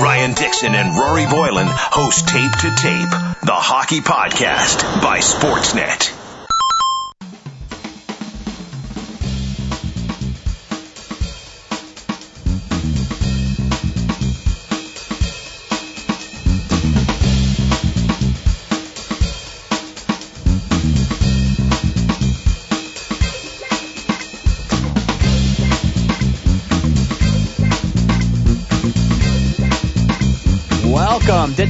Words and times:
Ryan 0.00 0.32
Dixon 0.34 0.74
and 0.74 0.96
Rory 0.96 1.24
Boylen 1.24 1.66
host 1.68 2.28
Tape 2.28 2.52
to 2.52 2.70
Tape, 2.76 3.10
the 3.42 3.52
hockey 3.52 4.00
podcast 4.00 5.02
by 5.02 5.18
Sportsnet. 5.18 6.17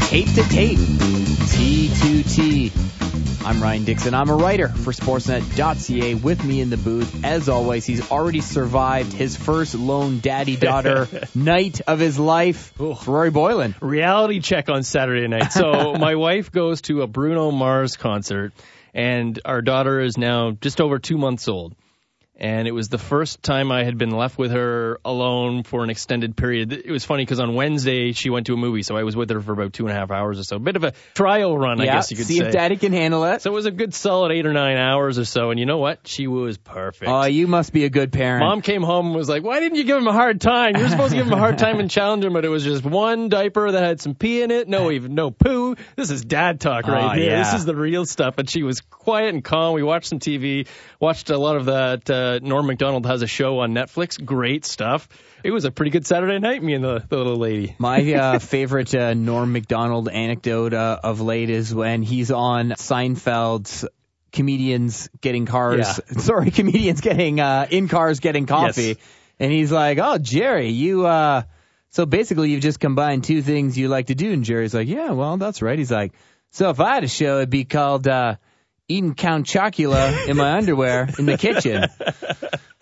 Tape 0.08 0.32
to 0.36 0.42
Tape, 0.48 0.78
T2T. 0.78 2.72
I'm 3.44 3.62
Ryan 3.62 3.84
Dixon. 3.84 4.14
I'm 4.14 4.30
a 4.30 4.36
writer 4.36 4.68
for 4.68 4.94
Sportsnet.ca. 4.94 6.14
With 6.14 6.42
me 6.42 6.62
in 6.62 6.70
the 6.70 6.78
booth, 6.78 7.26
as 7.26 7.50
always, 7.50 7.84
he's 7.84 8.10
already 8.10 8.40
survived 8.40 9.12
his 9.12 9.36
first 9.36 9.74
lone 9.74 10.20
daddy 10.20 10.56
daughter 10.56 11.08
night 11.34 11.82
of 11.86 11.98
his 11.98 12.18
life. 12.18 12.72
Rory 12.78 13.30
Boylen. 13.30 13.74
reality 13.82 14.40
check 14.40 14.70
on 14.70 14.82
Saturday 14.82 15.28
night. 15.28 15.52
So 15.52 15.92
my 15.98 16.14
wife 16.14 16.50
goes 16.50 16.80
to 16.82 17.02
a 17.02 17.06
Bruno 17.06 17.50
Mars 17.50 17.98
concert, 17.98 18.54
and 18.94 19.38
our 19.44 19.60
daughter 19.60 20.00
is 20.00 20.16
now 20.16 20.52
just 20.52 20.80
over 20.80 20.98
two 20.98 21.18
months 21.18 21.48
old. 21.48 21.74
And 22.40 22.68
it 22.68 22.70
was 22.72 22.88
the 22.88 22.98
first 22.98 23.42
time 23.42 23.72
I 23.72 23.82
had 23.82 23.98
been 23.98 24.12
left 24.12 24.38
with 24.38 24.52
her 24.52 25.00
alone 25.04 25.64
for 25.64 25.82
an 25.82 25.90
extended 25.90 26.36
period. 26.36 26.72
It 26.72 26.88
was 26.90 27.04
funny 27.04 27.24
because 27.24 27.40
on 27.40 27.54
Wednesday 27.54 28.12
she 28.12 28.30
went 28.30 28.46
to 28.46 28.54
a 28.54 28.56
movie, 28.56 28.84
so 28.84 28.96
I 28.96 29.02
was 29.02 29.16
with 29.16 29.28
her 29.30 29.40
for 29.40 29.52
about 29.54 29.72
two 29.72 29.88
and 29.88 29.96
a 29.96 29.98
half 29.98 30.12
hours 30.12 30.38
or 30.38 30.44
so. 30.44 30.54
A 30.54 30.60
bit 30.60 30.76
of 30.76 30.84
a 30.84 30.92
trial 31.14 31.58
run, 31.58 31.80
I 31.80 31.86
guess 31.86 32.12
you 32.12 32.16
could 32.16 32.26
see 32.26 32.38
say. 32.38 32.46
if 32.46 32.52
daddy 32.52 32.76
can 32.76 32.92
handle 32.92 33.24
it. 33.24 33.42
so 33.42 33.50
it 33.50 33.54
was 33.54 33.66
a 33.66 33.72
good 33.72 33.92
solid 33.92 34.30
eight 34.30 34.46
or 34.46 34.52
nine 34.52 34.76
hours 34.76 35.18
or 35.18 35.24
so. 35.24 35.50
And 35.50 35.58
you 35.58 35.66
know 35.66 35.78
what? 35.78 36.06
She 36.06 36.28
was 36.28 36.58
perfect. 36.58 37.10
Oh, 37.10 37.24
you 37.24 37.48
must 37.48 37.72
be 37.72 37.84
a 37.84 37.90
good 37.90 38.12
parent. 38.12 38.44
Mom 38.44 38.60
came 38.62 38.84
home 38.84 39.06
and 39.06 39.16
was 39.16 39.28
like, 39.28 39.42
"Why 39.42 39.58
didn't 39.58 39.76
you 39.76 39.82
give 39.84 39.96
him 39.96 40.06
a 40.06 40.12
hard 40.12 40.40
time? 40.40 40.76
You're 40.76 40.90
supposed 40.90 41.10
to 41.10 41.16
give 41.16 41.26
him 41.26 41.32
a 41.32 41.38
hard 41.38 41.58
time 41.66 41.80
and 41.80 41.90
challenge 41.90 42.24
him, 42.24 42.34
but 42.34 42.44
it 42.44 42.50
was 42.50 42.62
just 42.62 42.84
one 42.84 43.30
diaper 43.30 43.72
that 43.72 43.82
had 43.82 44.00
some 44.00 44.14
pee 44.14 44.42
in 44.42 44.52
it. 44.52 44.68
No, 44.68 44.90
even 44.92 45.16
no 45.16 45.32
poo. 45.32 45.74
This 45.96 46.10
is 46.12 46.24
dad 46.24 46.60
talk 46.60 46.86
right 46.86 47.04
Oh, 47.04 47.14
here. 47.20 47.30
yeah. 47.30 47.42
This 47.42 47.54
is 47.60 47.64
the 47.66 47.74
real 47.74 48.06
stuff." 48.06 48.38
And 48.38 48.48
she 48.48 48.62
was 48.62 48.80
quiet 48.80 49.34
and 49.34 49.42
calm. 49.42 49.74
We 49.74 49.82
watched 49.82 50.06
some 50.06 50.20
TV, 50.20 50.68
watched 51.00 51.30
a 51.30 51.36
lot 51.38 51.56
of 51.56 51.64
that. 51.64 52.08
Uh, 52.08 52.27
Norm 52.42 52.66
Macdonald 52.66 53.06
has 53.06 53.22
a 53.22 53.26
show 53.26 53.60
on 53.60 53.72
Netflix. 53.72 54.22
Great 54.24 54.64
stuff. 54.64 55.08
It 55.44 55.50
was 55.50 55.64
a 55.64 55.70
pretty 55.70 55.90
good 55.90 56.06
Saturday 56.06 56.38
night. 56.38 56.62
Me 56.62 56.74
and 56.74 56.84
the, 56.84 57.04
the 57.08 57.16
little 57.16 57.36
lady. 57.36 57.74
My 57.80 58.00
uh, 58.12 58.38
favorite 58.38 58.94
uh, 58.94 59.14
Norm 59.14 59.52
Macdonald 59.52 60.08
anecdote 60.08 60.74
uh, 60.74 61.00
of 61.02 61.20
late 61.20 61.48
is 61.50 61.74
when 61.74 62.02
he's 62.02 62.30
on 62.30 62.70
Seinfeld's 62.70 63.86
comedians 64.32 65.08
getting 65.20 65.46
cars. 65.46 66.00
Sorry, 66.18 66.50
comedians 66.50 67.00
getting 67.00 67.40
uh, 67.40 67.66
in 67.70 67.88
cars 67.88 68.20
getting 68.20 68.46
coffee, 68.46 68.82
Yes. 68.88 68.96
and 69.38 69.52
he's 69.52 69.72
like, 69.72 69.98
"Oh, 69.98 70.18
Jerry, 70.18 70.68
you." 70.70 71.06
Uh, 71.06 71.42
so 71.90 72.04
basically, 72.06 72.50
you've 72.50 72.62
just 72.62 72.80
combined 72.80 73.24
two 73.24 73.42
things 73.42 73.78
you 73.78 73.88
like 73.88 74.06
to 74.08 74.14
do, 74.14 74.32
and 74.32 74.44
Jerry's 74.44 74.74
like, 74.74 74.88
"Yeah, 74.88 75.10
well, 75.12 75.36
that's 75.38 75.62
right." 75.62 75.78
He's 75.78 75.90
like, 75.90 76.12
"So 76.50 76.70
if 76.70 76.80
I 76.80 76.94
had 76.94 77.04
a 77.04 77.08
show, 77.08 77.38
it'd 77.38 77.50
be 77.50 77.64
called." 77.64 78.06
Uh, 78.06 78.36
Eating 78.88 79.14
Count 79.14 79.46
Chocula 79.46 80.28
in 80.28 80.36
my 80.36 80.52
underwear 80.52 81.08
in 81.18 81.26
the 81.26 81.36
kitchen. 81.38 81.86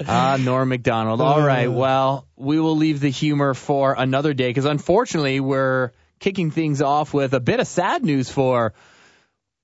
Ah, 0.07 0.37
Norm 0.39 0.69
Macdonald. 0.69 1.23
All 1.23 1.41
right. 1.41 1.69
Well, 1.73 2.29
we 2.37 2.61
will 2.61 2.77
leave 2.77 3.01
the 3.01 3.09
humor 3.09 3.55
for 3.55 3.95
another 3.97 4.34
day 4.34 4.49
because 4.49 4.67
unfortunately 4.67 5.41
we're 5.41 5.93
kicking 6.21 6.51
things 6.51 6.83
off 6.83 7.15
with 7.15 7.33
a 7.33 7.41
bit 7.41 7.61
of 7.61 7.67
sad 7.67 8.05
news 8.05 8.31
for 8.31 8.75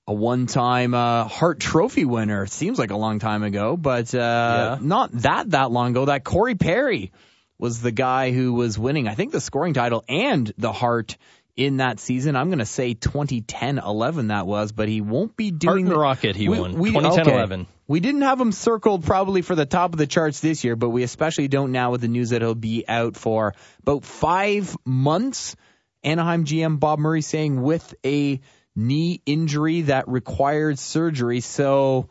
a 0.07 0.13
one-time 0.13 0.95
uh, 0.95 1.25
Hart 1.25 1.59
Trophy 1.59 2.03
winner. 2.05 2.47
Seems 2.47 2.79
like 2.79 2.89
a 2.89 2.97
long 2.97 3.19
time 3.19 3.43
ago, 3.43 3.77
but 3.77 4.13
uh, 4.15 4.79
not 4.81 5.11
that 5.13 5.51
that 5.51 5.71
long 5.71 5.91
ago. 5.91 6.05
That 6.05 6.23
Corey 6.23 6.55
Perry 6.55 7.11
was 7.59 7.79
the 7.81 7.91
guy 7.91 8.31
who 8.31 8.53
was 8.53 8.77
winning. 8.77 9.07
I 9.07 9.13
think 9.13 9.31
the 9.31 9.39
scoring 9.39 9.75
title 9.75 10.03
and 10.09 10.51
the 10.57 10.73
Hart 10.73 11.15
in 11.55 11.77
that 11.77 11.99
season. 11.99 12.35
I'm 12.35 12.47
going 12.49 12.59
to 12.59 12.65
say 12.65 12.95
2010-11 12.95 14.29
that 14.29 14.47
was, 14.47 14.71
but 14.71 14.87
he 14.87 15.01
won't 15.01 15.35
be 15.35 15.51
doing 15.51 15.85
the- 15.85 15.97
Rocket, 15.97 16.35
he 16.35 16.49
we- 16.49 16.59
won. 16.59 16.73
we- 16.73 16.91
2010-11. 16.91 17.51
okay. 17.61 17.67
We 17.87 17.99
didn't 17.99 18.21
have 18.21 18.39
him 18.39 18.51
circled 18.53 19.03
probably 19.03 19.41
for 19.41 19.55
the 19.55 19.65
top 19.65 19.91
of 19.91 19.97
the 19.97 20.07
charts 20.07 20.39
this 20.39 20.63
year, 20.63 20.75
but 20.75 20.89
we 20.89 21.03
especially 21.03 21.47
don't 21.49 21.71
now 21.73 21.91
with 21.91 22.01
the 22.01 22.07
news 22.07 22.29
that 22.29 22.41
he'll 22.41 22.55
be 22.55 22.85
out 22.87 23.17
for 23.17 23.53
about 23.81 24.05
five 24.05 24.75
months. 24.85 25.55
Anaheim 26.03 26.45
GM 26.45 26.79
Bob 26.79 26.99
Murray 26.99 27.21
saying 27.21 27.61
with 27.61 27.93
a 28.05 28.39
knee 28.75 29.21
injury 29.25 29.81
that 29.81 30.07
required 30.07 30.79
surgery. 30.79 31.41
So, 31.41 32.09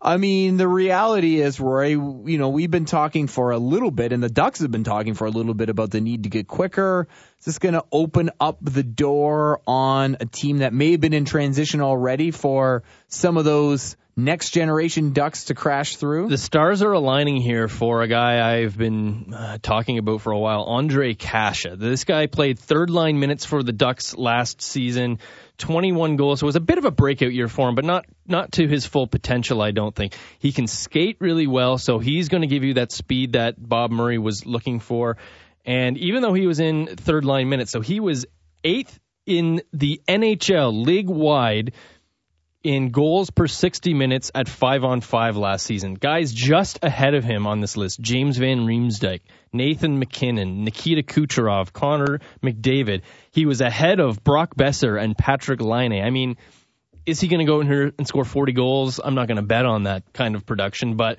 I 0.00 0.16
mean, 0.16 0.56
the 0.56 0.66
reality 0.66 1.40
is, 1.40 1.60
Roy, 1.60 1.88
you 1.90 2.38
know, 2.38 2.48
we've 2.48 2.70
been 2.70 2.86
talking 2.86 3.26
for 3.28 3.52
a 3.52 3.58
little 3.58 3.90
bit, 3.90 4.12
and 4.12 4.22
the 4.22 4.28
Ducks 4.30 4.60
have 4.60 4.70
been 4.70 4.82
talking 4.82 5.14
for 5.14 5.26
a 5.26 5.30
little 5.30 5.54
bit 5.54 5.68
about 5.68 5.90
the 5.90 6.00
need 6.00 6.24
to 6.24 6.30
get 6.30 6.48
quicker. 6.48 7.06
Is 7.42 7.46
this 7.46 7.58
going 7.58 7.74
to 7.74 7.84
open 7.90 8.30
up 8.38 8.58
the 8.60 8.84
door 8.84 9.60
on 9.66 10.16
a 10.20 10.26
team 10.26 10.58
that 10.58 10.72
may 10.72 10.92
have 10.92 11.00
been 11.00 11.12
in 11.12 11.24
transition 11.24 11.80
already 11.80 12.30
for 12.30 12.84
some 13.08 13.36
of 13.36 13.44
those 13.44 13.96
next 14.14 14.50
generation 14.50 15.12
Ducks 15.12 15.46
to 15.46 15.54
crash 15.54 15.96
through? 15.96 16.28
The 16.28 16.38
stars 16.38 16.82
are 16.82 16.92
aligning 16.92 17.38
here 17.38 17.66
for 17.66 18.02
a 18.02 18.06
guy 18.06 18.60
I've 18.60 18.78
been 18.78 19.34
uh, 19.34 19.58
talking 19.60 19.98
about 19.98 20.20
for 20.20 20.30
a 20.30 20.38
while, 20.38 20.68
Ondrej 20.68 21.18
Kase. 21.18 21.66
This 21.76 22.04
guy 22.04 22.28
played 22.28 22.60
third 22.60 22.90
line 22.90 23.18
minutes 23.18 23.44
for 23.44 23.64
the 23.64 23.72
Ducks 23.72 24.16
last 24.16 24.62
season, 24.62 25.18
21 25.58 26.14
goals. 26.14 26.38
So 26.38 26.44
it 26.44 26.46
was 26.46 26.54
a 26.54 26.60
bit 26.60 26.78
of 26.78 26.84
a 26.84 26.92
breakout 26.92 27.32
year 27.32 27.48
for 27.48 27.68
him, 27.68 27.74
but 27.74 27.84
not 27.84 28.06
not 28.24 28.52
to 28.52 28.68
his 28.68 28.86
full 28.86 29.08
potential, 29.08 29.60
I 29.60 29.72
don't 29.72 29.96
think. 29.96 30.14
He 30.38 30.52
can 30.52 30.68
skate 30.68 31.16
really 31.18 31.48
well, 31.48 31.76
so 31.76 31.98
he's 31.98 32.28
going 32.28 32.42
to 32.42 32.46
give 32.46 32.62
you 32.62 32.74
that 32.74 32.92
speed 32.92 33.32
that 33.32 33.56
Bob 33.58 33.90
Murray 33.90 34.18
was 34.18 34.46
looking 34.46 34.78
for. 34.78 35.16
And 35.64 35.96
even 35.98 36.22
though 36.22 36.34
he 36.34 36.46
was 36.46 36.60
in 36.60 36.86
third 36.86 37.24
line 37.24 37.48
minutes, 37.48 37.70
so 37.70 37.80
he 37.80 38.00
was 38.00 38.26
eighth 38.64 38.98
in 39.26 39.62
the 39.72 40.00
NHL 40.08 40.84
league 40.84 41.08
wide 41.08 41.72
in 42.62 42.90
goals 42.90 43.30
per 43.30 43.46
60 43.46 43.94
minutes 43.94 44.30
at 44.34 44.48
5 44.48 44.84
on 44.84 45.00
5 45.00 45.36
last 45.36 45.66
season. 45.66 45.94
Guys 45.94 46.32
just 46.32 46.78
ahead 46.82 47.14
of 47.14 47.24
him 47.24 47.46
on 47.46 47.60
this 47.60 47.76
list 47.76 48.00
James 48.00 48.36
Van 48.36 48.60
Riemsdyk, 48.60 49.20
Nathan 49.52 49.98
MacKinnon, 49.98 50.64
Nikita 50.64 51.02
Kucherov, 51.02 51.72
Connor 51.72 52.20
McDavid. 52.42 53.02
He 53.32 53.46
was 53.46 53.60
ahead 53.60 54.00
of 54.00 54.22
Brock 54.22 54.54
Boeser 54.54 55.00
and 55.00 55.16
Patrik 55.16 55.60
Laine. 55.60 56.04
I 56.04 56.10
mean, 56.10 56.36
is 57.04 57.20
he 57.20 57.28
going 57.28 57.40
to 57.40 57.50
go 57.50 57.60
in 57.60 57.66
here 57.66 57.92
and 57.98 58.06
score 58.06 58.24
40 58.24 58.52
goals? 58.52 59.00
I'm 59.02 59.14
not 59.14 59.26
going 59.26 59.36
to 59.36 59.42
bet 59.42 59.66
on 59.66 59.84
that 59.84 60.12
kind 60.12 60.36
of 60.36 60.46
production, 60.46 60.96
but 60.96 61.18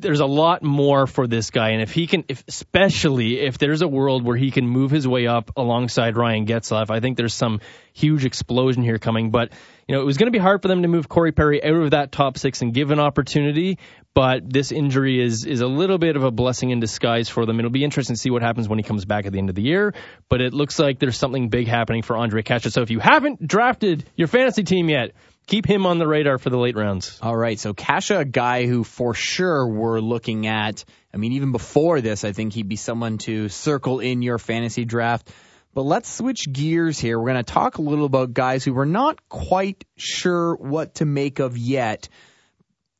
there's 0.00 0.20
a 0.20 0.26
lot 0.26 0.62
more 0.62 1.06
for 1.06 1.26
this 1.26 1.50
guy. 1.50 1.70
And 1.70 1.82
if 1.82 1.92
he 1.92 2.06
can, 2.06 2.24
if, 2.28 2.44
especially 2.48 3.40
if 3.40 3.58
there's 3.58 3.82
a 3.82 3.88
world 3.88 4.24
where 4.24 4.36
he 4.36 4.50
can 4.50 4.66
move 4.66 4.90
his 4.90 5.06
way 5.06 5.26
up 5.26 5.50
alongside 5.56 6.16
Ryan 6.16 6.46
Getzlaf, 6.46 6.90
I 6.90 7.00
think 7.00 7.16
there's 7.16 7.34
some 7.34 7.60
huge 7.92 8.24
explosion 8.24 8.82
here 8.82 8.98
coming. 8.98 9.30
But, 9.30 9.52
you 9.88 9.94
know, 9.94 10.00
it 10.00 10.04
was 10.04 10.16
going 10.16 10.26
to 10.26 10.32
be 10.32 10.38
hard 10.38 10.62
for 10.62 10.68
them 10.68 10.82
to 10.82 10.88
move 10.88 11.08
Corey 11.08 11.32
Perry 11.32 11.62
out 11.62 11.74
of 11.74 11.90
that 11.92 12.12
top 12.12 12.38
six 12.38 12.62
and 12.62 12.74
give 12.74 12.90
an 12.90 13.00
opportunity. 13.00 13.78
But 14.14 14.48
this 14.48 14.70
injury 14.70 15.20
is, 15.20 15.44
is 15.44 15.60
a 15.60 15.66
little 15.66 15.98
bit 15.98 16.16
of 16.16 16.22
a 16.22 16.30
blessing 16.30 16.70
in 16.70 16.80
disguise 16.80 17.28
for 17.28 17.46
them. 17.46 17.58
It'll 17.58 17.70
be 17.70 17.84
interesting 17.84 18.14
to 18.14 18.20
see 18.20 18.30
what 18.30 18.42
happens 18.42 18.68
when 18.68 18.78
he 18.78 18.84
comes 18.84 19.04
back 19.04 19.26
at 19.26 19.32
the 19.32 19.38
end 19.38 19.48
of 19.48 19.56
the 19.56 19.62
year. 19.62 19.94
But 20.28 20.40
it 20.40 20.52
looks 20.52 20.78
like 20.78 20.98
there's 20.98 21.18
something 21.18 21.48
big 21.48 21.66
happening 21.66 22.02
for 22.02 22.14
Ondrej 22.14 22.44
Kase. 22.44 22.72
So 22.72 22.82
if 22.82 22.90
you 22.90 23.00
haven't 23.00 23.44
drafted 23.44 24.04
your 24.16 24.28
fantasy 24.28 24.62
team 24.62 24.88
yet, 24.88 25.12
keep 25.46 25.66
him 25.66 25.86
on 25.86 25.98
the 25.98 26.06
radar 26.06 26.38
for 26.38 26.50
the 26.50 26.58
late 26.58 26.76
rounds. 26.76 27.18
All 27.22 27.36
right, 27.36 27.58
so 27.58 27.74
Kase, 27.74 28.10
a 28.10 28.24
guy 28.24 28.66
who 28.66 28.84
for 28.84 29.14
sure 29.14 29.66
we're 29.66 30.00
looking 30.00 30.46
at. 30.46 30.84
I 31.12 31.16
mean, 31.16 31.32
even 31.32 31.52
before 31.52 32.00
this, 32.00 32.24
I 32.24 32.32
think 32.32 32.52
he'd 32.52 32.68
be 32.68 32.76
someone 32.76 33.18
to 33.18 33.48
circle 33.48 34.00
in 34.00 34.22
your 34.22 34.38
fantasy 34.38 34.84
draft. 34.84 35.30
But 35.74 35.82
let's 35.82 36.08
switch 36.08 36.52
gears 36.52 36.98
here. 37.00 37.18
We're 37.18 37.32
going 37.32 37.44
to 37.44 37.52
talk 37.52 37.78
a 37.78 37.82
little 37.82 38.04
about 38.04 38.32
guys 38.32 38.64
who 38.64 38.72
we're 38.72 38.84
not 38.84 39.28
quite 39.28 39.84
sure 39.96 40.54
what 40.54 40.96
to 40.96 41.04
make 41.04 41.40
of 41.40 41.58
yet. 41.58 42.08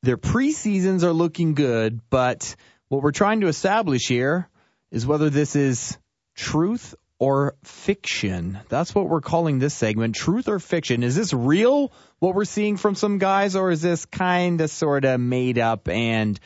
Their 0.02 0.17
preseasons 0.17 1.05
are 1.05 1.12
looking 1.12 1.55
good, 1.55 2.00
but 2.11 2.56
what 2.88 3.02
we're 3.02 3.12
trying 3.12 3.41
to 3.41 3.46
establish 3.46 4.08
here 4.08 4.49
is 4.91 5.06
whether 5.06 5.31
this 5.31 5.56
is 5.56 5.96
truth 6.35 6.94
or 7.19 7.55
fiction. 7.62 8.58
That's 8.69 8.94
what 8.94 9.08
we're 9.08 9.20
calling 9.20 9.58
this 9.58 9.75
segment, 9.75 10.14
truth 10.14 10.49
or 10.49 10.58
fiction. 10.58 11.02
Is 11.02 11.16
this 11.16 11.32
real, 11.32 11.93
what 12.19 12.34
we're 12.34 12.44
seeing 12.44 12.76
from 12.76 12.94
some 12.94 13.19
guys, 13.19 13.56
or 13.56 13.70
is 13.70 13.82
this 13.82 14.05
kind 14.06 14.61
of 14.61 14.70
sort 14.70 15.05
of 15.05 15.20
made 15.20 15.58
up 15.58 15.88
and 15.88 16.38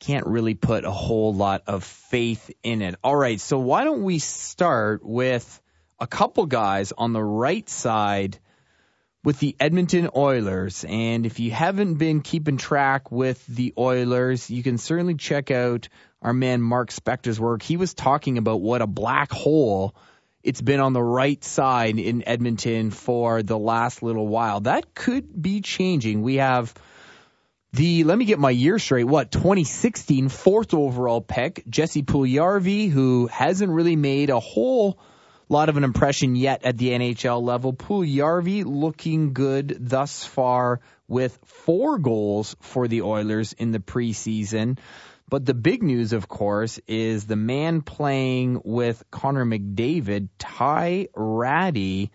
can't 0.00 0.26
really 0.26 0.54
put 0.54 0.84
a 0.84 0.90
whole 0.90 1.34
lot 1.34 1.62
of 1.66 1.84
faith 1.84 2.50
in 2.62 2.82
it? 2.82 2.94
All 3.02 3.16
right, 3.16 3.40
so 3.40 3.58
why 3.58 3.84
don't 3.84 4.04
we 4.04 4.20
start 4.20 5.04
with 5.04 5.60
a 6.00 6.06
couple 6.06 6.46
guys 6.46 6.92
on 6.96 7.12
the 7.12 7.22
right 7.22 7.68
side 7.68 8.38
with 9.24 9.40
the 9.40 9.56
Edmonton 9.58 10.08
Oilers. 10.14 10.84
And 10.88 11.26
if 11.26 11.40
you 11.40 11.50
haven't 11.50 11.94
been 11.94 12.20
keeping 12.20 12.56
track 12.56 13.10
with 13.10 13.44
the 13.46 13.74
Oilers, 13.76 14.50
you 14.50 14.62
can 14.62 14.78
certainly 14.78 15.16
check 15.16 15.50
out 15.50 15.88
our 16.22 16.32
man 16.32 16.60
Mark 16.60 16.90
Spector's 16.90 17.40
work. 17.40 17.62
He 17.62 17.76
was 17.76 17.94
talking 17.94 18.38
about 18.38 18.60
what 18.60 18.82
a 18.82 18.86
black 18.86 19.30
hole 19.30 19.94
it's 20.42 20.60
been 20.60 20.80
on 20.80 20.92
the 20.92 21.02
right 21.02 21.42
side 21.42 21.98
in 21.98 22.26
Edmonton 22.26 22.90
for 22.90 23.42
the 23.42 23.58
last 23.58 24.02
little 24.02 24.26
while. 24.26 24.60
That 24.60 24.94
could 24.94 25.42
be 25.42 25.60
changing. 25.60 26.22
We 26.22 26.36
have 26.36 26.72
the, 27.72 28.04
let 28.04 28.16
me 28.16 28.24
get 28.24 28.38
my 28.38 28.50
year 28.50 28.78
straight, 28.78 29.04
what, 29.04 29.30
2016 29.30 30.28
fourth 30.28 30.72
overall 30.74 31.20
pick, 31.20 31.64
Jesse 31.68 32.02
Puljujarvi, 32.02 32.90
who 32.90 33.26
hasn't 33.26 33.70
really 33.70 33.96
made 33.96 34.30
a 34.30 34.40
whole 34.40 34.98
lot 35.48 35.68
of 35.68 35.76
an 35.76 35.84
impression 35.84 36.36
yet 36.36 36.64
at 36.64 36.78
the 36.78 36.90
NHL 36.90 37.42
level. 37.42 37.72
Puljujarvi 37.72 38.64
looking 38.64 39.32
good 39.32 39.76
thus 39.80 40.24
far 40.24 40.80
with 41.08 41.38
four 41.44 41.98
goals 41.98 42.56
for 42.60 42.88
the 42.88 43.02
Oilers 43.02 43.52
in 43.54 43.72
the 43.72 43.80
preseason. 43.80 44.78
But 45.28 45.44
the 45.44 45.54
big 45.54 45.82
news, 45.82 46.12
of 46.12 46.26
course, 46.28 46.80
is 46.86 47.26
the 47.26 47.36
man 47.36 47.82
playing 47.82 48.62
with 48.64 49.02
Connor 49.10 49.44
McDavid, 49.44 50.28
Ty 50.38 51.08
Rattie. 51.14 52.10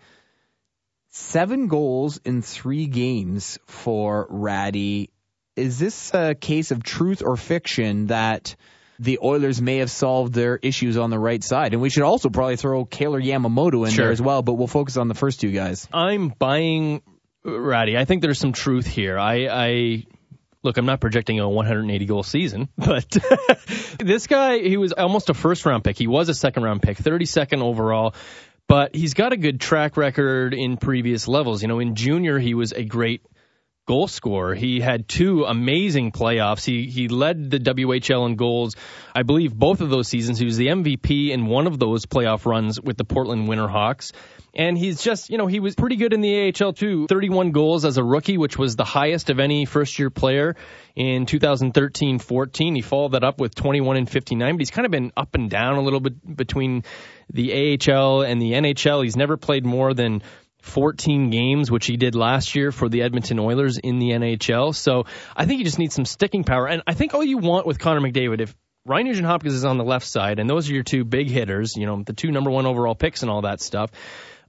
Seven 1.10 1.68
goals 1.68 2.18
in 2.24 2.42
three 2.42 2.86
games 2.86 3.58
for 3.66 4.26
Rattie. 4.28 5.10
Is 5.54 5.78
this 5.78 6.12
a 6.12 6.34
case 6.34 6.72
of 6.72 6.82
truth 6.82 7.22
or 7.24 7.36
fiction 7.36 8.08
that 8.08 8.56
the 8.98 9.20
Oilers 9.22 9.62
may 9.62 9.76
have 9.78 9.92
solved 9.92 10.32
their 10.34 10.56
issues 10.56 10.96
on 10.96 11.10
the 11.10 11.18
right 11.18 11.42
side? 11.42 11.72
And 11.72 11.80
we 11.80 11.90
should 11.90 12.02
also 12.02 12.30
probably 12.30 12.56
throw 12.56 12.84
Kailer 12.84 13.20
Yamamoto 13.20 13.86
in 13.86 13.92
Sure. 13.92 14.06
there 14.06 14.12
as 14.12 14.20
well, 14.20 14.42
but 14.42 14.54
we'll 14.54 14.66
focus 14.66 14.96
on 14.96 15.06
the 15.06 15.14
first 15.14 15.40
two 15.40 15.52
guys. 15.52 15.86
I'm 15.92 16.30
buying 16.30 17.00
Rattie. 17.44 17.96
I 17.96 18.06
think 18.06 18.22
there's 18.22 18.40
some 18.40 18.52
truth 18.52 18.86
here. 18.86 19.16
I, 19.16 19.46
I 19.48 20.04
look, 20.64 20.78
I'm 20.78 20.86
not 20.86 21.00
projecting 21.00 21.38
a 21.38 21.48
180 21.48 22.06
goal 22.06 22.24
season, 22.24 22.68
but 22.76 23.16
this 24.00 24.26
guy, 24.26 24.58
he 24.58 24.76
was 24.76 24.92
almost 24.92 25.30
a 25.30 25.34
first 25.34 25.64
round 25.64 25.84
pick. 25.84 25.96
He 25.96 26.08
was 26.08 26.28
a 26.28 26.34
second 26.34 26.64
round 26.64 26.82
pick, 26.82 26.98
32nd 26.98 27.62
overall. 27.62 28.14
But 28.66 28.94
he's 28.94 29.12
got 29.12 29.34
a 29.34 29.36
good 29.36 29.60
track 29.60 29.98
record 29.98 30.54
in 30.54 30.78
previous 30.78 31.28
levels. 31.28 31.60
You 31.60 31.68
know, 31.68 31.80
in 31.80 31.94
junior, 31.94 32.38
he 32.38 32.54
was 32.54 32.72
a 32.72 32.82
great 32.82 33.20
goal 33.86 34.08
scorer. 34.08 34.54
He 34.54 34.80
had 34.80 35.06
two 35.06 35.44
amazing 35.44 36.12
playoffs. 36.12 36.64
He 36.64 36.86
he 36.86 37.08
led 37.08 37.50
the 37.50 37.58
WHL 37.58 38.26
in 38.26 38.36
goals. 38.36 38.76
I 39.14 39.22
believe 39.22 39.54
both 39.54 39.82
of 39.82 39.90
those 39.90 40.08
seasons. 40.08 40.38
He 40.38 40.46
was 40.46 40.56
the 40.56 40.68
MVP 40.68 41.30
in 41.30 41.46
one 41.46 41.66
of 41.66 41.78
those 41.78 42.06
playoff 42.06 42.46
runs 42.46 42.80
with 42.80 42.96
the 42.96 43.04
Portland 43.04 43.48
Winterhawks. 43.48 44.12
And 44.56 44.78
he's 44.78 45.02
just, 45.02 45.30
you 45.30 45.38
know, 45.38 45.46
he 45.46 45.58
was 45.58 45.74
pretty 45.74 45.96
good 45.96 46.12
in 46.12 46.20
the 46.20 46.52
AHL 46.52 46.72
too. 46.72 47.06
31 47.08 47.50
goals 47.50 47.84
as 47.84 47.98
a 47.98 48.04
rookie, 48.04 48.38
which 48.38 48.56
was 48.56 48.76
the 48.76 48.84
highest 48.84 49.30
of 49.30 49.40
any 49.40 49.64
first 49.64 49.98
year 49.98 50.10
player 50.10 50.54
in 50.94 51.26
2013-14. 51.26 52.76
He 52.76 52.82
followed 52.82 53.12
that 53.12 53.24
up 53.24 53.40
with 53.40 53.54
21 53.54 53.96
and 53.96 54.08
59, 54.08 54.54
but 54.54 54.60
he's 54.60 54.70
kind 54.70 54.86
of 54.86 54.92
been 54.92 55.12
up 55.16 55.34
and 55.34 55.50
down 55.50 55.76
a 55.76 55.80
little 55.80 56.00
bit 56.00 56.36
between 56.36 56.84
the 57.32 57.52
AHL 57.52 58.22
and 58.22 58.40
the 58.40 58.52
NHL. 58.52 59.02
He's 59.02 59.16
never 59.16 59.36
played 59.36 59.66
more 59.66 59.92
than 59.92 60.22
14 60.62 61.30
games, 61.30 61.70
which 61.70 61.86
he 61.86 61.96
did 61.96 62.14
last 62.14 62.54
year 62.54 62.72
for 62.72 62.88
the 62.88 63.02
Edmonton 63.02 63.38
Oilers 63.38 63.78
in 63.78 63.98
the 63.98 64.10
NHL. 64.10 64.74
So 64.74 65.04
I 65.36 65.46
think 65.46 65.58
he 65.58 65.64
just 65.64 65.78
needs 65.78 65.94
some 65.94 66.06
sticking 66.06 66.44
power. 66.44 66.66
And 66.66 66.82
I 66.86 66.94
think 66.94 67.12
all 67.12 67.24
you 67.24 67.38
want 67.38 67.66
with 67.66 67.78
Connor 67.78 68.00
McDavid, 68.00 68.40
if 68.40 68.54
Ryan 68.86 69.06
Nugent 69.06 69.26
Hopkins 69.26 69.54
is 69.54 69.64
on 69.64 69.78
the 69.78 69.84
left 69.84 70.06
side, 70.06 70.38
and 70.38 70.48
those 70.48 70.70
are 70.70 70.74
your 70.74 70.82
two 70.82 71.04
big 71.04 71.28
hitters, 71.28 71.74
you 71.76 71.86
know, 71.86 72.02
the 72.02 72.12
two 72.12 72.30
number 72.30 72.50
one 72.50 72.66
overall 72.66 72.94
picks 72.94 73.22
and 73.22 73.30
all 73.30 73.42
that 73.42 73.60
stuff. 73.60 73.90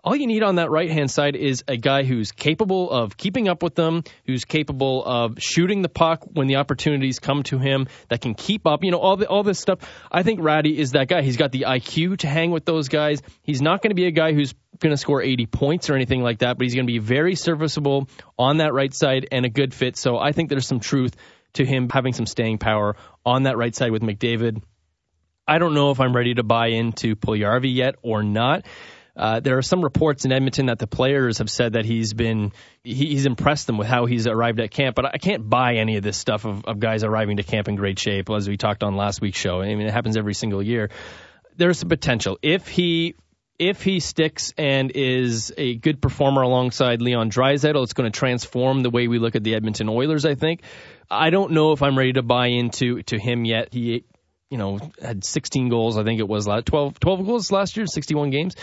All 0.06 0.16
you 0.16 0.28
need 0.28 0.44
on 0.44 0.58
that 0.58 0.70
right 0.70 0.92
hand 0.92 1.10
side 1.10 1.36
is 1.36 1.64
a 1.68 1.78
guy 1.78 2.04
who's 2.04 2.32
capable 2.32 2.92
of 2.92 3.18
keeping 3.18 3.48
up 3.48 3.64
with 3.64 3.74
them, 3.74 4.04
who's 4.28 4.46
capable 4.46 5.04
of 5.04 5.42
shooting 5.42 5.82
the 5.82 5.90
puck 5.90 6.24
when 6.32 6.46
the 6.46 6.58
opportunities 6.58 7.18
come 7.18 7.42
to 7.46 7.58
him, 7.58 7.88
that 8.10 8.22
can 8.22 8.36
keep 8.36 8.68
up. 8.68 8.84
You 8.84 8.92
know, 8.92 9.00
all 9.00 9.18
the, 9.18 9.28
all 9.28 9.42
this 9.42 9.60
stuff. 9.60 9.80
I 10.12 10.22
think 10.22 10.44
Rattie 10.44 10.78
is 10.78 10.92
that 10.92 11.08
guy. 11.08 11.24
He's 11.24 11.38
got 11.38 11.52
the 11.52 11.66
IQ 11.68 12.20
to 12.20 12.28
hang 12.28 12.52
with 12.52 12.66
those 12.66 12.88
guys. 12.88 13.24
He's 13.42 13.64
not 13.64 13.82
going 13.82 13.90
to 13.90 13.96
be 13.96 14.06
a 14.06 14.12
guy 14.12 14.34
who's 14.34 14.54
going 14.78 14.92
to 14.92 14.98
score 14.98 15.24
80 15.24 15.48
points 15.48 15.90
or 15.90 15.96
anything 15.96 16.22
like 16.22 16.40
that, 16.40 16.60
but 16.60 16.66
he's 16.66 16.76
going 16.76 16.86
to 16.86 16.94
be 16.94 17.00
very 17.00 17.34
serviceable 17.34 18.08
on 18.38 18.58
that 18.58 18.74
right 18.74 18.94
side 18.94 19.28
and 19.32 19.44
a 19.44 19.50
good 19.50 19.74
fit. 19.74 19.98
So 19.98 20.20
I 20.20 20.34
think 20.34 20.50
there's 20.50 20.68
some 20.68 20.82
truth 20.82 21.16
to 21.54 21.66
him 21.66 21.90
having 21.90 22.14
some 22.14 22.28
staying 22.28 22.60
power 22.60 22.96
on 23.26 23.44
that 23.44 23.58
right 23.58 23.76
side 23.76 23.90
with 23.90 24.04
McDavid. 24.04 24.62
I 25.48 25.58
don't 25.58 25.74
know 25.74 25.90
if 25.90 26.00
I'm 26.00 26.16
ready 26.16 26.36
to 26.36 26.44
buy 26.44 26.68
into 26.68 27.16
Puljujärvi 27.16 27.74
yet 27.74 27.96
or 28.04 28.22
not. 28.22 28.66
Uh, 29.16 29.40
there 29.40 29.58
are 29.58 29.62
some 29.62 29.82
reports 29.82 30.26
in 30.26 30.32
Edmonton 30.32 30.66
that 30.66 30.80
the 30.80 30.88
players 30.88 31.38
have 31.38 31.50
said 31.50 31.74
that 31.74 31.86
he's 31.86 32.14
been 32.14 32.52
he, 32.84 32.94
he's 32.94 33.26
impressed 33.26 33.66
them 33.66 33.78
with 33.78 33.88
how 33.88 34.06
he's 34.06 34.28
arrived 34.28 34.60
at 34.60 34.72
camp, 34.72 34.96
but 34.96 35.06
I 35.06 35.18
can't 35.18 35.50
buy 35.50 35.76
any 35.76 35.98
of 35.98 36.04
this 36.04 36.18
stuff 36.18 36.46
of, 36.46 36.66
of 36.66 36.80
guys 36.80 37.04
arriving 37.04 37.38
to 37.38 37.44
camp 37.44 37.68
in 37.68 37.76
great 37.76 37.98
shape, 37.98 38.30
as 38.30 38.48
we 38.48 38.58
talked 38.58 38.84
on 38.84 38.96
last 38.96 39.22
week's 39.22 39.40
show. 39.40 39.62
I 39.62 39.74
mean, 39.74 39.88
it 39.88 39.94
happens 39.94 40.18
every 40.18 40.34
single 40.34 40.62
year. 40.62 40.90
There's 41.56 41.80
some 41.80 41.90
potential 41.90 42.38
if 42.42 42.68
he 42.68 43.16
if 43.58 43.82
he 43.82 44.02
sticks 44.02 44.54
and 44.58 44.92
is 44.92 45.54
a 45.58 45.76
good 45.76 46.02
performer 46.02 46.42
alongside 46.42 47.02
Leon 47.02 47.32
Draisaitl, 47.32 47.84
it's 47.84 47.94
going 47.94 48.12
to 48.12 48.18
transform 48.18 48.84
the 48.84 48.90
way 48.90 49.08
we 49.08 49.18
look 49.18 49.36
at 49.36 49.44
the 49.44 49.56
Edmonton 49.56 49.88
Oilers. 49.88 50.26
I 50.26 50.36
think. 50.36 50.62
I 51.10 51.30
don't 51.30 51.52
know 51.52 51.72
if 51.72 51.82
I'm 51.82 51.98
ready 51.98 52.14
to 52.14 52.24
buy 52.24 52.48
into 52.48 53.04
to 53.04 53.20
him 53.20 53.46
yet. 53.46 53.72
He 53.72 54.04
you 54.50 54.58
know, 54.58 54.80
had 55.02 55.24
16 55.24 55.70
goals, 55.70 55.98
I 55.98 56.04
think 56.04 56.20
it 56.20 56.28
was, 56.28 56.46
12, 56.46 57.00
12 57.00 57.26
goals 57.26 57.52
last 57.52 57.78
year, 57.78 57.88
61 57.88 58.30
games. 58.30 58.56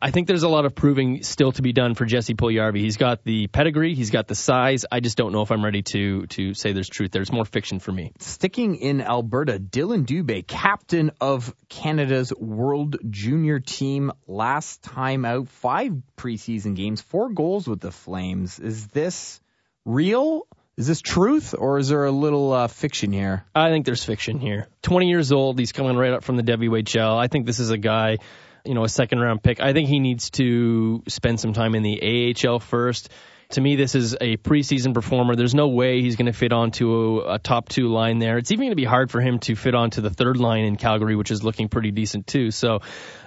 I 0.00 0.10
think 0.10 0.28
there's 0.28 0.42
a 0.42 0.48
lot 0.48 0.64
of 0.64 0.74
proving 0.74 1.22
still 1.22 1.52
to 1.52 1.62
be 1.62 1.72
done 1.72 1.94
for 1.94 2.04
Jesse 2.04 2.34
Puljujärvi. 2.34 2.78
He's 2.78 2.96
got 2.96 3.24
the 3.24 3.46
pedigree, 3.46 3.94
he's 3.94 4.10
got 4.10 4.28
the 4.28 4.34
size. 4.34 4.84
I 4.90 5.00
just 5.00 5.16
don't 5.16 5.32
know 5.32 5.42
if 5.42 5.50
I'm 5.50 5.64
ready 5.64 5.82
to 5.82 6.26
to 6.28 6.54
say 6.54 6.72
there's 6.72 6.88
truth. 6.88 7.10
There's 7.12 7.32
more 7.32 7.44
fiction 7.44 7.78
for 7.78 7.92
me. 7.92 8.12
Sticking 8.18 8.76
in 8.76 9.00
Alberta, 9.00 9.58
Dillon 9.58 10.04
Dubé, 10.04 10.46
captain 10.46 11.12
of 11.20 11.54
Canada's 11.68 12.32
World 12.34 12.96
Junior 13.08 13.60
team, 13.60 14.12
last 14.26 14.82
time 14.82 15.24
out, 15.24 15.48
five 15.48 15.92
preseason 16.16 16.76
games, 16.76 17.00
four 17.00 17.30
goals 17.30 17.66
with 17.66 17.80
the 17.80 17.92
Flames. 17.92 18.58
Is 18.58 18.88
this 18.88 19.40
real? 19.84 20.46
Is 20.76 20.86
this 20.86 21.00
truth, 21.00 21.54
or 21.56 21.78
is 21.78 21.88
there 21.88 22.04
a 22.04 22.10
little 22.10 22.52
uh, 22.52 22.68
fiction 22.68 23.10
here? 23.10 23.46
I 23.54 23.70
think 23.70 23.86
there's 23.86 24.04
fiction 24.04 24.38
here. 24.38 24.68
20 24.82 25.08
years 25.08 25.32
old, 25.32 25.58
he's 25.58 25.72
coming 25.72 25.96
right 25.96 26.12
up 26.12 26.22
from 26.22 26.36
the 26.36 26.42
WHL. 26.42 27.16
I 27.16 27.28
think 27.28 27.46
this 27.46 27.60
is 27.60 27.70
a 27.70 27.78
guy, 27.78 28.18
you 28.62 28.74
know, 28.74 28.84
a 28.84 28.88
second 28.88 29.20
round 29.20 29.42
pick. 29.42 29.58
I 29.58 29.72
think 29.72 29.88
he 29.88 30.00
needs 30.00 30.28
to 30.32 31.02
spend 31.08 31.40
some 31.40 31.54
time 31.54 31.74
in 31.74 31.82
the 31.82 32.34
AHL 32.46 32.58
first. 32.58 33.08
To 33.50 33.60
me, 33.60 33.76
this 33.76 33.94
is 33.94 34.16
a 34.20 34.36
preseason 34.38 34.92
performer. 34.92 35.36
There's 35.36 35.54
no 35.54 35.68
way 35.68 36.02
he's 36.02 36.16
going 36.16 36.26
to 36.26 36.32
fit 36.32 36.52
onto 36.52 37.20
a, 37.20 37.34
a 37.34 37.38
top 37.38 37.68
two 37.68 37.88
line 37.88 38.18
there. 38.18 38.38
It's 38.38 38.50
even 38.50 38.64
going 38.64 38.72
to 38.72 38.76
be 38.76 38.84
hard 38.84 39.10
for 39.10 39.20
him 39.20 39.38
to 39.40 39.54
fit 39.54 39.74
onto 39.74 40.00
the 40.00 40.10
third 40.10 40.36
line 40.36 40.64
in 40.64 40.76
Calgary, 40.76 41.14
which 41.14 41.30
is 41.30 41.44
looking 41.44 41.68
pretty 41.68 41.92
decent 41.92 42.26
too. 42.26 42.50
So, 42.50 42.80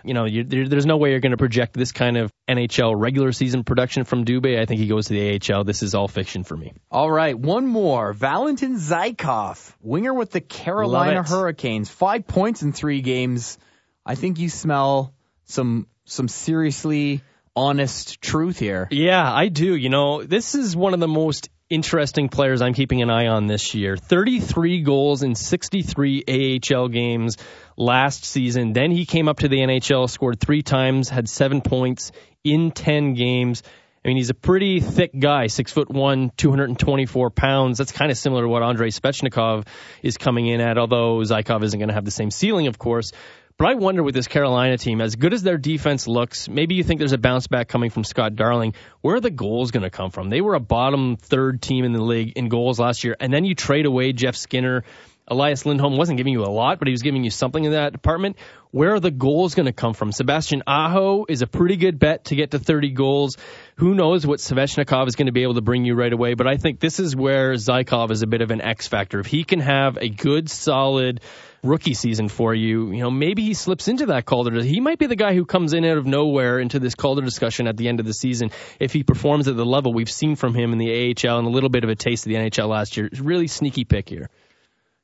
you 0.03 0.13
know, 0.13 0.25
you, 0.25 0.43
there, 0.43 0.67
there's 0.67 0.85
no 0.85 0.97
way 0.97 1.11
you're 1.11 1.21
going 1.21 1.31
to 1.31 1.37
project 1.37 1.73
this 1.73 1.93
kind 1.93 2.17
of 2.17 2.31
NHL 2.49 2.99
regular 2.99 3.31
season 3.31 3.63
production 3.63 4.03
from 4.03 4.25
Dubé. 4.25 4.59
I 4.59 4.65
think 4.65 4.81
he 4.81 4.87
goes 4.87 5.07
to 5.07 5.13
the 5.13 5.53
AHL. 5.53 5.63
This 5.63 5.83
is 5.83 5.95
all 5.95 6.09
fiction 6.09 6.43
for 6.43 6.57
me. 6.57 6.73
All 6.91 7.09
right, 7.09 7.37
one 7.37 7.65
more. 7.65 8.11
Valentin 8.11 8.75
Zykov, 8.75 9.73
winger 9.81 10.13
with 10.13 10.31
the 10.31 10.41
Carolina 10.41 11.23
Hurricanes, 11.23 11.89
five 11.89 12.27
points 12.27 12.61
in 12.61 12.73
three 12.73 13.01
games. 13.01 13.57
I 14.05 14.15
think 14.15 14.39
you 14.39 14.49
smell 14.49 15.13
some 15.45 15.87
some 16.05 16.27
seriously 16.27 17.21
honest 17.59 18.21
truth 18.21 18.57
here. 18.57 18.87
Yeah, 18.89 19.31
I 19.31 19.49
do. 19.49 19.75
You 19.75 19.89
know, 19.89 20.23
this 20.23 20.55
is 20.55 20.75
one 20.75 20.93
of 20.93 21.01
the 21.01 21.09
most 21.09 21.49
interesting 21.69 22.29
players 22.29 22.61
I'm 22.61 22.73
keeping 22.73 23.01
an 23.01 23.09
eye 23.09 23.27
on 23.27 23.47
this 23.47 23.75
year. 23.75 23.97
33 23.97 24.81
goals 24.81 25.23
in 25.23 25.35
63 25.35 26.59
AHL 26.71 26.87
games 26.87 27.37
last 27.75 28.23
season. 28.23 28.71
Then 28.73 28.91
he 28.91 29.05
came 29.05 29.27
up 29.27 29.39
to 29.39 29.49
the 29.49 29.57
NHL, 29.57 30.09
scored 30.09 30.39
three 30.39 30.63
times, 30.63 31.09
had 31.09 31.27
seven 31.27 31.61
points 31.61 32.13
in 32.45 32.71
10 32.71 33.13
games. 33.13 33.61
I 34.03 34.07
mean, 34.07 34.15
he's 34.15 34.29
a 34.29 34.35
pretty 34.35 34.79
thick 34.79 35.11
guy, 35.19 35.47
six 35.47 35.73
foot 35.73 35.89
one, 35.89 36.31
224 36.37 37.29
pounds. 37.29 37.77
That's 37.77 37.91
kind 37.91 38.09
of 38.09 38.17
similar 38.17 38.43
to 38.43 38.47
what 38.47 38.63
Andrei 38.63 38.89
Svechnikov 38.89 39.67
is 40.01 40.17
coming 40.17 40.47
in 40.47 40.61
at, 40.61 40.77
although 40.77 41.17
Zykov 41.17 41.63
isn't 41.63 41.77
going 41.77 41.89
to 41.89 41.93
have 41.93 42.05
the 42.05 42.11
same 42.11 42.31
ceiling, 42.31 42.67
of 42.67 42.79
course. 42.79 43.11
But 43.59 43.67
I 43.67 43.73
wonder 43.73 44.01
with 44.03 44.15
this 44.15 44.29
Carolina 44.29 44.77
team, 44.77 45.01
as 45.01 45.17
good 45.17 45.33
as 45.33 45.43
their 45.43 45.57
defense 45.57 46.07
looks, 46.07 46.47
maybe 46.47 46.75
you 46.75 46.83
think 46.85 46.99
there's 46.99 47.11
a 47.11 47.17
bounce 47.17 47.47
back 47.47 47.67
coming 47.67 47.89
from 47.89 48.05
Scott 48.05 48.37
Darling. 48.37 48.73
Where 49.01 49.17
are 49.17 49.19
the 49.19 49.29
goals 49.29 49.71
going 49.71 49.83
to 49.83 49.89
come 49.89 50.11
from? 50.11 50.29
They 50.29 50.39
were 50.39 50.55
a 50.55 50.61
bottom 50.61 51.17
third 51.17 51.61
team 51.61 51.83
in 51.83 51.91
the 51.91 52.01
league 52.01 52.37
in 52.37 52.47
goals 52.47 52.79
last 52.79 53.03
year, 53.03 53.17
and 53.19 53.33
then 53.33 53.43
you 53.43 53.55
trade 53.55 53.85
away 53.85 54.13
Jeff 54.13 54.37
Skinner. 54.37 54.85
Elias 55.27 55.65
Lindholm 55.65 55.97
wasn't 55.97 56.15
giving 56.15 56.31
you 56.31 56.43
a 56.43 56.49
lot, 56.49 56.79
but 56.79 56.87
he 56.87 56.93
was 56.93 57.01
giving 57.01 57.25
you 57.25 57.31
something 57.31 57.65
in 57.65 57.73
that 57.73 57.91
department. 57.91 58.37
Where 58.71 58.93
are 58.93 58.99
the 59.01 59.11
goals 59.11 59.55
going 59.55 59.65
to 59.65 59.73
come 59.73 59.93
from? 59.93 60.13
Sebastian 60.13 60.63
Aho 60.65 61.25
is 61.27 61.41
a 61.41 61.47
pretty 61.47 61.75
good 61.75 61.99
bet 61.99 62.25
to 62.25 62.37
get 62.37 62.51
to 62.51 62.59
30 62.59 62.91
goals. 62.91 63.35
Who 63.75 63.93
knows 63.93 64.25
what 64.25 64.39
Svechnikov 64.39 65.09
is 65.09 65.17
going 65.17 65.25
to 65.25 65.33
be 65.33 65.43
able 65.43 65.55
to 65.55 65.61
bring 65.61 65.83
you 65.83 65.95
right 65.95 66.13
away, 66.13 66.33
but 66.33 66.47
I 66.47 66.55
think 66.55 66.79
this 66.79 67.01
is 67.01 67.13
where 67.13 67.53
Zykov 67.55 68.09
is 68.11 68.21
a 68.21 68.27
bit 68.27 68.39
of 68.39 68.51
an 68.51 68.61
X 68.61 68.87
factor. 68.87 69.19
If 69.19 69.25
he 69.25 69.43
can 69.43 69.59
have 69.59 69.97
a 69.97 70.07
good, 70.07 70.49
solid 70.49 71.19
rookie 71.63 71.93
season 71.93 72.29
for 72.29 72.53
you, 72.53 72.91
you 72.91 73.01
know, 73.01 73.11
maybe 73.11 73.43
he 73.43 73.53
slips 73.53 73.87
into 73.87 74.07
that 74.07 74.25
Calder. 74.25 74.61
He 74.63 74.79
might 74.79 74.99
be 74.99 75.07
the 75.07 75.15
guy 75.15 75.33
who 75.33 75.45
comes 75.45 75.73
in 75.73 75.85
out 75.85 75.97
of 75.97 76.05
nowhere 76.05 76.59
into 76.59 76.79
this 76.79 76.95
Calder 76.95 77.21
discussion 77.21 77.67
at 77.67 77.77
the 77.77 77.87
end 77.87 77.99
of 77.99 78.05
the 78.05 78.13
season 78.13 78.51
if 78.79 78.93
he 78.93 79.03
performs 79.03 79.47
at 79.47 79.55
the 79.55 79.65
level 79.65 79.93
we've 79.93 80.09
seen 80.09 80.35
from 80.35 80.55
him 80.55 80.71
in 80.71 80.77
the 80.77 81.15
AHL 81.25 81.39
and 81.39 81.47
a 81.47 81.51
little 81.51 81.69
bit 81.69 81.83
of 81.83 81.89
a 81.89 81.95
taste 81.95 82.25
of 82.25 82.29
the 82.29 82.35
NHL 82.35 82.69
last 82.69 82.97
year. 82.97 83.07
It's 83.07 83.19
Really 83.19 83.47
sneaky 83.47 83.83
pick 83.85 84.09
here. 84.09 84.29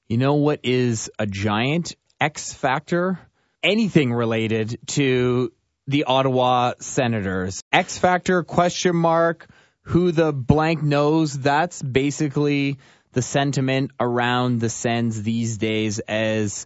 You 0.08 0.18
know 0.18 0.36
what 0.36 0.60
is 0.64 1.10
a 1.18 1.26
giant 1.26 1.96
X 2.20 2.54
factor? 2.54 3.20
Anything 3.64 4.14
related 4.14 4.80
to 4.88 5.52
the 5.88 6.06
Ottawa 6.06 6.74
Senators. 6.80 7.64
X 7.72 7.98
Factor 7.98 8.44
question 8.44 8.96
mark, 8.96 9.48
who 9.84 10.12
the 10.12 10.34
blank 10.34 10.82
knows, 10.82 11.38
that's 11.38 11.82
basically 11.82 12.78
the 13.16 13.22
sentiment 13.22 13.92
around 13.98 14.60
the 14.60 14.70
Sens 14.70 15.24
these 15.24 15.58
days 15.58 16.00
as 16.00 16.66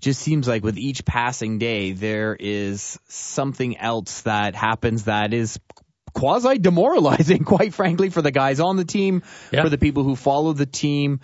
just 0.00 0.20
seems 0.20 0.48
like 0.48 0.64
with 0.64 0.76
each 0.76 1.04
passing 1.04 1.58
day 1.58 1.92
there 1.92 2.36
is 2.38 2.98
something 3.06 3.78
else 3.78 4.22
that 4.22 4.56
happens 4.56 5.04
that 5.04 5.32
is 5.32 5.58
quasi 6.12 6.58
demoralizing 6.58 7.44
quite 7.54 7.72
frankly 7.72 8.10
for 8.10 8.22
the 8.22 8.32
guys 8.32 8.58
on 8.58 8.76
the 8.76 8.84
team, 8.84 9.22
yeah. 9.52 9.62
for 9.62 9.68
the 9.68 9.78
people 9.78 10.02
who 10.02 10.16
follow 10.16 10.52
the 10.52 10.66
team. 10.66 11.20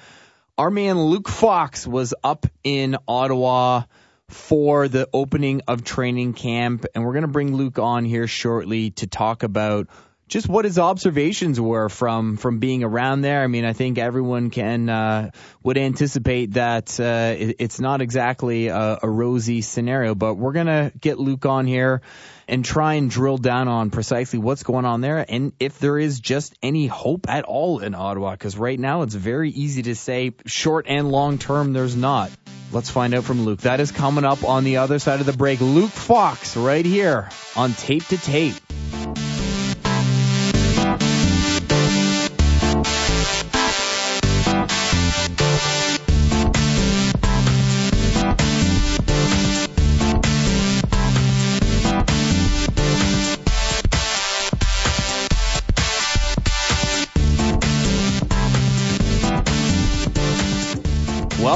Our 0.57 0.71
man 0.71 1.01
Luke 1.01 1.29
Fox 1.29 1.85
was 1.85 2.15
up 2.23 2.47
in 2.63 2.97
Ottawa 3.09 3.83
for 4.29 4.87
the 4.87 5.09
opening 5.13 5.63
of 5.67 5.83
training 5.83 6.35
camp 6.35 6.87
and 6.95 7.05
we're 7.05 7.13
going 7.13 7.23
to 7.23 7.29
bring 7.29 7.57
Luke 7.57 7.81
on 7.81 8.05
here 8.05 8.29
shortly 8.29 8.93
to 8.93 9.09
talk 9.09 9.43
about 9.43 9.89
just 10.31 10.49
what 10.49 10.65
his 10.65 10.79
observations 10.79 11.61
were 11.61 11.89
from 11.89 12.37
from 12.37 12.61
being 12.61 12.85
around 12.85 13.21
there. 13.21 13.43
I 13.43 13.49
mean, 13.49 13.65
I 13.65 13.73
think 13.73 13.99
everyone 13.99 14.51
can 14.51 14.89
uh, 14.89 15.31
would 15.65 15.77
anticipate 15.77 16.53
that 16.53 16.99
uh, 17.01 17.35
it, 17.37 17.57
it's 17.59 17.81
not 17.81 18.01
exactly 18.01 18.69
a, 18.69 18.99
a 19.03 19.11
rosy 19.11 19.61
scenario, 19.61 20.15
but 20.15 20.35
we're 20.35 20.53
gonna 20.53 20.93
get 20.99 21.19
Luke 21.19 21.45
on 21.47 21.67
here 21.67 22.01
and 22.47 22.65
try 22.65 22.95
and 22.95 23.11
drill 23.11 23.39
down 23.39 23.67
on 23.67 23.91
precisely 23.91 24.39
what's 24.39 24.63
going 24.63 24.85
on 24.85 25.01
there 25.01 25.25
and 25.29 25.53
if 25.59 25.79
there 25.81 25.99
is 25.99 26.21
just 26.21 26.55
any 26.63 26.87
hope 26.87 27.29
at 27.29 27.45
all 27.45 27.81
in 27.81 27.95
Ottawa. 27.95 28.31
Because 28.31 28.57
right 28.57 28.79
now 28.79 29.03
it's 29.03 29.15
very 29.15 29.51
easy 29.51 29.83
to 29.83 29.97
say 29.97 30.33
short 30.47 30.87
and 30.89 31.11
long 31.11 31.39
term 31.39 31.73
there's 31.73 31.97
not. 31.97 32.31
Let's 32.73 32.89
find 32.89 33.15
out 33.15 33.25
from 33.25 33.45
Luke. 33.45 33.63
That 33.63 33.81
is 33.81 33.91
coming 33.91 34.25
up 34.25 34.45
on 34.45 34.63
the 34.63 34.77
other 34.77 35.01
side 35.01 35.19
of 35.19 35.27
the 35.27 35.33
break. 35.33 35.61
Luke 35.61 35.91
Fox 35.91 36.57
right 36.57 36.87
here 36.87 37.31
on 37.57 37.73
Tape 37.73 38.05
to 38.07 38.17
Tape. 38.17 38.55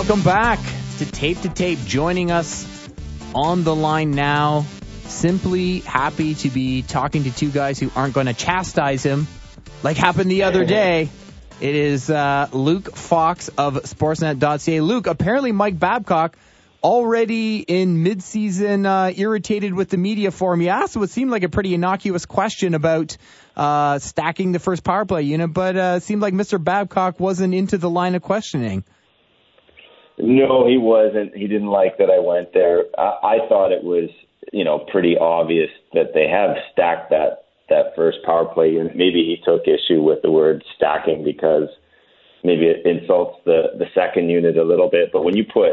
Welcome 0.07 0.23
back 0.23 0.59
to 0.99 1.11
Tape 1.11 1.41
to 1.41 1.49
Tape. 1.49 1.79
Joining 1.87 2.31
us 2.31 2.91
on 3.35 3.65
the 3.65 3.75
line 3.75 4.11
now, 4.11 4.67
simply 5.07 5.79
happy 5.79 6.35
to 6.35 6.51
be 6.51 6.83
talking 6.83 7.25
to 7.25 7.35
two 7.35 7.51
guys 7.51 7.81
who 7.81 7.91
aren't 7.97 8.13
going 8.13 8.27
to 8.27 8.35
chastise 8.35 9.03
him 9.03 9.27
like 9.83 9.97
happened 9.97 10.31
the 10.31 10.43
other 10.43 10.63
day. 10.67 11.09
It 11.59 11.75
is 11.75 12.11
uh, 12.11 12.51
Luke 12.53 12.95
Fox 12.95 13.49
of 13.57 13.77
Sportsnet.ca. 13.77 14.83
Luke, 14.83 15.07
apparently 15.07 15.53
Mike 15.53 15.79
Babcock 15.79 16.37
already 16.83 17.61
in 17.61 18.05
midseason 18.05 18.85
uh, 18.85 19.11
irritated 19.17 19.73
with 19.73 19.89
the 19.89 19.97
media 19.97 20.31
for 20.31 20.53
him. 20.53 20.61
He 20.61 20.69
asked 20.69 20.99
what 20.99 21.09
seemed 21.09 21.31
like 21.31 21.45
a 21.45 21.49
pretty 21.49 21.73
innocuous 21.73 22.27
question 22.27 22.75
about 22.75 23.17
uh, 23.57 23.99
stacking 24.01 24.53
the 24.53 24.59
first 24.59 24.85
power 24.85 25.07
play 25.07 25.23
unit, 25.23 25.51
but 25.55 25.79
uh, 25.79 25.95
it 25.97 26.03
seemed 26.03 26.21
like 26.21 26.35
Mr. 26.35 26.63
Babcock 26.63 27.19
wasn't 27.19 27.55
into 27.55 27.79
the 27.79 27.89
line 27.89 28.15
of 28.15 28.21
questioning. 28.21 28.85
No, 30.19 30.67
he 30.67 30.79
wasn't. 30.79 31.35
He 31.35 31.47
didn't 31.47 31.69
like 31.69 31.99
that 31.99 32.11
I 32.11 32.21
went 32.21 32.53
there. 32.53 32.85
I, 32.99 33.39
I 33.39 33.49
thought 33.49 33.73
it 33.73 33.83
was, 33.83 34.11
you 34.53 34.65
know, 34.65 34.87
pretty 34.91 35.17
obvious 35.19 35.71
that 35.93 36.15
they 36.15 36.29
have 36.29 36.57
stacked 36.73 37.11
that 37.11 37.45
that 37.69 37.97
first 37.97 38.19
power 38.25 38.45
play 38.45 38.71
unit. 38.71 38.95
Maybe 38.95 39.25
he 39.25 39.39
took 39.45 39.63
issue 39.67 40.03
with 40.03 40.21
the 40.23 40.31
word 40.31 40.63
stacking 40.77 41.25
because 41.25 41.69
maybe 42.45 42.67
it 42.67 42.87
insults 42.87 43.39
the 43.45 43.73
the 43.79 43.87
second 43.95 44.29
unit 44.29 44.57
a 44.57 44.63
little 44.63 44.89
bit. 44.89 45.11
But 45.13 45.25
when 45.25 45.37
you 45.37 45.45
put 45.45 45.73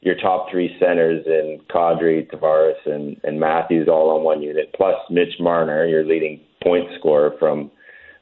your 0.00 0.16
top 0.16 0.50
three 0.50 0.76
centers 0.78 1.24
in 1.26 1.60
Kadri, 1.70 2.30
Tavares, 2.30 2.76
and, 2.86 3.18
and 3.24 3.40
Matthews 3.40 3.88
all 3.88 4.16
on 4.16 4.22
one 4.22 4.42
unit, 4.42 4.72
plus 4.76 4.94
Mitch 5.10 5.40
Marner, 5.40 5.86
your 5.86 6.04
leading 6.04 6.40
point 6.62 6.86
scorer 6.98 7.34
from 7.38 7.70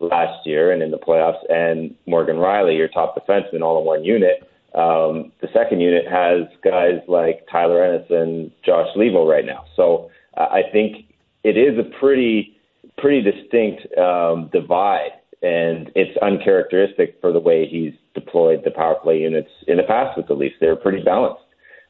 last 0.01 0.47
year 0.47 0.73
and 0.73 0.83
in 0.83 0.91
the 0.91 0.99
playoffs, 0.99 1.43
and 1.51 1.95
Morgan 2.07 2.37
Rielly, 2.37 2.79
your 2.79 2.89
top 2.89 3.15
defenseman, 3.17 3.63
all 3.63 3.81
in 3.81 3.85
one 3.85 4.05
unit 4.05 4.49
um, 4.77 5.33
the 5.41 5.49
second 5.55 5.81
unit 5.81 6.05
has 6.07 6.47
guys 6.63 7.01
like 7.09 7.47
Tyler 7.51 7.83
Ennis 7.83 8.07
and 8.11 8.51
Josh 8.65 8.89
Leivo 8.95 9.27
right 9.27 9.47
now. 9.47 9.65
So 9.75 10.11
uh, 10.37 10.49
I 10.53 10.63
think 10.71 11.07
it 11.45 11.57
is 11.57 11.79
a 11.79 11.99
pretty 11.99 12.53
pretty 12.99 13.23
distinct 13.23 13.87
um, 13.99 14.51
divide, 14.53 15.13
and 15.43 15.91
it's 15.95 16.17
uncharacteristic 16.23 17.17
for 17.21 17.33
the 17.33 17.41
way 17.41 17.67
he's 17.67 17.95
deployed 18.15 18.63
the 18.65 18.71
power 18.71 18.97
play 19.03 19.19
units 19.19 19.51
in 19.67 19.79
the 19.79 19.83
past 19.83 20.17
with 20.17 20.29
the 20.29 20.35
Leafs. 20.35 20.57
They're 20.61 20.77
pretty 20.77 21.03
balanced 21.03 21.43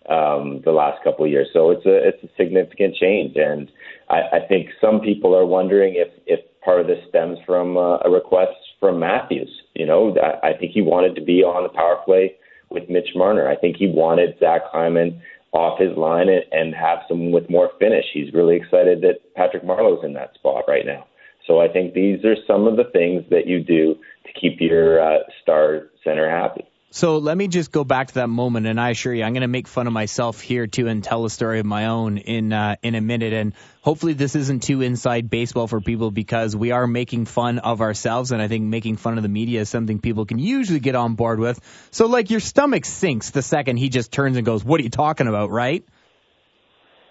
um, 0.08 0.62
the 0.64 0.72
last 0.72 1.02
couple 1.02 1.24
of 1.24 1.30
years, 1.30 1.48
so 1.52 1.70
it's 1.70 1.86
a 1.86 2.08
it's 2.08 2.22
a 2.22 2.28
significant 2.36 2.94
change, 2.94 3.34
and 3.36 3.68
I, 4.08 4.36
I 4.36 4.46
think 4.48 4.68
some 4.80 5.00
people 5.00 5.34
are 5.34 5.46
wondering 5.46 5.94
if 5.96 6.08
if 6.26 6.38
part 6.64 6.80
of 6.80 6.86
this 6.86 6.98
stems 7.08 7.38
from 7.44 7.76
uh, 7.76 7.98
a 8.04 8.10
request 8.10 8.54
from 8.78 9.00
Matthews. 9.00 9.50
You 9.74 9.86
know, 9.86 10.14
I, 10.22 10.50
I 10.50 10.56
think 10.56 10.70
he 10.70 10.82
wanted 10.82 11.16
to 11.16 11.20
be 11.22 11.42
on 11.42 11.64
the 11.64 11.68
power 11.68 11.96
play 12.04 12.36
with 12.76 12.90
Mitch 12.90 13.08
Marner. 13.14 13.48
I 13.48 13.56
think 13.56 13.76
he 13.76 13.88
wanted 13.88 14.38
Zach 14.38 14.62
Hyman 14.70 15.20
off 15.52 15.80
his 15.80 15.96
line 15.96 16.28
and, 16.28 16.44
and 16.52 16.74
have 16.74 16.98
someone 17.08 17.32
with 17.32 17.48
more 17.48 17.70
finish. 17.78 18.04
He's 18.12 18.32
really 18.34 18.56
excited 18.56 19.00
that 19.00 19.34
Patrick 19.34 19.64
Marleau's 19.64 20.04
in 20.04 20.12
that 20.12 20.34
spot 20.34 20.64
right 20.68 20.84
now. 20.84 21.06
So 21.46 21.60
I 21.60 21.68
think 21.68 21.94
these 21.94 22.24
are 22.24 22.36
some 22.46 22.66
of 22.66 22.76
the 22.76 22.90
things 22.92 23.24
that 23.30 23.46
you 23.46 23.62
do 23.62 23.94
to 24.26 24.40
keep 24.40 24.60
your 24.60 25.00
uh, 25.00 25.20
star 25.42 25.88
center 26.04 26.28
happy. 26.28 26.66
So 26.90 27.18
let 27.18 27.36
me 27.36 27.48
just 27.48 27.72
go 27.72 27.84
back 27.84 28.08
to 28.08 28.14
that 28.14 28.28
moment, 28.28 28.66
and 28.66 28.80
I 28.80 28.90
assure 28.90 29.12
you, 29.12 29.24
I'm 29.24 29.32
going 29.32 29.42
to 29.42 29.48
make 29.48 29.66
fun 29.68 29.86
of 29.86 29.92
myself 29.92 30.40
here 30.40 30.66
too, 30.66 30.86
and 30.86 31.02
tell 31.04 31.24
a 31.24 31.30
story 31.30 31.58
of 31.58 31.66
my 31.66 31.86
own 31.86 32.16
in 32.16 32.52
uh, 32.52 32.76
in 32.82 32.94
a 32.94 33.00
minute. 33.00 33.32
And 33.32 33.54
hopefully, 33.82 34.12
this 34.12 34.34
isn't 34.36 34.62
too 34.62 34.80
inside 34.82 35.28
baseball 35.28 35.66
for 35.66 35.80
people 35.80 36.10
because 36.10 36.56
we 36.56 36.70
are 36.70 36.86
making 36.86 37.26
fun 37.26 37.58
of 37.58 37.80
ourselves, 37.82 38.30
and 38.30 38.40
I 38.40 38.48
think 38.48 38.64
making 38.64 38.96
fun 38.96 39.18
of 39.18 39.22
the 39.22 39.28
media 39.28 39.60
is 39.60 39.68
something 39.68 39.98
people 39.98 40.24
can 40.26 40.38
usually 40.38 40.80
get 40.80 40.94
on 40.94 41.16
board 41.16 41.38
with. 41.40 41.60
So, 41.90 42.06
like, 42.06 42.30
your 42.30 42.40
stomach 42.40 42.84
sinks 42.84 43.30
the 43.30 43.42
second 43.42 43.76
he 43.76 43.88
just 43.88 44.12
turns 44.12 44.36
and 44.36 44.46
goes, 44.46 44.64
"What 44.64 44.80
are 44.80 44.84
you 44.84 44.90
talking 44.90 45.26
about?" 45.26 45.50
Right? 45.50 45.84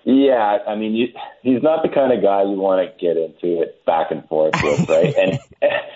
Yeah, 0.05 0.59
I 0.67 0.75
mean, 0.75 0.93
you, 0.93 1.07
he's 1.41 1.63
not 1.63 1.81
the 1.81 1.89
kind 1.89 2.13
of 2.13 2.21
guy 2.21 2.43
you 2.43 2.61
want 2.61 2.77
to 2.77 2.93
get 3.01 3.17
into 3.17 3.59
it 3.61 3.83
back 3.85 4.11
and 4.11 4.23
forth 4.29 4.53
with, 4.61 4.87
right? 4.89 5.13
and 5.17 5.39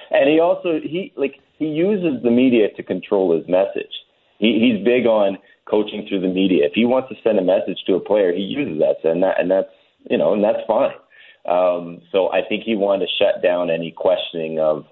and 0.10 0.28
he 0.28 0.40
also 0.40 0.80
he 0.82 1.14
like 1.16 1.36
he 1.60 1.66
uses 1.66 2.24
the 2.24 2.32
media 2.32 2.70
to 2.76 2.82
control 2.82 3.38
his 3.38 3.48
message. 3.48 3.94
He, 4.40 4.58
he's 4.58 4.84
big 4.84 5.06
on 5.06 5.38
coaching 5.70 6.08
through 6.10 6.22
the 6.22 6.34
media. 6.34 6.66
If 6.66 6.74
he 6.74 6.86
wants 6.86 7.10
to 7.10 7.16
send 7.24 7.38
a 7.38 7.44
message 7.44 7.78
to 7.86 7.94
a 7.96 8.00
player, 8.00 8.34
he 8.34 8.42
uses 8.42 8.80
that, 8.80 9.08
and 9.08 9.22
that 9.22 9.40
and 9.40 9.52
that's 9.52 9.70
you 10.10 10.18
know, 10.18 10.34
and 10.34 10.44
that's 10.44 10.66
fine. 10.66 10.98
Um, 11.46 12.02
so 12.12 12.32
I 12.32 12.42
think 12.42 12.64
he 12.64 12.76
wanted 12.76 13.06
to 13.06 13.12
shut 13.22 13.44
down 13.44 13.70
any 13.70 13.92
questioning 13.92 14.58
of 14.58 14.86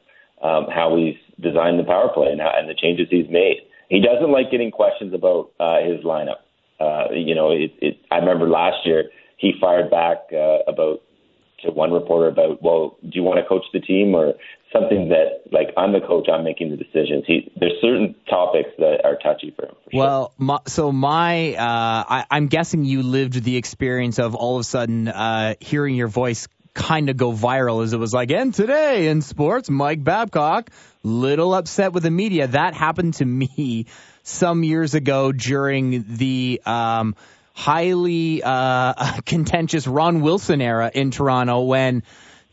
um, 0.44 0.68
how 0.70 0.96
he's 0.96 1.18
designed 1.42 1.80
the 1.80 1.84
power 1.84 2.10
play 2.14 2.28
and, 2.28 2.40
how, 2.40 2.52
and 2.56 2.70
the 2.70 2.76
changes 2.76 3.08
he's 3.10 3.30
made. 3.30 3.58
He 3.90 4.00
doesn't 4.00 4.32
like 4.32 4.52
getting 4.52 4.70
questions 4.70 5.14
about 5.14 5.52
uh, 5.60 5.82
his 5.82 6.04
lineup. 6.06 6.46
Uh, 6.80 7.12
you 7.14 7.36
know, 7.36 7.52
it, 7.52 7.74
it, 7.82 7.98
I 8.12 8.18
remember 8.18 8.48
last 8.48 8.86
year 8.86 9.06
he 9.38 9.54
fired 9.60 9.90
back 9.90 10.18
uh, 10.32 10.60
about 10.68 11.02
to 11.64 11.72
one 11.72 11.92
reporter 11.92 12.28
about, 12.28 12.62
well, 12.62 12.98
do 13.02 13.12
you 13.14 13.24
want 13.24 13.40
to 13.40 13.46
coach 13.48 13.66
the 13.74 13.80
team 13.80 14.14
or 14.14 14.34
something 14.72 15.10
that 15.10 15.42
like 15.52 15.70
I'm 15.78 15.94
the 15.94 16.02
coach, 16.02 16.28
I'm 16.32 16.44
making 16.44 16.72
the 16.72 16.78
decisions. 16.78 17.24
He 17.26 17.52
there's 17.60 17.80
certain 17.82 18.16
topics 18.30 18.70
that 18.78 19.02
are 19.04 19.16
touchy 19.16 19.54
for 19.56 19.66
him. 19.66 19.76
For 19.86 19.98
well, 19.98 20.34
my, 20.38 20.60
so 20.68 20.92
my 20.92 21.54
uh, 21.56 22.04
I, 22.10 22.26
I'm 22.30 22.48
guessing 22.48 22.84
you 22.84 23.04
lived 23.04 23.42
the 23.44 23.58
experience 23.58 24.20
of 24.20 24.36
all 24.36 24.58
of 24.58 24.62
a 24.62 24.64
sudden 24.64 25.08
uh, 25.08 25.56
hearing 25.60 25.96
your 25.96 26.08
voice 26.08 26.48
kind 26.78 27.10
of 27.10 27.18
go 27.18 27.34
viral 27.34 27.84
as 27.84 27.92
it 27.92 28.00
was 28.00 28.14
like, 28.14 28.32
and 28.32 28.54
today 28.54 29.08
in 29.08 29.22
sports, 29.22 29.70
Mike 29.70 30.04
Babcock, 30.04 30.70
little 31.04 31.54
upset 31.56 31.92
with 31.92 32.04
the 32.04 32.12
media. 32.12 32.48
That 32.48 32.76
happened 32.76 33.16
to 33.16 33.26
me 33.26 33.88
some 34.24 34.64
years 34.64 34.94
ago 34.94 35.32
during 35.32 36.06
the 36.18 36.62
um, 36.66 37.16
highly 37.54 38.44
uh, 38.44 39.20
contentious 39.26 39.88
Ron 39.88 40.22
Wilson 40.22 40.62
era 40.62 40.92
in 40.94 41.10
Toronto 41.10 41.64
when 41.64 42.04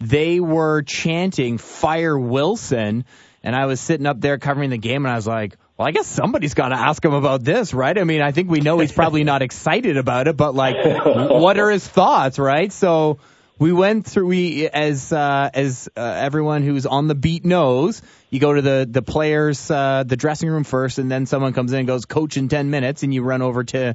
they 0.01 0.41
were 0.41 0.83
chanting 0.83 1.59
"Fire 1.59 2.19
Wilson," 2.19 3.05
and 3.43 3.55
I 3.55 3.67
was 3.67 3.79
sitting 3.79 4.07
up 4.07 4.21
there 4.21 4.39
covering 4.39 4.71
the 4.71 4.79
game, 4.79 5.05
and 5.05 5.13
I 5.13 5.17
was 5.17 5.27
like, 5.27 5.57
"Well, 5.77 5.87
I 5.87 5.91
guess 5.91 6.07
somebody's 6.07 6.55
got 6.55 6.71
to 6.71 6.77
ask 6.77 7.05
him 7.05 7.13
about 7.13 7.45
this, 7.45 7.75
right?" 7.75 7.97
I 7.97 8.05
mean, 8.05 8.23
I 8.23 8.33
think 8.33 8.51
we 8.51 8.61
know 8.61 8.79
he's 8.79 8.93
probably 8.93 9.25
not 9.25 9.43
excited 9.49 9.99
about 9.99 10.29
it, 10.29 10.37
but 10.37 10.55
like, 10.55 10.77
what 11.05 11.59
are 11.59 11.71
his 11.71 11.87
thoughts, 11.87 12.39
right? 12.39 12.73
So, 12.73 13.19
we 13.59 13.73
went 13.73 14.07
through 14.07 14.27
we 14.27 14.69
as 14.69 15.13
uh, 15.13 15.51
as 15.53 15.89
uh, 15.97 16.01
everyone 16.01 16.63
who's 16.63 16.87
on 16.87 17.07
the 17.07 17.15
beat 17.15 17.45
knows 17.45 18.03
you 18.31 18.41
go 18.41 18.53
to 18.53 18.63
the 18.63 18.87
the 18.91 19.03
players 19.03 19.71
uh, 19.71 20.05
the 20.05 20.17
dressing 20.17 20.49
room 20.49 20.65
first 20.65 20.99
and 20.99 21.11
then 21.11 21.27
someone 21.27 21.53
comes 21.53 21.73
in 21.73 21.81
and 21.81 21.89
goes 21.89 22.05
coach 22.05 22.37
in 22.37 22.49
10 22.49 22.71
minutes 22.71 23.03
and 23.03 23.15
you 23.15 23.23
run 23.23 23.43
over 23.43 23.65
to 23.65 23.95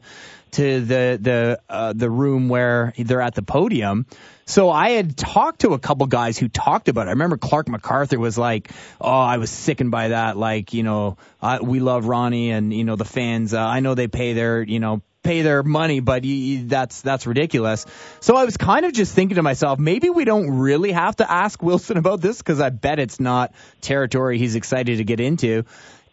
to 0.51 0.81
the 0.81 1.19
the 1.21 1.59
uh, 1.69 1.93
the 1.93 2.09
room 2.09 2.49
where 2.49 2.93
they're 2.97 3.21
at 3.21 3.35
the 3.35 3.43
podium 3.43 4.05
so 4.45 4.71
I 4.71 4.91
had 4.91 5.15
talked 5.15 5.61
to 5.61 5.73
a 5.73 5.79
couple 5.79 6.07
guys 6.07 6.39
who 6.39 6.47
talked 6.47 6.89
about 6.89 7.05
it. 7.05 7.09
I 7.09 7.11
remember 7.11 7.37
Clark 7.37 7.69
MacArthur 7.69 8.17
was 8.17 8.35
like, 8.35 8.71
"Oh, 8.99 9.07
I 9.07 9.37
was 9.37 9.51
sickened 9.51 9.91
by 9.91 10.07
that. 10.07 10.37
Like, 10.37 10.73
you 10.73 10.81
know, 10.81 11.17
I, 11.39 11.59
we 11.61 11.79
love 11.79 12.07
Ronnie, 12.07 12.49
and 12.49 12.73
you 12.73 12.83
know 12.83 12.95
the 12.95 13.05
fans. 13.05 13.53
Uh, 13.53 13.61
I 13.61 13.81
know 13.81 13.93
they 13.93 14.07
pay 14.07 14.33
their, 14.33 14.63
you 14.63 14.79
know, 14.79 15.03
pay 15.29 15.43
their 15.43 15.61
money, 15.61 15.99
but 15.99 16.23
you, 16.23 16.65
that's 16.65 17.01
that's 17.01 17.27
ridiculous. 17.27 17.85
So 18.19 18.35
I 18.35 18.45
was 18.45 18.57
kind 18.57 18.83
of 18.83 18.93
just 18.93 19.13
thinking 19.13 19.35
to 19.35 19.43
myself, 19.43 19.77
maybe 19.77 20.09
we 20.09 20.25
don't 20.25 20.57
really 20.57 20.91
have 20.91 21.17
to 21.17 21.31
ask 21.31 21.61
Wilson 21.61 21.97
about 21.97 22.19
this 22.19 22.39
because 22.39 22.59
I 22.59 22.71
bet 22.71 22.97
it's 22.97 23.19
not 23.19 23.53
territory 23.79 24.39
he's 24.39 24.55
excited 24.55 24.97
to 24.97 25.03
get 25.03 25.19
into. 25.19 25.65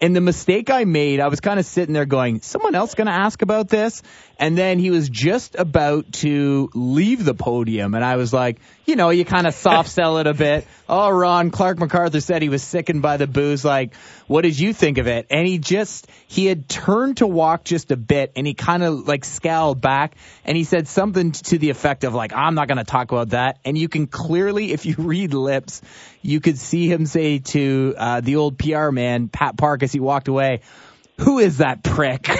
And 0.02 0.14
the 0.14 0.20
mistake 0.20 0.68
I 0.68 0.84
made, 0.84 1.20
I 1.20 1.28
was 1.28 1.40
kind 1.40 1.58
of 1.58 1.64
sitting 1.64 1.94
there 1.94 2.04
going, 2.04 2.42
someone 2.42 2.74
else 2.74 2.94
going 2.94 3.06
to 3.06 3.14
ask 3.14 3.40
about 3.40 3.70
this? 3.70 4.02
And 4.38 4.58
then 4.58 4.78
he 4.78 4.90
was 4.90 5.08
just 5.08 5.54
about 5.54 6.12
to 6.24 6.68
leave 6.74 7.24
the 7.24 7.32
podium. 7.32 7.94
And 7.94 8.04
I 8.04 8.16
was 8.16 8.34
like, 8.34 8.58
you 8.86 8.94
know, 8.94 9.10
you 9.10 9.24
kind 9.24 9.46
of 9.48 9.54
soft 9.54 9.90
sell 9.90 10.18
it 10.18 10.28
a 10.28 10.32
bit. 10.32 10.66
Oh, 10.88 11.10
Ron, 11.10 11.50
Clark 11.50 11.78
MacArthur 11.78 12.20
said 12.20 12.40
he 12.40 12.48
was 12.48 12.62
sickened 12.62 13.02
by 13.02 13.16
the 13.16 13.26
boos. 13.26 13.64
Like, 13.64 13.94
what 14.28 14.42
did 14.42 14.56
you 14.56 14.72
think 14.72 14.98
of 14.98 15.08
it? 15.08 15.26
And 15.28 15.46
he 15.46 15.58
just, 15.58 16.06
he 16.28 16.46
had 16.46 16.68
turned 16.68 17.16
to 17.16 17.26
walk 17.26 17.64
just 17.64 17.90
a 17.90 17.96
bit 17.96 18.32
and 18.36 18.46
he 18.46 18.54
kind 18.54 18.84
of 18.84 19.08
like 19.08 19.24
scowled 19.24 19.80
back 19.80 20.14
and 20.44 20.56
he 20.56 20.62
said 20.62 20.86
something 20.86 21.32
to 21.32 21.58
the 21.58 21.70
effect 21.70 22.04
of 22.04 22.14
like, 22.14 22.32
I'm 22.32 22.54
not 22.54 22.68
going 22.68 22.78
to 22.78 22.84
talk 22.84 23.10
about 23.10 23.30
that. 23.30 23.58
And 23.64 23.76
you 23.76 23.88
can 23.88 24.06
clearly, 24.06 24.72
if 24.72 24.86
you 24.86 24.94
read 24.98 25.34
lips, 25.34 25.82
you 26.22 26.40
could 26.40 26.58
see 26.58 26.86
him 26.86 27.06
say 27.06 27.40
to 27.40 27.94
uh, 27.98 28.20
the 28.20 28.36
old 28.36 28.56
PR 28.56 28.90
man, 28.90 29.28
Pat 29.28 29.56
Park, 29.56 29.82
as 29.82 29.92
he 29.92 29.98
walked 29.98 30.28
away, 30.28 30.60
who 31.18 31.38
is 31.38 31.58
that 31.58 31.82
prick? 31.82 32.26
so 32.26 32.36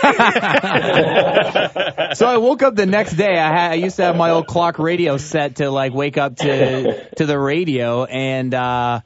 I 2.26 2.37
woke 2.37 2.62
up 2.62 2.75
the 2.75 2.87
next 2.87 3.14
day. 3.14 3.38
I, 3.38 3.49
had, 3.49 3.73
I 3.73 3.75
used 3.75 3.97
to 3.97 4.04
have 4.04 4.16
my 4.16 4.30
old 4.30 4.47
clock 4.47 4.78
radio 4.78 5.16
set 5.16 5.56
to 5.56 5.71
like 5.71 5.95
wake 5.95 6.18
up 6.18 6.37
to 6.37 7.09
to 7.16 7.26
the 7.26 7.38
radio, 7.38 8.04
and 8.04 8.52
uh, 8.52 9.00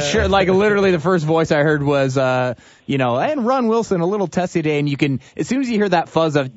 sure, 0.00 0.26
like 0.26 0.48
literally 0.48 0.90
the 0.90 0.98
first 0.98 1.24
voice 1.24 1.52
I 1.52 1.62
heard 1.62 1.84
was, 1.84 2.18
uh, 2.18 2.54
you 2.86 2.98
know, 2.98 3.18
and 3.18 3.46
Ron 3.46 3.68
Wilson 3.68 4.00
a 4.00 4.06
little 4.06 4.26
testy 4.26 4.62
day, 4.62 4.78
and 4.78 4.88
you 4.88 4.96
can 4.96 5.20
as 5.36 5.48
soon 5.48 5.60
as 5.60 5.68
you 5.68 5.76
hear 5.76 5.88
that 5.88 6.08
fuzz 6.08 6.36
of, 6.36 6.50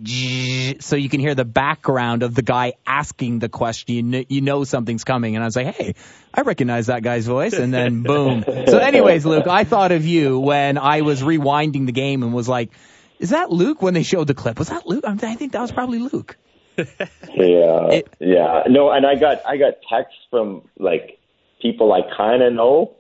so 0.80 0.96
you 0.96 1.10
can 1.10 1.20
hear 1.20 1.36
the 1.36 1.46
background 1.46 2.24
of 2.24 2.34
the 2.36 2.42
guy 2.42 2.74
asking 2.86 3.40
the 3.40 3.50
question, 3.50 3.96
you 3.96 4.04
know, 4.04 4.24
you 4.28 4.42
know 4.42 4.64
something's 4.64 5.04
coming, 5.04 5.36
and 5.36 5.44
I 5.44 5.48
was 5.48 5.56
like, 5.56 5.76
hey, 5.76 5.96
I 6.34 6.42
recognize 6.42 6.88
that 6.88 7.04
guy's 7.04 7.28
voice, 7.28 7.54
and 7.54 7.74
then 7.74 8.04
boom. 8.04 8.44
So, 8.46 8.78
anyways, 8.78 9.26
Luke, 9.26 9.48
I 9.48 9.64
thought 9.64 9.92
of 9.92 10.06
you 10.06 10.40
when 10.40 10.78
I 10.78 11.02
was 11.02 11.22
rewinding 11.22 11.86
the 11.86 11.92
game 11.92 12.24
and 12.24 12.34
was 12.34 12.50
like, 12.50 12.72
is 13.20 13.30
that 13.30 13.52
Luke 13.52 13.82
when 13.82 13.94
they 13.94 14.04
showed 14.04 14.28
the 14.28 14.34
clip? 14.34 14.60
Was 14.60 14.70
that 14.70 14.86
Luke? 14.88 15.06
I 15.08 15.16
think 15.36 15.54
that 15.54 15.62
was 15.62 15.72
probably 15.72 16.00
Luke. 16.00 16.38
yeah, 16.78 17.88
it, 17.88 18.14
yeah. 18.20 18.64
No, 18.68 18.92
and 18.92 19.06
I 19.06 19.16
got 19.16 19.46
I 19.46 19.56
got 19.56 19.76
texts 19.90 20.20
from 20.30 20.68
like 20.78 21.20
people 21.62 21.94
I 21.94 22.02
kind 22.18 22.44
of 22.44 22.52
know 22.52 22.96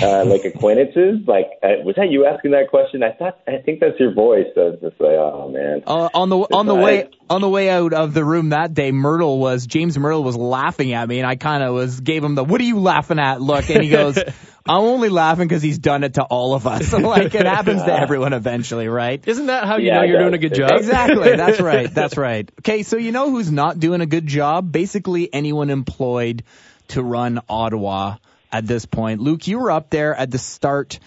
uh, 0.00 0.24
like 0.26 0.44
acquaintances. 0.44 1.26
Like, 1.26 1.46
uh, 1.62 1.82
was 1.84 1.96
that 1.96 2.10
you 2.10 2.26
asking 2.26 2.52
that 2.52 2.68
question? 2.68 3.02
I 3.02 3.12
thought, 3.12 3.40
I 3.46 3.58
think 3.64 3.80
that's 3.80 3.98
your 3.98 4.12
voice. 4.12 4.46
So 4.54 4.68
it's 4.68 4.82
just 4.82 5.00
like, 5.00 5.12
oh 5.12 5.50
man. 5.50 5.82
Uh, 5.86 6.08
on 6.14 6.28
the 6.28 6.38
on 6.38 6.66
the 6.66 6.74
way 6.74 7.08
on 7.28 7.40
the 7.40 7.48
way 7.48 7.70
out 7.70 7.92
of 7.92 8.14
the 8.14 8.24
room 8.24 8.50
that 8.50 8.74
day, 8.74 8.92
Mirtle 8.92 9.38
was 9.38 9.66
James 9.66 9.96
Mirtle 9.96 10.24
was 10.24 10.36
laughing 10.36 10.92
at 10.92 11.08
me, 11.08 11.18
and 11.18 11.26
I 11.26 11.36
kind 11.36 11.62
of 11.62 11.74
was 11.74 12.00
gave 12.00 12.22
him 12.22 12.34
the 12.34 12.44
"What 12.44 12.60
are 12.60 12.64
you 12.64 12.80
laughing 12.80 13.18
at?" 13.18 13.40
look, 13.40 13.68
and 13.70 13.82
he 13.82 13.90
goes. 13.90 14.18
I'm 14.68 14.82
only 14.82 15.08
laughing 15.08 15.48
because 15.48 15.62
he's 15.62 15.78
done 15.78 16.04
it 16.04 16.14
to 16.14 16.22
all 16.22 16.54
of 16.54 16.66
us. 16.66 16.92
like 16.92 17.34
it 17.34 17.46
happens 17.46 17.82
to 17.82 17.92
everyone 17.92 18.34
eventually, 18.34 18.88
right? 18.88 19.26
Isn't 19.26 19.46
that 19.46 19.64
how 19.64 19.78
you 19.78 19.86
yeah, 19.86 19.94
know 19.94 20.02
you're 20.02 20.20
doing 20.20 20.34
a 20.34 20.38
good 20.38 20.54
job? 20.54 20.72
Exactly. 20.72 21.34
That's 21.34 21.60
right. 21.60 21.92
That's 21.92 22.16
right. 22.18 22.48
Okay, 22.60 22.82
so 22.82 22.98
you 22.98 23.10
know 23.10 23.30
who's 23.30 23.50
not 23.50 23.80
doing 23.80 24.02
a 24.02 24.06
good 24.06 24.26
job? 24.26 24.70
Basically, 24.70 25.32
anyone 25.32 25.70
employed 25.70 26.44
to 26.88 27.02
run 27.02 27.40
Ottawa 27.48 28.16
at 28.52 28.66
this 28.66 28.86
point. 28.86 29.20
Luke, 29.20 29.46
you 29.46 29.58
were 29.58 29.70
up 29.70 29.90
there 29.90 30.14
at 30.14 30.30
the 30.30 30.38
start 30.38 30.98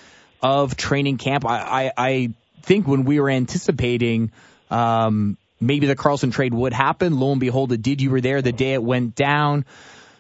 of 0.42 0.76
training 0.76 1.18
camp. 1.18 1.46
I, 1.46 1.58
I, 1.58 1.92
I 1.98 2.34
think 2.62 2.88
when 2.88 3.06
we 3.06 3.20
were 3.20 3.30
anticipating 3.30 4.32
um, 4.70 5.38
maybe 5.60 5.88
the 5.88 5.96
Karlsson 5.96 6.32
trade 6.32 6.54
would 6.54 6.74
happen, 6.74 7.20
lo 7.20 7.32
and 7.32 7.40
behold, 7.40 7.72
it 7.72 7.82
did. 7.82 8.02
You 8.02 8.12
were 8.12 8.22
there 8.22 8.42
the 8.42 8.52
day 8.52 8.74
it 8.74 8.84
went 8.84 9.16
down. 9.16 9.66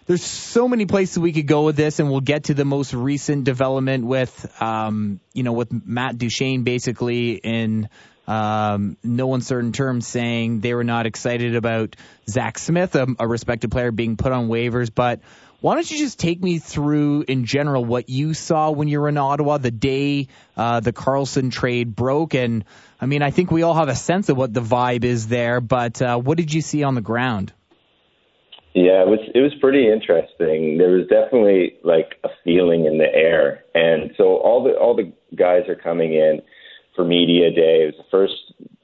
There's 0.05 0.23
so 0.23 0.67
many 0.67 0.85
places 0.85 1.17
we 1.17 1.31
could 1.31 1.47
go 1.47 1.63
with 1.63 1.77
this, 1.77 1.99
and 1.99 2.11
we'll 2.11 2.21
get 2.21 2.45
to 2.45 2.53
the 2.53 2.65
most 2.65 2.93
recent 2.93 3.45
development 3.45 4.05
with, 4.05 4.61
um, 4.61 5.21
you 5.33 5.43
know, 5.43 5.53
with 5.53 5.71
Matt 5.71 6.17
Duchene 6.17 6.63
basically 6.63 7.33
in 7.35 7.87
um, 8.27 8.97
no 9.03 9.33
uncertain 9.33 9.71
terms 9.71 10.07
saying 10.07 10.59
they 10.59 10.73
were 10.73 10.83
not 10.83 11.05
excited 11.05 11.55
about 11.55 11.95
Zack 12.29 12.57
Smith, 12.57 12.95
a, 12.95 13.07
a 13.19 13.27
respected 13.27 13.71
player, 13.71 13.91
being 13.91 14.17
put 14.17 14.31
on 14.31 14.49
waivers. 14.49 14.89
But 14.93 15.21
why 15.63 15.75
don't 15.75 15.89
you 15.89 15.97
just 15.97 16.19
take 16.19 16.43
me 16.43 16.59
through 16.59 17.23
in 17.25 17.45
general 17.45 17.85
what 17.85 18.09
you 18.09 18.33
saw 18.33 18.71
when 18.71 18.89
you 18.89 18.99
were 18.99 19.07
in 19.07 19.17
Ottawa 19.17 19.59
the 19.59 19.71
day 19.71 20.27
uh, 20.57 20.81
the 20.81 20.91
Karlsson 20.91 21.53
trade 21.53 21.95
broke? 21.95 22.33
And 22.33 22.65
I 22.99 23.05
mean, 23.05 23.21
I 23.21 23.31
think 23.31 23.49
we 23.49 23.63
all 23.63 23.73
have 23.73 23.87
a 23.87 23.95
sense 23.95 24.27
of 24.27 24.35
what 24.35 24.53
the 24.53 24.59
vibe 24.59 25.05
is 25.05 25.29
there, 25.29 25.61
but 25.61 26.01
uh, 26.01 26.17
what 26.17 26.37
did 26.37 26.53
you 26.53 26.59
see 26.59 26.83
on 26.83 26.95
the 26.95 27.01
ground? 27.01 27.53
Yeah, 28.73 29.03
it 29.03 29.07
was 29.07 29.19
it 29.33 29.39
was 29.39 29.53
pretty 29.61 29.89
interesting. 29.89 30.79
There 30.79 30.97
was 30.97 31.07
definitely 31.07 31.77
like 31.81 32.19
a 32.25 32.29
feeling 32.43 32.83
in 32.85 32.97
the 32.97 33.07
air, 33.07 33.63
and 33.73 34.11
so 34.17 34.35
all 34.43 34.65
the 34.65 34.71
all 34.71 34.97
the 34.97 35.13
guys 35.33 35.69
are 35.69 35.75
coming 35.81 36.13
in 36.13 36.41
for 36.93 37.05
media 37.05 37.51
day. 37.51 37.87
It 37.87 37.95
was 37.95 38.03
the 38.03 38.11
first 38.11 38.33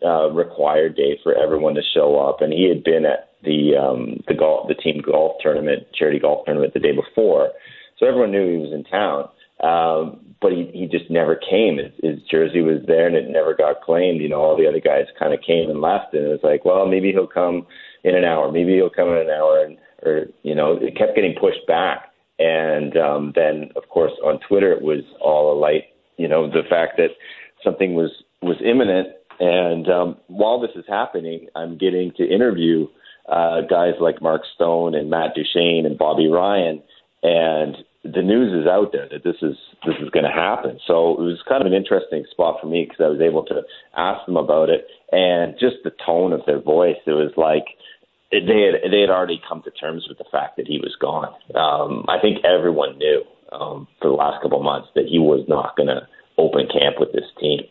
uh, 0.01 0.29
required 0.31 0.95
day 0.95 1.19
for 1.23 1.35
everyone 1.35 1.75
to 1.75 1.81
show 1.93 2.17
up, 2.17 2.39
and 2.39 2.53
he 2.53 2.69
had 2.69 2.85
been 2.85 3.03
at 3.03 3.28
the 3.43 3.75
um, 3.75 4.23
the 4.27 4.33
golf 4.33 4.67
the 4.67 4.75
team 4.75 5.01
golf 5.05 5.37
tournament, 5.41 5.87
charity 5.93 6.19
golf 6.19 6.45
tournament 6.45 6.73
the 6.73 6.79
day 6.79 6.93
before. 6.93 7.51
So 7.97 8.05
everyone 8.05 8.31
knew 8.31 8.51
he 8.51 8.57
was 8.57 8.73
in 8.73 8.83
town, 8.85 9.29
um, 9.61 10.19
but 10.41 10.51
he 10.51 10.69
he 10.73 10.87
just 10.87 11.09
never 11.09 11.35
came. 11.35 11.77
His, 11.77 11.91
his 12.01 12.23
jersey 12.29 12.61
was 12.61 12.81
there 12.87 13.07
and 13.07 13.15
it 13.15 13.29
never 13.29 13.53
got 13.53 13.81
claimed. 13.81 14.21
You 14.21 14.29
know, 14.29 14.41
all 14.41 14.57
the 14.57 14.67
other 14.67 14.79
guys 14.79 15.05
kind 15.17 15.33
of 15.33 15.41
came 15.41 15.69
and 15.69 15.81
left, 15.81 16.13
and 16.13 16.25
it 16.25 16.29
was 16.29 16.43
like, 16.43 16.65
well, 16.65 16.87
maybe 16.87 17.11
he'll 17.11 17.27
come 17.27 17.65
in 18.03 18.15
an 18.15 18.23
hour, 18.23 18.51
maybe 18.51 18.75
he'll 18.75 18.89
come 18.89 19.09
in 19.09 19.17
an 19.17 19.29
hour, 19.29 19.63
and 19.63 19.77
or 20.03 20.27
you 20.43 20.55
know, 20.55 20.77
it 20.81 20.97
kept 20.97 21.15
getting 21.15 21.35
pushed 21.39 21.65
back. 21.67 22.05
And 22.39 22.95
um, 22.95 23.33
then, 23.35 23.69
of 23.75 23.89
course, 23.89 24.13
on 24.23 24.39
Twitter, 24.47 24.71
it 24.71 24.81
was 24.81 25.03
all 25.19 25.51
alight. 25.51 25.83
You 26.15 26.29
know, 26.29 26.49
the 26.49 26.63
fact 26.69 26.95
that 26.97 27.09
something 27.63 27.95
was 27.95 28.11
was 28.41 28.57
imminent. 28.63 29.09
And 29.41 29.87
um, 29.89 30.17
while 30.27 30.59
this 30.59 30.71
is 30.75 30.85
happening, 30.87 31.47
I'm 31.55 31.77
getting 31.77 32.11
to 32.17 32.23
interview 32.23 32.87
uh, 33.27 33.61
guys 33.61 33.93
like 33.99 34.21
Mark 34.21 34.43
Stone 34.55 34.95
and 34.95 35.09
Matt 35.09 35.35
Duchene 35.35 35.85
and 35.85 35.97
Bobby 35.97 36.27
Ryan, 36.27 36.81
and 37.23 37.75
the 38.03 38.21
news 38.21 38.53
is 38.53 38.67
out 38.67 38.91
there 38.91 39.07
that 39.11 39.23
this 39.23 39.35
is 39.41 39.57
this 39.85 39.95
is 40.01 40.09
going 40.09 40.25
to 40.25 40.31
happen. 40.31 40.79
So 40.87 41.11
it 41.19 41.23
was 41.23 41.43
kind 41.47 41.61
of 41.61 41.67
an 41.67 41.73
interesting 41.73 42.25
spot 42.31 42.57
for 42.61 42.67
me 42.67 42.85
because 42.85 43.03
I 43.03 43.09
was 43.09 43.21
able 43.21 43.43
to 43.45 43.61
ask 43.95 44.25
them 44.25 44.37
about 44.37 44.69
it, 44.69 44.87
and 45.11 45.55
just 45.59 45.83
the 45.83 45.91
tone 46.05 46.33
of 46.33 46.41
their 46.45 46.61
voice. 46.61 46.97
It 47.05 47.11
was 47.11 47.33
like 47.35 47.65
they 48.31 48.39
had 48.39 48.91
they 48.91 49.01
had 49.01 49.09
already 49.09 49.41
come 49.47 49.61
to 49.63 49.71
terms 49.71 50.05
with 50.07 50.17
the 50.17 50.29
fact 50.31 50.57
that 50.57 50.67
he 50.67 50.77
was 50.79 50.95
gone. 50.99 51.33
Um, 51.55 52.05
I 52.07 52.19
think 52.21 52.45
everyone 52.45 52.97
knew 52.97 53.23
um, 53.51 53.87
for 54.01 54.09
the 54.09 54.15
last 54.15 54.41
couple 54.41 54.59
of 54.59 54.63
months 54.63 54.89
that 54.95 55.05
he 55.09 55.19
was 55.19 55.45
not 55.47 55.75
going 55.75 55.87
to 55.87 56.07
open 56.37 56.67
camp 56.67 56.95
with 56.99 57.11
this 57.11 57.27
team. 57.39 57.61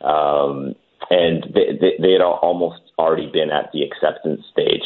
Um, 0.00 0.74
and 1.10 1.44
they, 1.54 1.76
they, 1.78 1.92
they 2.00 2.12
had 2.12 2.22
almost 2.22 2.80
already 2.98 3.30
been 3.30 3.50
at 3.50 3.70
the 3.72 3.82
acceptance 3.82 4.42
stage 4.50 4.84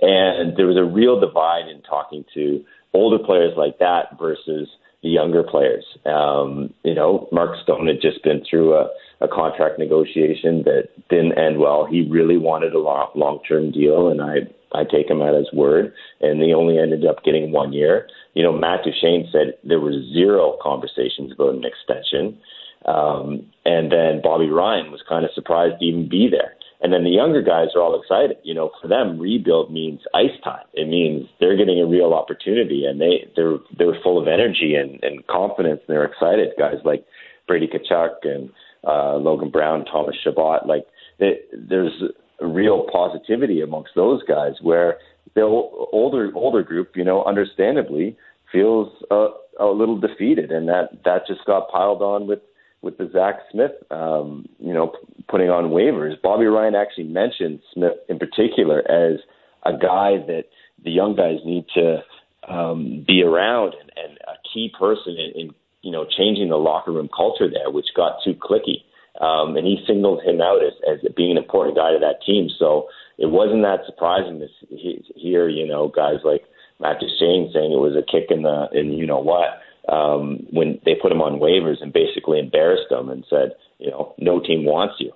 and 0.00 0.56
there 0.56 0.66
was 0.66 0.76
a 0.76 0.84
real 0.84 1.18
divide 1.18 1.68
in 1.68 1.80
talking 1.82 2.24
to 2.34 2.62
older 2.92 3.22
players 3.22 3.54
like 3.56 3.78
that 3.78 4.18
versus 4.18 4.68
the 5.02 5.08
younger 5.08 5.42
players. 5.42 5.84
Um, 6.04 6.72
you 6.82 6.94
know, 6.94 7.28
Mark 7.32 7.56
Stone 7.62 7.86
had 7.86 8.00
just 8.00 8.22
been 8.22 8.42
through 8.48 8.74
a, 8.74 8.88
a 9.20 9.28
contract 9.28 9.78
negotiation 9.78 10.64
that 10.64 10.88
didn't 11.08 11.38
end 11.38 11.58
well. 11.58 11.86
He 11.86 12.08
really 12.10 12.36
wanted 12.36 12.74
a 12.74 12.78
long 12.78 13.40
term 13.48 13.70
deal, 13.70 14.08
and 14.08 14.20
I 14.20 14.38
I 14.72 14.84
take 14.84 15.08
him 15.08 15.22
at 15.22 15.34
his 15.34 15.50
word. 15.52 15.94
And 16.20 16.40
they 16.40 16.52
only 16.52 16.78
ended 16.78 17.06
up 17.06 17.24
getting 17.24 17.52
one 17.52 17.72
year. 17.72 18.08
You 18.34 18.42
know, 18.42 18.52
Matt 18.52 18.80
Duchene 18.84 19.28
said 19.32 19.54
there 19.64 19.80
was 19.80 19.94
zero 20.12 20.58
conversations 20.60 21.32
about 21.32 21.54
an 21.54 21.64
extension. 21.64 22.38
Um, 22.84 23.46
and 23.64 23.90
then 23.90 24.20
Bobby 24.22 24.48
Ryan 24.48 24.92
was 24.92 25.02
kind 25.08 25.24
of 25.24 25.30
surprised 25.34 25.80
to 25.80 25.84
even 25.84 26.08
be 26.08 26.28
there. 26.30 26.56
And 26.80 26.92
then 26.92 27.04
the 27.04 27.10
younger 27.10 27.42
guys 27.42 27.68
are 27.74 27.80
all 27.80 27.98
excited. 28.00 28.36
You 28.42 28.54
know, 28.54 28.70
for 28.80 28.88
them, 28.88 29.18
rebuild 29.18 29.72
means 29.72 30.00
ice 30.14 30.36
time. 30.44 30.64
It 30.74 30.88
means 30.88 31.26
they're 31.40 31.56
getting 31.56 31.80
a 31.80 31.86
real 31.86 32.12
opportunity, 32.12 32.84
and 32.84 33.00
they 33.00 33.30
they're 33.34 33.56
they're 33.78 34.00
full 34.02 34.20
of 34.20 34.28
energy 34.28 34.74
and, 34.74 35.02
and 35.02 35.26
confidence. 35.26 35.80
And 35.86 35.96
they're 35.96 36.04
excited. 36.04 36.52
Guys 36.58 36.76
like 36.84 37.04
Brady 37.48 37.68
Tkachuk 37.68 38.16
and 38.24 38.50
uh, 38.86 39.16
Logan 39.16 39.50
Brown, 39.50 39.84
Thomas 39.84 40.16
Chabot. 40.22 40.66
Like 40.66 40.86
they, 41.18 41.40
there's 41.52 41.92
real 42.40 42.86
positivity 42.92 43.62
amongst 43.62 43.92
those 43.94 44.22
guys. 44.24 44.52
Where 44.60 44.98
the 45.34 45.42
older 45.42 46.30
older 46.34 46.62
group, 46.62 46.90
you 46.94 47.04
know, 47.04 47.24
understandably 47.24 48.16
feels 48.52 48.92
a, 49.10 49.28
a 49.58 49.66
little 49.66 49.98
defeated, 49.98 50.52
and 50.52 50.68
that 50.68 50.90
that 51.04 51.26
just 51.26 51.44
got 51.46 51.70
piled 51.70 52.02
on 52.02 52.26
with 52.26 52.40
with 52.82 52.98
the 52.98 53.10
Zack 53.12 53.36
Smith, 53.50 53.72
um, 53.90 54.46
you 54.58 54.72
know, 54.72 54.92
putting 55.28 55.50
on 55.50 55.70
waivers. 55.70 56.20
Bobby 56.22 56.44
Ryan 56.44 56.74
actually 56.74 57.04
mentioned 57.04 57.60
Smith 57.72 57.94
in 58.08 58.18
particular 58.18 58.80
as 58.80 59.20
a 59.64 59.72
guy 59.72 60.18
that 60.26 60.44
the 60.84 60.90
young 60.90 61.16
guys 61.16 61.38
need 61.44 61.66
to 61.74 62.02
um, 62.48 63.04
be 63.06 63.22
around 63.22 63.74
and, 63.80 63.90
and 63.96 64.18
a 64.28 64.36
key 64.52 64.70
person 64.78 65.16
in, 65.18 65.40
in 65.40 65.50
you 65.82 65.90
know 65.90 66.04
changing 66.04 66.48
the 66.48 66.56
locker 66.56 66.92
room 66.92 67.08
culture 67.14 67.48
there, 67.50 67.70
which 67.70 67.86
got 67.96 68.18
too 68.24 68.34
cliquey. 68.34 68.84
Um, 69.20 69.56
and 69.56 69.66
he 69.66 69.82
singled 69.86 70.22
him 70.22 70.42
out 70.42 70.60
as, 70.62 70.74
as 70.84 71.12
being 71.16 71.30
an 71.30 71.38
important 71.38 71.74
guy 71.76 71.92
to 71.92 71.98
that 72.00 72.20
team. 72.24 72.50
So 72.58 72.88
it 73.16 73.30
wasn't 73.30 73.62
that 73.62 73.86
surprising 73.86 74.40
to 74.40 75.18
hear, 75.18 75.48
you 75.48 75.66
know, 75.66 75.88
guys 75.88 76.20
like 76.22 76.42
Matt 76.80 77.00
Duchene 77.00 77.50
saying 77.52 77.72
it 77.72 77.80
was 77.80 77.96
a 77.96 78.04
kick 78.04 78.30
in 78.30 78.42
the 78.42 78.68
in 78.72 78.92
you 78.92 79.06
know 79.06 79.20
what 79.20 79.62
um, 79.88 80.46
when 80.50 80.80
they 80.84 80.94
put 81.00 81.12
him 81.12 81.22
on 81.22 81.38
waivers 81.38 81.82
and 81.82 81.92
basically 81.92 82.38
embarrassed 82.38 82.90
him 82.90 83.08
and 83.08 83.24
said, 83.30 83.52
you 83.78 83.90
know, 83.90 84.14
no 84.18 84.40
team 84.40 84.64
wants 84.64 84.94
you. 84.98 85.12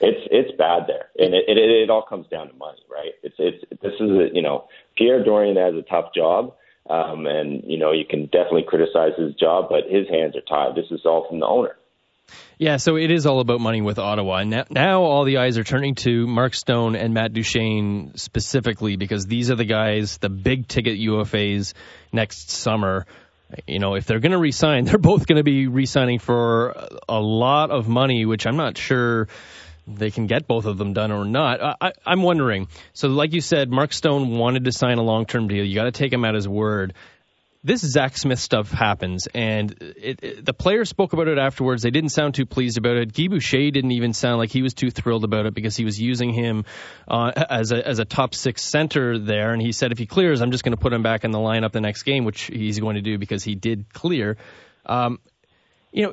It's 0.00 0.26
it's 0.30 0.56
bad 0.56 0.84
there, 0.86 1.08
and 1.18 1.34
it, 1.34 1.44
it 1.46 1.58
it 1.58 1.90
all 1.90 2.00
comes 2.02 2.26
down 2.28 2.48
to 2.48 2.54
money, 2.54 2.80
right? 2.90 3.12
It's 3.22 3.34
it's 3.38 3.62
this 3.82 3.92
is 4.00 4.10
a, 4.10 4.28
you 4.32 4.40
know 4.40 4.64
Pierre 4.96 5.22
Dorion 5.22 5.56
has 5.56 5.74
a 5.74 5.82
tough 5.82 6.14
job, 6.14 6.54
um, 6.88 7.26
and 7.26 7.64
you 7.66 7.76
know 7.76 7.92
you 7.92 8.06
can 8.08 8.24
definitely 8.24 8.64
criticize 8.66 9.12
his 9.18 9.34
job, 9.34 9.66
but 9.68 9.90
his 9.90 10.08
hands 10.08 10.36
are 10.36 10.40
tied. 10.40 10.74
This 10.74 10.90
is 10.90 11.04
all 11.04 11.28
from 11.28 11.40
the 11.40 11.46
owner. 11.46 11.76
Yeah, 12.58 12.76
so 12.76 12.96
it 12.96 13.10
is 13.10 13.26
all 13.26 13.40
about 13.40 13.60
money 13.60 13.82
with 13.82 13.98
Ottawa. 13.98 14.44
Now, 14.44 14.64
now 14.70 15.02
all 15.02 15.24
the 15.24 15.38
eyes 15.38 15.58
are 15.58 15.64
turning 15.64 15.94
to 15.96 16.26
Mark 16.26 16.54
Stone 16.54 16.94
and 16.94 17.14
Matt 17.14 17.32
Duchene 17.32 18.12
specifically 18.16 18.96
because 18.96 19.26
these 19.26 19.50
are 19.50 19.56
the 19.56 19.64
guys, 19.64 20.18
the 20.18 20.28
big 20.28 20.68
ticket 20.68 20.98
UFAs 20.98 21.74
next 22.12 22.50
summer. 22.50 23.06
You 23.66 23.78
know, 23.78 23.94
if 23.94 24.06
they're 24.06 24.20
going 24.20 24.32
to 24.32 24.38
resign, 24.38 24.84
they're 24.86 24.98
both 24.98 25.26
going 25.26 25.38
to 25.38 25.44
be 25.44 25.66
resigning 25.66 26.18
for 26.18 26.88
a 27.08 27.20
lot 27.20 27.70
of 27.70 27.88
money, 27.88 28.26
which 28.26 28.46
I'm 28.46 28.56
not 28.56 28.78
sure 28.78 29.28
they 29.86 30.10
can 30.10 30.26
get 30.26 30.46
both 30.46 30.66
of 30.66 30.78
them 30.78 30.92
done 30.92 31.10
or 31.10 31.24
not. 31.24 31.76
I, 31.80 31.92
am 32.06 32.22
wondering. 32.22 32.68
So, 32.92 33.08
like 33.08 33.32
you 33.32 33.40
said, 33.40 33.70
Mark 33.70 33.92
Stone 33.92 34.30
wanted 34.30 34.64
to 34.64 34.72
sign 34.72 34.98
a 34.98 35.02
long 35.02 35.26
term 35.26 35.48
deal. 35.48 35.64
You 35.64 35.74
got 35.74 35.84
to 35.84 35.92
take 35.92 36.12
him 36.12 36.24
at 36.24 36.34
his 36.34 36.46
word 36.46 36.94
this 37.62 37.82
Zack 37.82 38.16
Smith 38.16 38.38
stuff 38.38 38.70
happens, 38.70 39.28
and 39.34 39.76
it, 39.80 40.18
it, 40.22 40.44
the 40.44 40.54
players 40.54 40.88
spoke 40.88 41.12
about 41.12 41.28
it 41.28 41.36
afterwards. 41.36 41.82
They 41.82 41.90
didn't 41.90 42.10
sound 42.10 42.34
too 42.34 42.46
pleased 42.46 42.78
about 42.78 42.96
it. 42.96 43.12
Guy 43.12 43.28
Boucher 43.28 43.70
didn't 43.70 43.92
even 43.92 44.14
sound 44.14 44.38
like 44.38 44.50
he 44.50 44.62
was 44.62 44.72
too 44.72 44.90
thrilled 44.90 45.24
about 45.24 45.44
it 45.44 45.52
because 45.52 45.76
he 45.76 45.84
was 45.84 46.00
using 46.00 46.32
him 46.32 46.64
uh, 47.06 47.32
as 47.36 47.70
a 47.70 47.86
as 47.86 47.98
a 47.98 48.06
top 48.06 48.34
six 48.34 48.62
center 48.62 49.18
there, 49.18 49.52
and 49.52 49.60
he 49.60 49.72
said 49.72 49.92
if 49.92 49.98
he 49.98 50.06
clears, 50.06 50.40
I'm 50.40 50.52
just 50.52 50.64
going 50.64 50.74
to 50.74 50.80
put 50.80 50.92
him 50.92 51.02
back 51.02 51.24
in 51.24 51.32
the 51.32 51.38
lineup 51.38 51.72
the 51.72 51.82
next 51.82 52.04
game, 52.04 52.24
which 52.24 52.44
he's 52.44 52.80
going 52.80 52.96
to 52.96 53.02
do 53.02 53.18
because 53.18 53.44
he 53.44 53.54
did 53.54 53.92
clear. 53.92 54.38
Um, 54.86 55.18
you 55.92 56.04
know, 56.04 56.12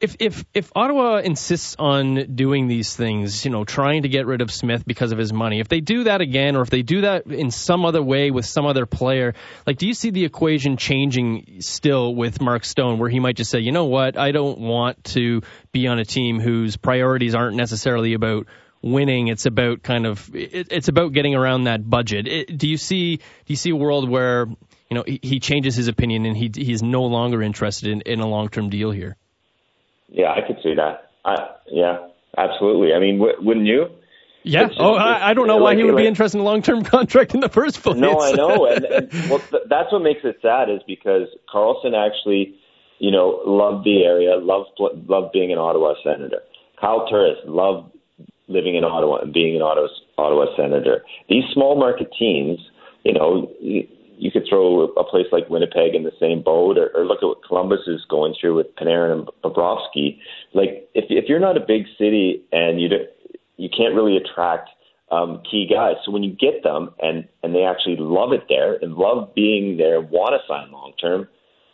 if 0.00 0.16
if 0.18 0.44
if 0.54 0.72
Ottawa 0.74 1.18
insists 1.18 1.76
on 1.78 2.34
doing 2.34 2.68
these 2.68 2.96
things, 2.96 3.44
you 3.44 3.50
know, 3.50 3.64
trying 3.64 4.02
to 4.02 4.08
get 4.08 4.26
rid 4.26 4.40
of 4.40 4.50
Smith 4.50 4.86
because 4.86 5.12
of 5.12 5.18
his 5.18 5.32
money, 5.32 5.60
if 5.60 5.68
they 5.68 5.80
do 5.80 6.04
that 6.04 6.20
again, 6.20 6.56
or 6.56 6.62
if 6.62 6.70
they 6.70 6.82
do 6.82 7.02
that 7.02 7.26
in 7.26 7.50
some 7.50 7.84
other 7.84 8.02
way 8.02 8.30
with 8.30 8.46
some 8.46 8.64
other 8.64 8.86
player, 8.86 9.34
like, 9.66 9.76
do 9.76 9.86
you 9.86 9.94
see 9.94 10.10
the 10.10 10.24
equation 10.24 10.76
changing 10.78 11.60
still 11.60 12.14
with 12.14 12.40
Mark 12.40 12.64
Stone, 12.64 12.98
where 12.98 13.10
he 13.10 13.20
might 13.20 13.36
just 13.36 13.50
say, 13.50 13.60
you 13.60 13.72
know 13.72 13.84
what, 13.84 14.16
I 14.16 14.32
don't 14.32 14.58
want 14.58 15.04
to 15.04 15.42
be 15.70 15.86
on 15.86 15.98
a 15.98 16.04
team 16.04 16.40
whose 16.40 16.76
priorities 16.76 17.34
aren't 17.34 17.56
necessarily 17.56 18.14
about 18.14 18.46
winning. 18.82 19.28
It's 19.28 19.44
about 19.44 19.82
kind 19.82 20.06
of 20.06 20.34
it, 20.34 20.68
it's 20.70 20.88
about 20.88 21.12
getting 21.12 21.34
around 21.34 21.64
that 21.64 21.88
budget. 21.88 22.26
It, 22.26 22.56
do 22.56 22.66
you 22.66 22.78
see 22.78 23.16
do 23.16 23.22
you 23.46 23.56
see 23.56 23.70
a 23.70 23.76
world 23.76 24.08
where 24.08 24.46
you 24.90 24.96
know, 24.96 25.04
he, 25.06 25.20
he 25.22 25.40
changes 25.40 25.76
his 25.76 25.86
opinion 25.88 26.26
and 26.26 26.36
he 26.36 26.50
he's 26.52 26.82
no 26.82 27.04
longer 27.04 27.42
interested 27.42 27.90
in, 27.90 28.00
in 28.02 28.20
a 28.20 28.26
long 28.26 28.48
term 28.48 28.70
deal 28.70 28.90
here. 28.90 29.16
Yeah, 30.10 30.32
I 30.32 30.46
could 30.46 30.56
see 30.62 30.74
that. 30.74 31.10
I, 31.24 31.36
yeah, 31.70 32.08
absolutely. 32.36 32.92
I 32.94 32.98
mean, 32.98 33.18
w- 33.18 33.36
wouldn't 33.40 33.66
you? 33.66 33.86
Yeah. 34.42 34.62
Oh, 34.62 34.66
just, 34.68 34.80
oh, 34.80 34.94
I, 34.94 35.30
I 35.30 35.34
don't 35.34 35.46
know 35.46 35.58
why 35.58 35.70
like, 35.70 35.78
he 35.78 35.84
would 35.84 35.94
like, 35.94 36.02
be 36.02 36.08
interested 36.08 36.38
in 36.38 36.42
a 36.42 36.44
long-term 36.44 36.82
contract 36.84 37.34
in 37.34 37.40
the 37.40 37.48
first 37.48 37.82
place. 37.82 37.96
No, 37.96 38.20
I 38.20 38.32
know, 38.32 38.66
and, 38.66 38.84
and 38.84 39.12
well, 39.30 39.38
th- 39.38 39.64
that's 39.68 39.92
what 39.92 40.02
makes 40.02 40.20
it 40.24 40.38
sad 40.40 40.70
is 40.70 40.80
because 40.86 41.28
Karlsson 41.52 41.94
actually, 41.94 42.54
you 42.98 43.10
know, 43.10 43.42
loved 43.46 43.84
the 43.84 44.02
area, 44.04 44.36
loved 44.36 44.70
loved 44.78 45.32
being 45.32 45.52
an 45.52 45.58
Ottawa 45.58 45.94
senator. 46.02 46.40
Kyle 46.80 47.06
Turris 47.08 47.36
loved 47.44 47.92
living 48.48 48.76
in 48.76 48.84
Ottawa 48.84 49.18
and 49.18 49.32
being 49.32 49.56
an 49.56 49.62
Ottawa 49.62 49.88
Ottawa 50.16 50.46
senator. 50.56 51.04
These 51.28 51.44
small 51.52 51.78
market 51.78 52.08
teams, 52.18 52.58
you 53.04 53.12
know, 53.12 53.50
you 54.20 54.30
could 54.30 54.44
throw 54.48 54.82
a 54.82 55.04
place 55.04 55.26
like 55.32 55.48
Winnipeg 55.48 55.94
in 55.94 56.04
the 56.04 56.12
same 56.20 56.42
boat, 56.42 56.76
or, 56.76 56.90
or 56.94 57.06
look 57.06 57.22
at 57.22 57.26
what 57.26 57.42
Columbus 57.42 57.80
is 57.86 58.04
going 58.10 58.34
through 58.38 58.54
with 58.54 58.74
Panarin 58.76 59.12
and 59.12 59.28
Bobrovsky. 59.42 60.18
Like, 60.52 60.88
if 60.94 61.06
if 61.08 61.24
you're 61.26 61.40
not 61.40 61.56
a 61.56 61.60
big 61.66 61.84
city 61.96 62.42
and 62.52 62.80
you 62.80 62.90
do, 62.90 62.98
you 63.56 63.70
can't 63.74 63.94
really 63.94 64.18
attract 64.18 64.68
um, 65.10 65.42
key 65.50 65.66
guys, 65.68 65.96
so 66.04 66.12
when 66.12 66.22
you 66.22 66.36
get 66.36 66.62
them 66.62 66.90
and 67.00 67.26
and 67.42 67.54
they 67.54 67.64
actually 67.64 67.96
love 67.98 68.32
it 68.32 68.44
there 68.48 68.74
and 68.74 68.94
love 68.94 69.34
being 69.34 69.78
there, 69.78 70.00
want 70.00 70.34
to 70.36 70.46
sign 70.46 70.70
long 70.70 70.92
term, 71.00 71.26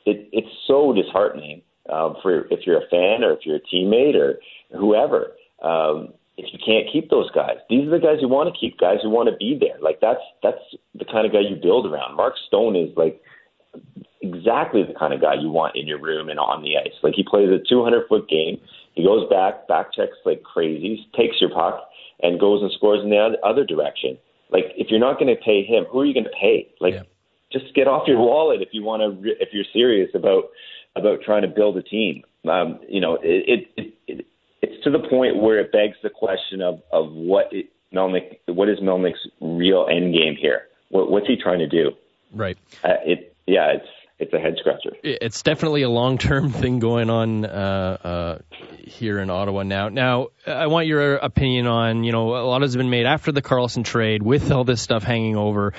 it 0.07 0.29
it's 0.33 0.49
so 0.69 0.93
disheartening 0.93 1.63
um, 1.93 2.15
for 2.23 2.47
if 2.47 2.61
you're 2.65 2.79
a 2.79 2.89
fan 2.89 3.25
or 3.25 3.33
if 3.33 3.41
you're 3.45 3.57
a 3.57 3.75
teammate 3.75 4.15
or 4.15 4.39
whoever. 4.73 5.33
Um, 5.63 6.15
if 6.37 6.53
you 6.53 6.59
can't 6.65 6.87
keep 6.93 7.11
those 7.11 7.31
guys. 7.31 7.57
These 7.71 7.89
are 7.89 7.91
the 7.91 7.99
guys 7.99 8.19
you 8.21 8.29
want 8.29 8.53
to 8.53 8.59
keep, 8.59 8.79
guys 8.79 8.99
who 9.03 9.11
want 9.11 9.29
to 9.29 9.37
be 9.37 9.57
there. 9.59 9.81
Like 9.81 10.01
that's 10.01 10.21
that's 10.43 10.61
the 10.95 11.05
kind 11.05 11.27
of 11.27 11.33
guy 11.33 11.41
you 11.41 11.57
build 11.57 11.87
around. 11.87 12.17
Mark 12.17 12.35
Stone 12.47 12.77
is 12.77 12.91
like 12.97 13.21
exactly 14.21 14.83
the 14.83 14.99
kind 14.99 15.15
of 15.15 15.21
guy 15.21 15.35
you 15.35 15.51
want 15.51 15.77
in 15.77 15.87
your 15.87 16.01
room 16.01 16.29
and 16.29 16.39
on 16.39 16.63
the 16.63 16.77
ice. 16.77 16.97
Like 17.03 17.15
he 17.15 17.25
plays 17.25 17.49
a 17.49 17.59
200 17.69 18.09
foot 18.09 18.29
game. 18.29 18.61
He 18.93 19.05
goes 19.05 19.29
back, 19.29 19.69
back 19.69 19.93
checks 19.93 20.17
like 20.25 20.43
crazy, 20.43 21.07
takes 21.17 21.37
your 21.41 21.51
puck, 21.51 21.89
and 22.23 22.41
goes 22.41 22.63
and 22.63 22.73
scores 22.73 23.03
in 23.03 23.11
the 23.11 23.37
other 23.43 23.65
direction. 23.65 24.19
Like 24.51 24.73
if 24.77 24.89
you're 24.91 25.01
not 25.01 25.19
going 25.19 25.35
to 25.35 25.41
pay 25.41 25.65
him, 25.65 25.85
who 25.91 26.01
are 26.01 26.07
you 26.07 26.15
going 26.15 26.25
to 26.25 26.39
pay? 26.39 26.69
Like 26.81 26.95
yeah. 26.95 27.03
just 27.53 27.75
get 27.75 27.89
off 27.89 28.09
your 28.09 28.19
wallet 28.19 28.61
if 28.61 28.69
you 28.73 28.83
want 28.83 29.01
to. 29.01 29.31
If 29.41 29.51
you're 29.53 29.69
serious 29.73 30.11
about 30.15 30.45
about 30.97 31.21
trying 31.23 31.43
to 31.43 31.49
build 31.49 31.77
a 31.77 31.83
team. 31.83 32.23
Um, 32.49 32.81
you 32.89 33.01
know, 33.01 33.19
it, 33.23 33.69
it, 33.77 33.86
to 34.87 34.91
the 34.93 35.09
point 35.09 35.37
where 35.37 35.59
it 35.59 35.73
begs 35.73 35.97
the 36.03 36.11
question 36.11 36.63
of 36.63 36.81
of 36.93 37.13
what 37.13 37.53
it, 37.53 37.67
Melnyk, 37.93 38.39
what 38.47 38.69
is 38.69 38.79
Melnyk's 38.79 39.19
real 39.41 39.87
end 39.91 40.15
game 40.15 40.37
here? 40.41 40.69
What, 40.91 41.11
what's 41.11 41.27
he 41.27 41.37
trying 41.37 41.59
to 41.59 41.67
do? 41.67 41.91
Right. 42.33 42.57
Uh, 42.85 42.95
it 43.05 43.37
yeah, 43.47 43.73
it's 43.75 43.89
it's 44.21 44.33
a 44.33 44.39
head 44.39 44.55
scratcher. 44.61 44.97
It's 45.03 45.43
definitely 45.43 45.83
a 45.83 45.91
long 45.91 46.19
term 46.19 46.51
thing 46.61 46.79
going 46.79 47.11
on 47.11 47.45
uh, 47.45 47.49
uh, 47.49 48.39
here 48.79 49.19
in 49.19 49.29
Ottawa 49.29 49.65
now. 49.65 49.89
Now, 49.89 50.29
I 50.47 50.69
want 50.69 50.87
your 50.87 51.17
opinion 51.17 51.67
on 51.67 52.05
you 52.05 52.13
know 52.13 52.37
a 52.37 52.47
lot 52.47 52.63
has 52.63 52.77
been 52.77 52.91
made 52.91 53.07
after 53.07 53.33
the 53.33 53.43
Karlsson 53.43 53.85
trade 53.85 54.23
with 54.23 54.53
all 54.53 54.63
this 54.63 54.81
stuff 54.81 55.03
hanging 55.03 55.37
over 55.37 55.75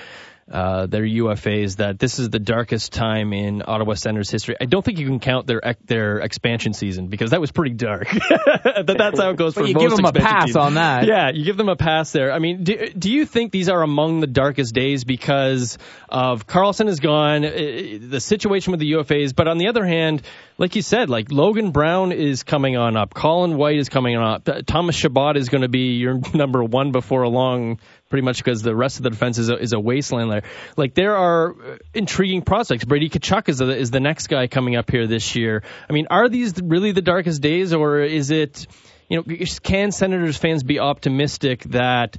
uh, 0.49 0.86
their 0.86 1.03
UFAs 1.03 1.77
that 1.77 1.99
this 1.99 2.19
is 2.19 2.29
the 2.29 2.39
darkest 2.39 2.93
time 2.93 3.33
in 3.33 3.63
Ottawa 3.65 3.95
Senators 3.95 4.29
history. 4.29 4.55
I 4.60 4.65
don't 4.65 4.83
think 4.83 4.97
you 4.97 5.05
can 5.05 5.19
count 5.19 5.45
their 5.45 5.62
their 5.86 6.19
expansion 6.19 6.73
season 6.73 7.07
because 7.07 7.31
that 7.31 7.41
was 7.41 7.51
pretty 7.51 7.75
dark. 7.75 8.07
but 8.63 8.97
that's 8.97 9.19
how 9.19 9.31
it 9.31 9.38
goes 9.38 9.55
for 9.55 9.65
you 9.65 9.73
most 9.73 9.81
give 9.81 9.95
them 9.97 10.05
a 10.05 10.13
pass 10.13 10.45
teams. 10.45 10.55
on 10.55 10.75
that. 10.75 11.05
Yeah, 11.05 11.31
you 11.31 11.43
give 11.43 11.57
them 11.57 11.69
a 11.69 11.75
pass 11.75 12.12
there. 12.12 12.31
I 12.31 12.39
mean, 12.39 12.63
do, 12.63 12.89
do 12.97 13.12
you 13.12 13.25
think 13.25 13.51
these 13.51 13.67
are 13.67 13.81
among 13.81 14.21
the 14.21 14.27
darkest 14.27 14.73
days 14.73 15.03
because 15.03 15.77
of 16.07 16.47
Karlsson 16.47 16.88
is 16.88 16.99
gone, 16.99 17.43
uh, 17.43 17.49
the 17.49 18.21
situation 18.21 18.71
with 18.71 18.79
the 18.79 18.93
UFAs, 18.93 19.36
but 19.36 19.47
on 19.47 19.57
the 19.57 19.67
other 19.67 19.86
hand, 19.86 20.21
like 20.57 20.75
you 20.75 20.81
said, 20.81 21.09
like 21.09 21.31
Logan 21.31 21.71
Brown 21.71 22.11
is 22.11 22.43
coming 22.43 22.77
on 22.77 22.97
up, 22.97 23.13
Colin 23.13 23.57
White 23.57 23.77
is 23.77 23.89
coming 23.89 24.17
on 24.17 24.23
up, 24.47 24.65
Thomas 24.65 24.95
Chabot 24.95 25.37
is 25.37 25.49
going 25.49 25.61
to 25.61 25.69
be 25.69 25.97
your 25.97 26.19
number 26.33 26.63
one 26.63 26.91
before 26.91 27.27
long 27.27 27.79
pretty 28.09 28.23
much 28.23 28.37
because 28.37 28.61
the 28.61 28.75
rest 28.75 28.97
of 28.97 29.03
the 29.03 29.09
defense 29.11 29.37
is 29.37 29.49
a, 29.49 29.57
is 29.57 29.73
a 29.73 29.79
wasteland 29.79 30.31
there. 30.31 30.43
Like 30.75 30.95
there 30.95 31.15
are 31.15 31.51
uh, 31.51 31.77
intriguing 31.93 32.41
prospects. 32.41 32.85
Brady 32.85 33.09
Tkachuk 33.09 33.49
is 33.49 33.59
the, 33.59 33.77
is 33.77 33.91
the 33.91 33.99
next 33.99 34.27
guy 34.27 34.47
coming 34.47 34.75
up 34.75 34.89
here 34.89 35.05
this 35.05 35.35
year. 35.35 35.63
I 35.89 35.93
mean, 35.93 36.07
are 36.09 36.27
these 36.27 36.59
really 36.61 36.91
the 36.91 37.01
darkest 37.01 37.41
days, 37.41 37.73
or 37.73 37.99
is 37.99 38.31
it? 38.31 38.65
You 39.09 39.17
know, 39.17 39.45
can 39.63 39.91
Senators 39.91 40.37
fans 40.37 40.63
be 40.63 40.79
optimistic 40.79 41.63
that 41.65 42.17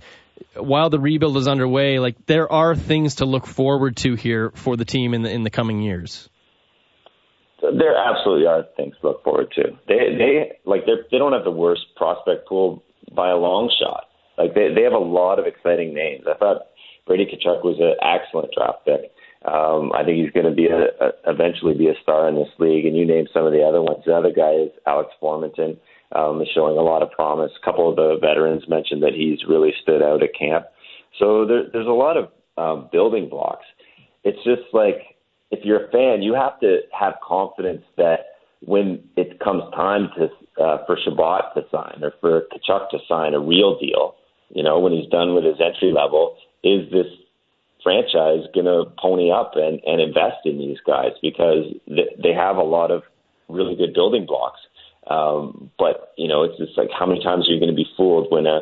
while 0.54 0.88
the 0.88 0.98
rebuild 0.98 1.36
is 1.36 1.46
underway, 1.46 1.98
like 1.98 2.24
there 2.26 2.50
are 2.50 2.74
things 2.74 3.16
to 3.16 3.26
look 3.26 3.46
forward 3.46 3.96
to 3.98 4.14
here 4.14 4.50
for 4.54 4.76
the 4.76 4.86
team 4.86 5.12
in 5.12 5.22
the 5.22 5.30
in 5.30 5.42
the 5.42 5.50
coming 5.50 5.82
years? 5.82 6.30
There 7.60 7.96
absolutely 7.96 8.46
are 8.46 8.64
things 8.76 8.94
to 9.00 9.08
look 9.08 9.24
forward 9.24 9.50
to. 9.56 9.62
They 9.88 10.14
they 10.16 10.58
like 10.64 10.86
they 10.86 10.92
they 11.10 11.18
don't 11.18 11.32
have 11.32 11.44
the 11.44 11.50
worst 11.50 11.82
prospect 11.96 12.48
pool 12.48 12.82
by 13.14 13.30
a 13.30 13.36
long 13.36 13.70
shot. 13.80 14.04
Like 14.36 14.54
they 14.54 14.72
they 14.74 14.82
have 14.82 14.92
a 14.92 14.98
lot 14.98 15.38
of 15.38 15.46
exciting 15.46 15.92
names. 15.92 16.24
I 16.28 16.38
thought 16.38 16.68
Brady 17.06 17.26
Tkachuk 17.26 17.64
was 17.64 17.78
an 17.80 17.94
excellent 18.00 18.52
draft 18.54 18.84
pick. 18.84 19.10
Um, 19.44 19.92
I 19.92 20.04
think 20.04 20.18
he's 20.18 20.32
going 20.32 20.46
to 20.46 20.54
be 20.54 20.66
a, 20.66 20.90
a, 20.98 21.10
eventually 21.26 21.74
be 21.74 21.88
a 21.88 21.94
star 22.02 22.28
in 22.28 22.34
this 22.34 22.50
league. 22.58 22.86
And 22.86 22.96
you 22.96 23.06
name 23.06 23.26
some 23.32 23.46
of 23.46 23.52
the 23.52 23.62
other 23.62 23.80
ones. 23.80 24.02
The 24.04 24.14
other 24.14 24.32
guy 24.32 24.52
is 24.52 24.70
Alex 24.86 25.10
Formenton. 25.22 25.78
Um, 26.10 26.40
is 26.40 26.48
showing 26.54 26.78
a 26.78 26.82
lot 26.82 27.02
of 27.02 27.10
promise. 27.10 27.52
A 27.60 27.64
couple 27.64 27.90
of 27.90 27.96
the 27.96 28.16
veterans 28.18 28.62
mentioned 28.66 29.02
that 29.02 29.12
he's 29.12 29.40
really 29.46 29.72
stood 29.82 30.02
out 30.02 30.22
at 30.22 30.30
camp. 30.34 30.64
So 31.18 31.44
there, 31.44 31.64
there's 31.70 31.86
a 31.86 31.90
lot 31.90 32.16
of 32.16 32.30
um, 32.56 32.88
building 32.90 33.28
blocks. 33.28 33.66
It's 34.24 34.42
just 34.42 34.72
like 34.72 35.17
if 35.50 35.64
you're 35.64 35.86
a 35.86 35.90
fan, 35.90 36.22
you 36.22 36.34
have 36.34 36.58
to 36.60 36.80
have 36.98 37.14
confidence 37.26 37.82
that 37.96 38.38
when 38.60 39.02
it 39.16 39.40
comes 39.40 39.62
time 39.74 40.08
to 40.16 40.28
uh, 40.62 40.84
for 40.86 40.98
Chabot 41.04 41.54
to 41.54 41.62
sign 41.70 42.02
or 42.02 42.12
for 42.20 42.42
Tkachuk 42.52 42.90
to 42.90 42.98
sign 43.08 43.34
a 43.34 43.40
real 43.40 43.78
deal, 43.78 44.16
you 44.50 44.62
know, 44.62 44.78
when 44.80 44.92
he's 44.92 45.08
done 45.08 45.34
with 45.34 45.44
his 45.44 45.60
entry 45.60 45.92
level, 45.92 46.36
is 46.64 46.90
this 46.90 47.06
franchise 47.82 48.44
going 48.52 48.66
to 48.66 48.84
pony 48.98 49.30
up 49.30 49.52
and, 49.54 49.80
and 49.86 50.00
invest 50.00 50.44
in 50.44 50.58
these 50.58 50.78
guys 50.84 51.12
because 51.22 51.72
th- 51.86 52.18
they 52.20 52.32
have 52.32 52.56
a 52.56 52.62
lot 52.62 52.90
of 52.90 53.02
really 53.48 53.76
good 53.76 53.94
building 53.94 54.26
blocks. 54.26 54.60
Um, 55.06 55.70
but 55.78 56.12
you 56.18 56.28
know, 56.28 56.42
it's 56.42 56.58
just 56.58 56.76
like 56.76 56.88
how 56.96 57.06
many 57.06 57.22
times 57.22 57.48
are 57.48 57.52
you 57.52 57.60
going 57.60 57.70
to 57.70 57.76
be 57.76 57.88
fooled 57.96 58.30
when 58.30 58.46
a 58.46 58.60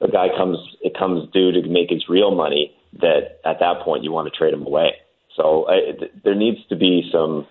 a 0.00 0.08
guy 0.08 0.28
comes 0.36 0.58
it 0.82 0.96
comes 0.96 1.28
due 1.32 1.50
to 1.52 1.68
make 1.68 1.90
his 1.90 2.08
real 2.08 2.34
money 2.34 2.74
that 3.00 3.40
at 3.44 3.58
that 3.60 3.80
point 3.82 4.04
you 4.04 4.12
want 4.12 4.30
to 4.30 4.36
trade 4.36 4.54
him 4.54 4.66
away. 4.66 4.92
So 5.36 5.66
I, 5.68 5.92
th- 5.98 6.12
there 6.24 6.34
needs 6.34 6.58
to 6.68 6.76
be 6.76 7.08
some 7.12 7.46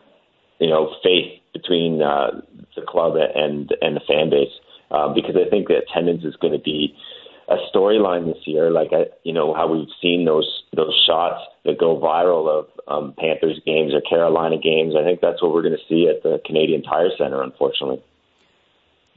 you 0.59 0.69
know 0.69 0.95
faith 1.03 1.41
between 1.53 2.01
uh, 2.01 2.41
the 2.75 2.81
club 2.87 3.13
and 3.15 3.73
and 3.81 3.95
the 3.95 4.01
fan 4.07 4.29
base 4.29 4.53
uh, 4.91 5.13
because 5.13 5.35
I 5.35 5.49
think 5.49 5.67
the 5.67 5.77
attendance 5.77 6.23
is 6.23 6.35
going 6.37 6.53
to 6.53 6.63
be 6.63 6.95
a 7.49 7.57
storyline 7.75 8.25
this 8.25 8.41
year, 8.45 8.71
like 8.71 8.89
I, 8.93 9.05
you 9.23 9.33
know 9.33 9.53
how 9.53 9.67
we've 9.67 9.91
seen 10.01 10.25
those 10.25 10.63
those 10.75 10.93
shots 11.05 11.41
that 11.65 11.77
go 11.77 11.99
viral 11.99 12.47
of 12.47 12.67
um, 12.87 13.13
Panthers 13.17 13.59
games 13.65 13.93
or 13.93 14.01
Carolina 14.01 14.57
games. 14.57 14.95
I 14.97 15.03
think 15.03 15.19
that's 15.21 15.41
what 15.41 15.53
we're 15.53 15.61
going 15.61 15.77
to 15.77 15.87
see 15.89 16.07
at 16.07 16.23
the 16.23 16.39
Canadian 16.45 16.83
Tire 16.83 17.09
Center, 17.17 17.41
unfortunately. 17.41 18.01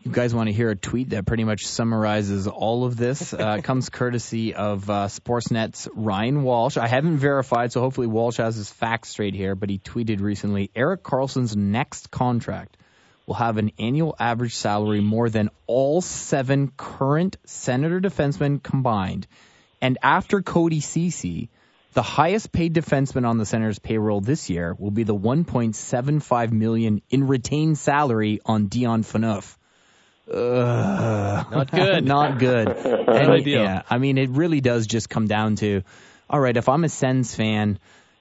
You 0.03 0.13
guys 0.13 0.33
want 0.33 0.49
to 0.49 0.53
hear 0.53 0.71
a 0.71 0.77
tweet 0.77 1.11
that 1.11 1.27
pretty 1.27 1.45
much 1.45 1.67
summarizes 1.67 2.47
all 2.47 2.85
of 2.85 2.97
this? 2.97 3.35
Uh, 3.47 3.61
comes 3.61 3.91
courtesy 3.91 4.55
of 4.55 4.89
uh, 4.89 5.07
Sportsnet's 5.09 5.89
Ryan 5.95 6.43
Walsh. 6.43 6.77
I 6.77 6.89
haven't 6.89 7.19
verified, 7.19 7.73
so 7.73 7.81
hopefully 7.81 8.07
Walsh 8.07 8.39
has 8.39 8.57
his 8.57 8.71
facts 8.71 9.11
straight 9.11 9.35
here, 9.35 9.55
but 9.55 9.69
he 9.69 9.79
tweeted 9.79 10.21
recently 10.21 10.71
Erik 10.75 11.03
Karlsson's 11.03 11.57
next 11.57 12.11
contract 12.11 12.77
will 13.27 13.35
have 13.35 13.59
an 13.59 13.73
annual 13.79 14.15
average 14.19 14.55
salary 14.55 15.01
more 15.01 15.29
than 15.29 15.51
all 15.67 16.01
seven 16.01 16.73
current 16.77 17.37
Senator 17.45 18.01
defensemen 18.01 18.63
combined. 18.63 19.27
And 19.81 19.99
after 20.03 20.43
Cody 20.43 20.81
Ceci, 20.81 21.51
the 21.93 22.03
highest 22.03 22.53
paid 22.53 22.75
defenseman 22.75 23.27
on 23.27 23.39
the 23.39 23.47
Senators 23.47 23.79
payroll 23.79 24.21
this 24.21 24.49
year 24.49 24.75
will 24.79 24.91
be 24.91 25.03
the 25.03 25.15
1.75 25.15 26.53
million 26.53 27.03
in 27.11 27.27
retained 27.27 27.79
salary 27.79 28.41
on 28.45 28.67
Dion 28.67 29.03
Phaneuf. 29.03 29.56
Uh, 30.33 31.45
not 31.51 31.71
good. 31.71 32.05
not 32.07 32.39
good. 32.39 32.69
and, 33.09 33.47
yeah, 33.47 33.83
I 33.89 33.99
mean, 33.99 34.19
it 34.19 34.31
really 34.31 34.61
does 34.61 34.87
just 34.87 35.09
come 35.09 35.27
down 35.27 35.57
to, 35.57 35.83
all 36.29 36.41
right, 36.41 36.57
if 36.57 36.69
I'm 36.69 36.85
a 36.85 36.89
Sens 36.89 37.35
fan, 37.35 37.79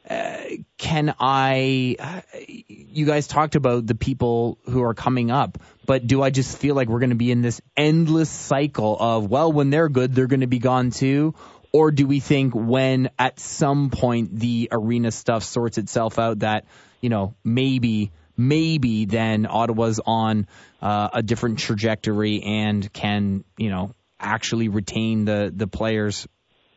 uh, 0.09 0.37
can 0.77 1.15
I? 1.19 1.95
Uh, 1.99 2.21
you 2.47 3.05
guys 3.07 3.27
talked 3.27 3.55
about 3.55 3.87
the 3.87 3.95
people 3.95 4.59
who 4.65 4.83
are 4.83 4.93
coming 4.93 5.31
up, 5.31 5.57
but 5.85 6.05
do 6.05 6.21
I 6.21 6.29
just 6.29 6.57
feel 6.59 6.75
like 6.75 6.89
we're 6.89 6.99
going 6.99 7.09
to 7.09 7.15
be 7.15 7.31
in 7.31 7.41
this 7.41 7.59
endless 7.75 8.29
cycle 8.29 8.95
of 8.99 9.29
well, 9.29 9.51
when 9.51 9.71
they're 9.71 9.89
good, 9.89 10.13
they're 10.13 10.27
going 10.27 10.41
to 10.41 10.47
be 10.47 10.59
gone 10.59 10.91
too? 10.91 11.33
Or 11.71 11.91
do 11.91 12.05
we 12.05 12.19
think 12.19 12.53
when 12.53 13.09
at 13.17 13.39
some 13.39 13.89
point 13.89 14.39
the 14.39 14.69
arena 14.71 15.11
stuff 15.11 15.43
sorts 15.43 15.77
itself 15.77 16.19
out 16.19 16.39
that 16.39 16.65
you 17.01 17.09
know 17.09 17.33
maybe 17.43 18.11
maybe 18.37 19.05
then 19.05 19.45
Ottawa's 19.49 19.99
on 20.05 20.47
uh, 20.81 21.09
a 21.13 21.23
different 21.23 21.59
trajectory 21.59 22.41
and 22.43 22.91
can 22.91 23.43
you 23.57 23.69
know 23.69 23.91
actually 24.19 24.69
retain 24.69 25.25
the 25.25 25.51
the 25.55 25.67
players 25.67 26.27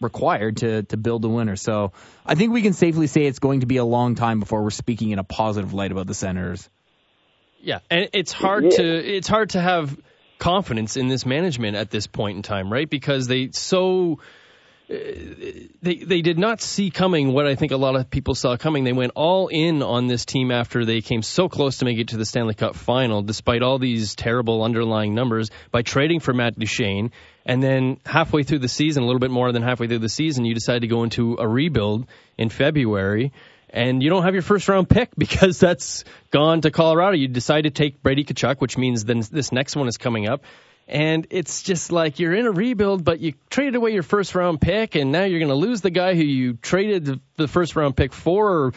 required 0.00 0.58
to 0.58 0.82
to 0.84 0.96
build 0.96 1.24
a 1.24 1.28
winner. 1.28 1.56
So 1.56 1.92
I 2.24 2.34
think 2.34 2.52
we 2.52 2.62
can 2.62 2.72
safely 2.72 3.06
say 3.06 3.26
it's 3.26 3.38
going 3.38 3.60
to 3.60 3.66
be 3.66 3.78
a 3.78 3.84
long 3.84 4.14
time 4.14 4.40
before 4.40 4.62
we're 4.62 4.70
speaking 4.70 5.10
in 5.10 5.18
a 5.18 5.24
positive 5.24 5.74
light 5.74 5.92
about 5.92 6.06
the 6.06 6.14
Senators. 6.14 6.68
Yeah, 7.60 7.80
and 7.90 8.08
it's 8.12 8.32
hard 8.32 8.64
yeah. 8.64 8.70
to 8.70 9.16
it's 9.16 9.28
hard 9.28 9.50
to 9.50 9.60
have 9.60 9.96
confidence 10.38 10.96
in 10.96 11.08
this 11.08 11.26
management 11.26 11.76
at 11.76 11.90
this 11.90 12.06
point 12.06 12.36
in 12.36 12.42
time, 12.42 12.72
right? 12.72 12.88
Because 12.88 13.26
they 13.26 13.50
so 13.52 14.20
they 14.88 15.68
they 15.96 16.22
did 16.22 16.38
not 16.38 16.62
see 16.62 16.90
coming 16.90 17.34
what 17.34 17.46
I 17.46 17.56
think 17.56 17.72
a 17.72 17.76
lot 17.76 17.94
of 17.94 18.08
people 18.08 18.34
saw 18.34 18.56
coming. 18.56 18.84
They 18.84 18.94
went 18.94 19.12
all 19.14 19.48
in 19.48 19.82
on 19.82 20.06
this 20.06 20.24
team 20.24 20.50
after 20.50 20.86
they 20.86 21.02
came 21.02 21.20
so 21.20 21.48
close 21.48 21.78
to 21.78 21.84
make 21.84 21.98
it 21.98 22.08
to 22.08 22.16
the 22.16 22.24
Stanley 22.24 22.54
Cup 22.54 22.74
final, 22.74 23.20
despite 23.22 23.62
all 23.62 23.78
these 23.78 24.14
terrible 24.14 24.62
underlying 24.62 25.14
numbers, 25.14 25.50
by 25.70 25.82
trading 25.82 26.20
for 26.20 26.32
Matt 26.32 26.58
Duchene. 26.58 27.12
And 27.44 27.62
then 27.62 27.98
halfway 28.06 28.44
through 28.44 28.60
the 28.60 28.68
season, 28.68 29.02
a 29.02 29.06
little 29.06 29.20
bit 29.20 29.30
more 29.30 29.52
than 29.52 29.62
halfway 29.62 29.88
through 29.88 29.98
the 29.98 30.08
season, 30.08 30.46
you 30.46 30.54
decide 30.54 30.80
to 30.80 30.86
go 30.86 31.02
into 31.02 31.36
a 31.38 31.46
rebuild 31.46 32.06
in 32.38 32.48
February. 32.48 33.32
And 33.70 34.02
you 34.02 34.08
don't 34.08 34.22
have 34.22 34.34
your 34.34 34.42
first 34.42 34.68
round 34.68 34.88
pick 34.88 35.10
because 35.18 35.58
that's 35.58 36.04
gone 36.30 36.62
to 36.62 36.70
Colorado. 36.70 37.16
You 37.16 37.28
decide 37.28 37.62
to 37.62 37.70
take 37.70 38.02
Brady 38.02 38.24
Tkachuk, 38.24 38.60
which 38.60 38.78
means 38.78 39.04
then 39.04 39.22
this 39.30 39.52
next 39.52 39.76
one 39.76 39.88
is 39.88 39.98
coming 39.98 40.26
up. 40.26 40.44
And 40.88 41.26
it's 41.28 41.62
just 41.62 41.92
like 41.92 42.18
you're 42.18 42.34
in 42.34 42.46
a 42.46 42.50
rebuild, 42.50 43.04
but 43.04 43.20
you 43.20 43.34
traded 43.50 43.74
away 43.74 43.92
your 43.92 44.02
first 44.02 44.34
round 44.34 44.58
pick, 44.60 44.94
and 44.94 45.12
now 45.12 45.24
you're 45.24 45.38
going 45.38 45.50
to 45.50 45.54
lose 45.54 45.82
the 45.82 45.90
guy 45.90 46.14
who 46.14 46.22
you 46.22 46.54
traded 46.54 47.20
the 47.36 47.46
first 47.46 47.76
round 47.76 47.94
pick 47.94 48.14
for. 48.14 48.72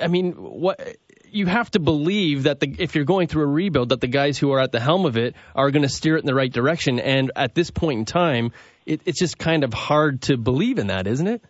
I 0.00 0.06
mean, 0.06 0.32
what 0.32 0.96
you 1.30 1.46
have 1.46 1.70
to 1.72 1.80
believe 1.80 2.44
that 2.44 2.60
the, 2.60 2.74
if 2.78 2.94
you're 2.94 3.04
going 3.04 3.26
through 3.26 3.42
a 3.42 3.46
rebuild, 3.46 3.88
that 3.88 4.00
the 4.00 4.06
guys 4.06 4.38
who 4.38 4.52
are 4.52 4.60
at 4.60 4.70
the 4.70 4.80
helm 4.80 5.06
of 5.06 5.16
it 5.16 5.34
are 5.56 5.70
going 5.72 5.82
to 5.82 5.88
steer 5.88 6.16
it 6.16 6.20
in 6.20 6.26
the 6.26 6.34
right 6.34 6.52
direction. 6.52 7.00
And 7.00 7.32
at 7.34 7.54
this 7.54 7.70
point 7.70 7.98
in 7.98 8.04
time, 8.04 8.52
it, 8.86 9.02
it's 9.04 9.18
just 9.18 9.38
kind 9.38 9.64
of 9.64 9.74
hard 9.74 10.22
to 10.22 10.36
believe 10.36 10.78
in 10.78 10.86
that, 10.86 11.06
isn't 11.06 11.26
it? 11.26 11.44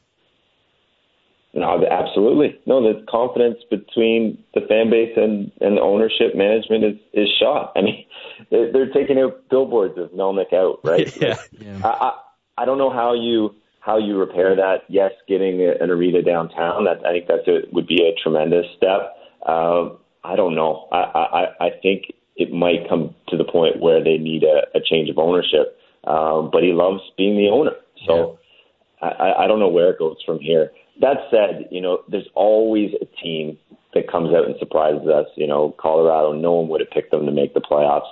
No, 1.58 1.84
absolutely. 1.90 2.58
No, 2.66 2.80
the 2.82 3.04
confidence 3.10 3.58
between 3.68 4.42
the 4.54 4.60
fan 4.68 4.90
base 4.90 5.12
and, 5.16 5.50
and 5.60 5.76
the 5.76 5.80
ownership 5.80 6.34
management 6.34 6.84
is, 6.84 6.96
is 7.12 7.28
shot. 7.40 7.72
I 7.74 7.82
mean, 7.82 8.04
they're, 8.50 8.72
they're 8.72 8.92
taking 8.92 9.18
out 9.18 9.48
billboards 9.50 9.98
of 9.98 10.10
Melnyk 10.10 10.52
out, 10.52 10.80
right? 10.84 11.14
yeah. 11.20 11.36
yeah. 11.58 11.80
I, 11.84 11.88
I, 11.88 12.62
I 12.62 12.64
don't 12.64 12.78
know 12.78 12.90
how 12.90 13.14
you 13.14 13.54
how 13.80 13.96
you 13.96 14.18
repair 14.18 14.54
that. 14.54 14.82
Yes, 14.88 15.12
getting 15.28 15.62
an 15.62 15.90
arena 15.90 16.22
downtown. 16.22 16.84
That 16.84 17.04
I 17.06 17.12
think 17.12 17.26
that's 17.28 17.48
a, 17.48 17.60
would 17.72 17.86
be 17.86 18.02
a 18.02 18.14
tremendous 18.22 18.66
step. 18.76 19.16
Um, 19.46 19.98
I 20.24 20.36
don't 20.36 20.54
know. 20.54 20.88
I, 20.92 20.96
I 20.96 21.66
I 21.66 21.70
think 21.82 22.12
it 22.36 22.52
might 22.52 22.88
come 22.88 23.14
to 23.28 23.36
the 23.36 23.44
point 23.44 23.80
where 23.80 24.02
they 24.02 24.18
need 24.18 24.44
a, 24.44 24.76
a 24.76 24.80
change 24.80 25.08
of 25.08 25.18
ownership. 25.18 25.78
Um, 26.04 26.50
but 26.52 26.62
he 26.62 26.72
loves 26.72 27.00
being 27.16 27.36
the 27.36 27.48
owner, 27.48 27.76
so 28.06 28.38
yeah. 29.02 29.08
I, 29.08 29.44
I 29.44 29.46
don't 29.46 29.58
know 29.58 29.68
where 29.68 29.90
it 29.90 29.98
goes 29.98 30.16
from 30.24 30.38
here. 30.38 30.70
That 31.00 31.16
said, 31.30 31.68
you 31.70 31.80
know, 31.80 32.00
there's 32.08 32.28
always 32.34 32.90
a 33.00 33.06
team 33.22 33.58
that 33.94 34.10
comes 34.10 34.34
out 34.34 34.44
and 34.46 34.54
surprises 34.58 35.06
us. 35.08 35.26
You 35.36 35.46
know, 35.46 35.74
Colorado, 35.78 36.32
no 36.32 36.52
one 36.52 36.68
would 36.68 36.80
have 36.80 36.90
picked 36.90 37.10
them 37.10 37.26
to 37.26 37.32
make 37.32 37.54
the 37.54 37.60
playoffs. 37.60 38.08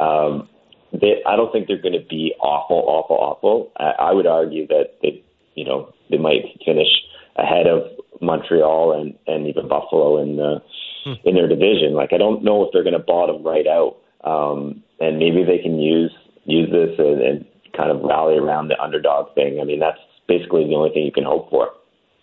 Um, 0.00 0.48
they, 0.92 1.22
I 1.26 1.36
don't 1.36 1.52
think 1.52 1.68
they're 1.68 1.80
going 1.80 2.00
to 2.00 2.06
be 2.08 2.34
awful, 2.40 2.82
awful, 2.86 3.16
awful. 3.16 3.72
I, 3.76 4.10
I 4.10 4.12
would 4.12 4.26
argue 4.26 4.66
that 4.68 4.94
they, 5.02 5.22
you 5.54 5.64
know, 5.64 5.92
they 6.10 6.18
might 6.18 6.42
finish 6.64 6.88
ahead 7.36 7.66
of 7.66 7.82
Montreal 8.20 9.00
and 9.00 9.14
and 9.26 9.46
even 9.46 9.68
Buffalo 9.68 10.20
in 10.20 10.36
the 10.36 10.62
hmm. 11.04 11.14
in 11.24 11.34
their 11.34 11.48
division. 11.48 11.94
Like 11.94 12.12
I 12.12 12.18
don't 12.18 12.44
know 12.44 12.64
if 12.64 12.70
they're 12.72 12.84
going 12.84 12.98
to 12.98 12.98
bottom 12.98 13.42
right 13.42 13.66
out, 13.66 13.96
um, 14.24 14.82
and 15.00 15.18
maybe 15.18 15.44
they 15.44 15.58
can 15.58 15.78
use 15.78 16.12
use 16.44 16.70
this 16.70 16.98
and, 16.98 17.20
and 17.20 17.46
kind 17.76 17.90
of 17.90 18.02
rally 18.02 18.36
around 18.36 18.68
the 18.68 18.80
underdog 18.80 19.34
thing. 19.34 19.60
I 19.60 19.64
mean, 19.64 19.80
that's 19.80 20.00
basically 20.28 20.64
the 20.64 20.74
only 20.74 20.90
thing 20.90 21.04
you 21.04 21.12
can 21.12 21.24
hope 21.24 21.50
for. 21.50 21.68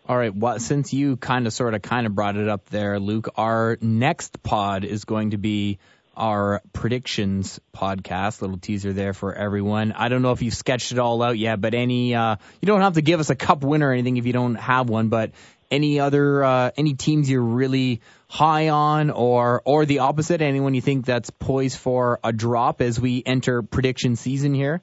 All 0.07 0.17
right. 0.17 0.33
Well, 0.33 0.57
since 0.59 0.93
you 0.93 1.17
kind 1.17 1.47
of, 1.47 1.53
sort 1.53 1.73
of, 1.73 1.81
kind 1.81 2.07
of 2.07 2.15
brought 2.15 2.37
it 2.37 2.47
up 2.47 2.69
there, 2.69 2.97
Luke, 2.97 3.27
our 3.35 3.77
next 3.81 4.41
pod 4.41 4.85
is 4.85 5.03
going 5.03 5.31
to 5.31 5.37
be 5.37 5.79
our 6.15 6.61
predictions 6.71 7.59
podcast. 7.75 8.41
Little 8.41 8.57
teaser 8.57 8.93
there 8.93 9.11
for 9.11 9.33
everyone. 9.33 9.91
I 9.91 10.07
don't 10.07 10.21
know 10.21 10.31
if 10.31 10.41
you've 10.41 10.53
sketched 10.53 10.93
it 10.93 10.99
all 10.99 11.21
out 11.21 11.37
yet, 11.37 11.59
but 11.59 11.73
any, 11.73 12.15
uh, 12.15 12.37
you 12.61 12.67
don't 12.67 12.79
have 12.79 12.93
to 12.93 13.01
give 13.01 13.19
us 13.19 13.29
a 13.29 13.35
cup 13.35 13.65
winner 13.65 13.89
or 13.89 13.91
anything 13.91 14.15
if 14.15 14.25
you 14.25 14.31
don't 14.31 14.55
have 14.55 14.87
one, 14.87 15.09
but 15.09 15.31
any 15.69 15.99
other, 15.99 16.41
uh, 16.41 16.71
any 16.77 16.93
teams 16.93 17.29
you're 17.29 17.41
really 17.41 17.99
high 18.29 18.69
on 18.69 19.09
or, 19.09 19.61
or 19.65 19.85
the 19.85 19.99
opposite? 19.99 20.41
Anyone 20.41 20.73
you 20.73 20.81
think 20.81 21.05
that's 21.05 21.31
poised 21.31 21.77
for 21.77 22.21
a 22.23 22.31
drop 22.31 22.81
as 22.81 22.97
we 22.97 23.23
enter 23.25 23.61
prediction 23.61 24.15
season 24.15 24.53
here? 24.53 24.81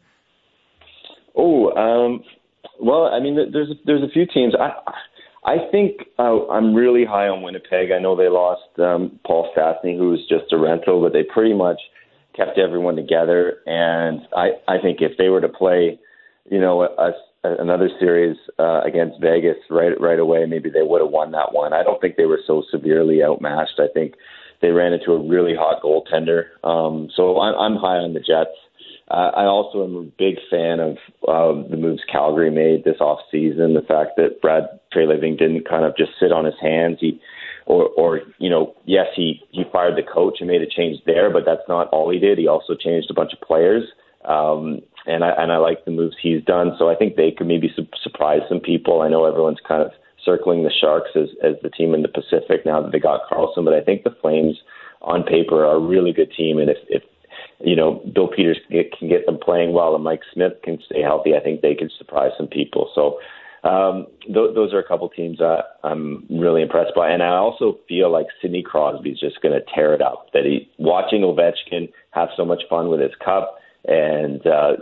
Oh, 1.34 1.70
um, 1.72 2.24
well, 2.78 3.06
I 3.06 3.20
mean, 3.20 3.36
there's, 3.50 3.72
there's 3.86 4.02
a 4.02 4.12
few 4.12 4.26
teams. 4.26 4.54
I, 4.54 4.72
I 5.44 5.56
think 5.70 6.08
uh, 6.18 6.46
I'm 6.48 6.74
really 6.74 7.04
high 7.04 7.28
on 7.28 7.42
Winnipeg. 7.42 7.90
I 7.92 7.98
know 7.98 8.16
they 8.16 8.28
lost 8.28 8.62
um, 8.78 9.20
Paul 9.26 9.52
Stastny, 9.54 9.96
who 9.96 10.10
was 10.10 10.20
just 10.28 10.52
a 10.52 10.58
rental, 10.58 11.02
but 11.02 11.12
they 11.12 11.22
pretty 11.22 11.54
much 11.54 11.80
kept 12.34 12.58
everyone 12.58 12.96
together. 12.96 13.58
And 13.66 14.22
I, 14.34 14.52
I 14.66 14.78
think 14.80 14.98
if 15.00 15.18
they 15.18 15.28
were 15.28 15.42
to 15.42 15.48
play, 15.48 15.98
you 16.50 16.58
know, 16.58 16.82
a, 16.82 17.12
a, 17.44 17.56
another 17.60 17.90
series 18.00 18.36
uh, 18.58 18.80
against 18.82 19.20
Vegas 19.20 19.56
right 19.68 19.92
right 20.00 20.18
away, 20.18 20.46
maybe 20.46 20.70
they 20.70 20.82
would 20.82 21.02
have 21.02 21.10
won 21.10 21.32
that 21.32 21.52
one. 21.52 21.74
I 21.74 21.82
don't 21.82 22.00
think 22.00 22.16
they 22.16 22.26
were 22.26 22.40
so 22.46 22.62
severely 22.70 23.22
outmatched. 23.22 23.78
I 23.78 23.88
think 23.92 24.14
they 24.62 24.70
ran 24.70 24.94
into 24.94 25.12
a 25.12 25.28
really 25.28 25.54
hot 25.54 25.82
goaltender. 25.82 26.44
Um, 26.66 27.10
so 27.14 27.38
I'm, 27.40 27.54
I'm 27.54 27.76
high 27.76 27.98
on 27.98 28.14
the 28.14 28.20
Jets. 28.20 28.56
Uh, 29.10 29.30
I 29.36 29.44
also 29.44 29.84
am 29.84 29.96
a 29.96 30.02
big 30.02 30.36
fan 30.50 30.80
of 30.80 30.96
uh, 31.28 31.68
the 31.68 31.76
moves 31.76 32.02
Calgary 32.10 32.50
made 32.50 32.84
this 32.84 33.00
off 33.00 33.20
season. 33.30 33.74
The 33.74 33.82
fact 33.82 34.12
that 34.16 34.40
Brad 34.40 34.64
Treliving 34.94 35.38
didn't 35.38 35.68
kind 35.68 35.84
of 35.84 35.96
just 35.96 36.12
sit 36.18 36.32
on 36.32 36.46
his 36.46 36.54
hands. 36.60 36.98
He 37.00 37.20
or, 37.66 37.88
or 37.96 38.20
you 38.38 38.48
know, 38.48 38.74
yes, 38.86 39.06
he 39.14 39.42
he 39.50 39.64
fired 39.70 39.96
the 39.96 40.02
coach 40.02 40.38
and 40.40 40.48
made 40.48 40.62
a 40.62 40.66
change 40.66 41.00
there, 41.04 41.30
but 41.30 41.44
that's 41.44 41.68
not 41.68 41.88
all 41.88 42.10
he 42.10 42.18
did. 42.18 42.38
He 42.38 42.48
also 42.48 42.74
changed 42.74 43.10
a 43.10 43.14
bunch 43.14 43.32
of 43.34 43.46
players, 43.46 43.84
um, 44.24 44.80
and 45.06 45.22
I 45.22 45.30
and 45.36 45.52
I 45.52 45.58
like 45.58 45.84
the 45.84 45.90
moves 45.90 46.16
he's 46.20 46.42
done. 46.44 46.72
So 46.78 46.88
I 46.88 46.94
think 46.94 47.16
they 47.16 47.30
could 47.30 47.46
maybe 47.46 47.70
su- 47.76 47.86
surprise 48.02 48.40
some 48.48 48.60
people. 48.60 49.02
I 49.02 49.08
know 49.08 49.26
everyone's 49.26 49.60
kind 49.66 49.82
of 49.82 49.92
circling 50.24 50.64
the 50.64 50.72
Sharks 50.80 51.10
as 51.14 51.28
as 51.42 51.56
the 51.62 51.70
team 51.70 51.94
in 51.94 52.00
the 52.00 52.08
Pacific 52.08 52.64
now 52.64 52.80
that 52.80 52.92
they 52.92 53.00
got 53.00 53.28
Karlsson, 53.30 53.66
but 53.66 53.74
I 53.74 53.82
think 53.82 54.04
the 54.04 54.16
Flames 54.22 54.56
on 55.02 55.22
paper 55.24 55.66
are 55.66 55.76
a 55.76 55.80
really 55.80 56.12
good 56.12 56.32
team, 56.34 56.58
and 56.58 56.70
if 56.70 56.78
if 56.88 57.02
you 57.64 57.76
know 57.76 58.02
Bill 58.14 58.28
Peters 58.28 58.58
can 58.68 59.08
get, 59.08 59.26
them 59.26 59.38
playing 59.38 59.72
well 59.72 59.94
and 59.94 60.04
Mike 60.04 60.22
Smith 60.32 60.52
can 60.62 60.78
stay 60.86 61.02
healthy, 61.02 61.34
I 61.34 61.40
think 61.40 61.60
they 61.60 61.74
can 61.74 61.90
surprise 61.98 62.32
some 62.36 62.46
people. 62.46 62.90
So 62.94 63.18
um, 63.68 64.06
th- 64.26 64.54
those 64.54 64.72
are 64.74 64.78
a 64.78 64.86
couple 64.86 65.08
teams 65.08 65.38
that 65.38 65.78
I'm 65.82 66.26
really 66.28 66.62
impressed 66.62 66.94
by, 66.94 67.10
and 67.10 67.22
I 67.22 67.36
also 67.36 67.78
feel 67.88 68.10
like 68.10 68.26
Sidney 68.40 68.62
Crosby 68.62 69.10
is 69.10 69.20
just 69.20 69.40
going 69.40 69.58
to 69.58 69.64
tear 69.74 69.94
it 69.94 70.02
up. 70.02 70.28
That 70.34 70.44
he 70.44 70.70
watching 70.78 71.22
Ovechkin 71.22 71.90
have 72.10 72.28
so 72.36 72.44
much 72.44 72.62
fun 72.68 72.88
with 72.88 73.00
his 73.00 73.12
cup, 73.24 73.56
and 73.86 74.46
uh, 74.46 74.72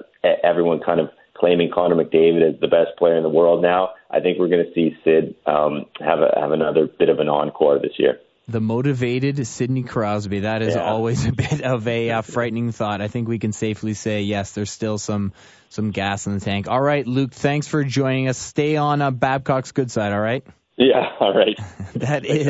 everyone 0.42 0.80
kind 0.80 1.00
of 1.00 1.10
claiming 1.34 1.70
Connor 1.72 1.96
McDavid 1.96 2.54
as 2.54 2.60
the 2.60 2.68
best 2.68 2.96
player 2.98 3.16
in 3.16 3.22
the 3.22 3.28
world 3.28 3.62
now. 3.62 3.90
I 4.10 4.20
think 4.20 4.38
we're 4.38 4.48
going 4.48 4.64
to 4.64 4.74
see 4.74 4.96
Sid 5.04 5.34
um, 5.46 5.86
have 6.00 6.20
a, 6.20 6.38
have 6.38 6.50
another 6.50 6.86
bit 6.86 7.08
of 7.08 7.18
an 7.18 7.28
encore 7.28 7.78
this 7.78 7.98
year 7.98 8.18
the 8.48 8.60
motivated 8.60 9.46
Sidney 9.46 9.82
Crosby. 9.82 10.40
That 10.40 10.62
is 10.62 10.74
yeah. 10.74 10.84
always 10.84 11.26
a 11.26 11.32
bit 11.32 11.62
of 11.62 11.86
a 11.86 12.10
uh, 12.10 12.22
frightening 12.22 12.72
thought. 12.72 13.00
I 13.00 13.08
think 13.08 13.28
we 13.28 13.38
can 13.38 13.52
safely 13.52 13.94
say 13.94 14.22
yes. 14.22 14.52
There's 14.52 14.70
still 14.70 14.98
some 14.98 15.32
some 15.68 15.90
gas 15.90 16.26
in 16.26 16.34
the 16.34 16.40
tank. 16.40 16.68
All 16.68 16.80
right, 16.80 17.06
Luke. 17.06 17.32
Thanks 17.32 17.66
for 17.66 17.84
joining 17.84 18.28
us. 18.28 18.38
Stay 18.38 18.76
on 18.76 19.00
uh, 19.00 19.10
Babcock's 19.10 19.72
good 19.72 19.90
side. 19.90 20.12
All 20.12 20.20
right. 20.20 20.44
Yeah. 20.76 21.12
All 21.20 21.34
right. 21.34 21.58
that 21.94 22.24
is 22.24 22.46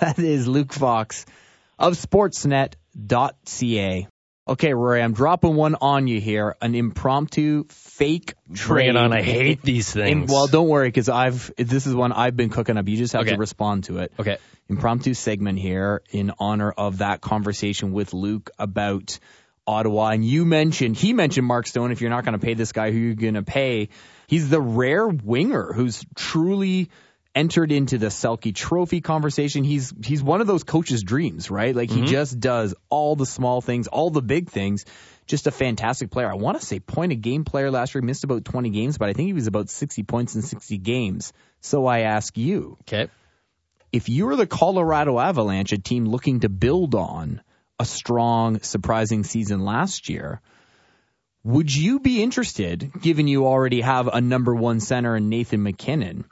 that 0.00 0.18
is 0.18 0.46
Luke 0.46 0.72
Fox 0.72 1.26
of 1.78 1.94
Sportsnet.ca. 1.94 4.08
Okay, 4.48 4.74
Rory, 4.74 5.02
I'm 5.02 5.12
dropping 5.12 5.56
one 5.56 5.74
on 5.80 6.06
you 6.06 6.20
here. 6.20 6.56
An 6.62 6.76
impromptu 6.76 7.64
fake 7.68 8.34
trade. 8.54 8.68
Bring 8.68 8.88
it 8.90 8.96
on. 8.96 9.12
I 9.12 9.22
hate 9.22 9.62
these 9.62 9.92
things. 9.92 10.30
well, 10.30 10.46
don't 10.46 10.68
worry, 10.68 10.86
because 10.86 11.08
I've 11.08 11.50
this 11.56 11.86
is 11.86 11.94
one 11.94 12.12
I've 12.12 12.36
been 12.36 12.50
cooking 12.50 12.76
up. 12.76 12.86
You 12.86 12.96
just 12.96 13.14
have 13.14 13.22
okay. 13.22 13.32
to 13.32 13.38
respond 13.38 13.84
to 13.84 13.98
it. 13.98 14.12
Okay. 14.20 14.38
Impromptu 14.68 15.14
segment 15.14 15.58
here 15.58 16.02
in 16.10 16.32
honor 16.38 16.70
of 16.70 16.98
that 16.98 17.20
conversation 17.20 17.92
with 17.92 18.14
Luke 18.14 18.50
about 18.56 19.18
Ottawa. 19.66 20.10
And 20.10 20.24
you 20.24 20.44
mentioned 20.44 20.96
he 20.96 21.12
mentioned 21.12 21.46
Mark 21.46 21.66
Stone. 21.66 21.90
If 21.90 22.00
you're 22.00 22.10
not 22.10 22.24
going 22.24 22.38
to 22.38 22.44
pay 22.44 22.54
this 22.54 22.70
guy, 22.70 22.92
who 22.92 22.98
you're 22.98 23.14
going 23.14 23.34
to 23.34 23.42
pay? 23.42 23.88
He's 24.28 24.48
the 24.48 24.60
rare 24.60 25.08
winger 25.08 25.72
who's 25.72 26.04
truly 26.14 26.90
entered 27.36 27.70
into 27.70 27.98
the 27.98 28.06
Selke 28.06 28.54
Trophy 28.54 29.02
conversation. 29.02 29.62
He's 29.62 29.92
he's 30.04 30.22
one 30.22 30.40
of 30.40 30.46
those 30.46 30.64
coaches' 30.64 31.04
dreams, 31.04 31.50
right? 31.50 31.76
Like 31.76 31.90
he 31.90 31.98
mm-hmm. 31.98 32.06
just 32.06 32.40
does 32.40 32.74
all 32.88 33.14
the 33.14 33.26
small 33.26 33.60
things, 33.60 33.86
all 33.86 34.10
the 34.10 34.22
big 34.22 34.50
things. 34.50 34.86
Just 35.26 35.46
a 35.46 35.50
fantastic 35.50 36.10
player. 36.10 36.30
I 36.30 36.34
want 36.34 36.58
to 36.58 36.64
say 36.64 36.80
point 36.80 37.12
a 37.12 37.16
game 37.16 37.44
player 37.44 37.70
last 37.70 37.94
year. 37.94 38.02
Missed 38.02 38.24
about 38.24 38.44
20 38.44 38.70
games, 38.70 38.96
but 38.96 39.08
I 39.08 39.12
think 39.12 39.26
he 39.26 39.32
was 39.32 39.48
about 39.48 39.68
60 39.68 40.02
points 40.04 40.34
in 40.34 40.42
60 40.42 40.78
games. 40.78 41.32
So 41.60 41.86
I 41.86 42.00
ask 42.00 42.36
you, 42.38 42.78
okay, 42.82 43.08
if 43.92 44.08
you 44.08 44.26
were 44.26 44.36
the 44.36 44.46
Colorado 44.46 45.18
Avalanche, 45.18 45.72
a 45.72 45.78
team 45.78 46.06
looking 46.06 46.40
to 46.40 46.48
build 46.48 46.94
on 46.94 47.42
a 47.78 47.84
strong, 47.84 48.60
surprising 48.60 49.24
season 49.24 49.60
last 49.60 50.08
year. 50.08 50.40
Would 51.44 51.74
you 51.74 52.00
be 52.00 52.22
interested, 52.22 52.90
given 53.00 53.28
you 53.28 53.46
already 53.46 53.80
have 53.80 54.08
a 54.08 54.20
number 54.20 54.54
one 54.54 54.80
center 54.80 55.16
in 55.16 55.28
Nathan 55.28 55.62
MacKinnon, 55.62 56.24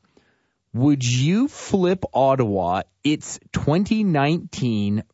would 0.74 1.04
you 1.04 1.46
flip 1.46 2.04
Ottawa 2.12 2.82
its 3.04 3.38
2019 3.52 5.04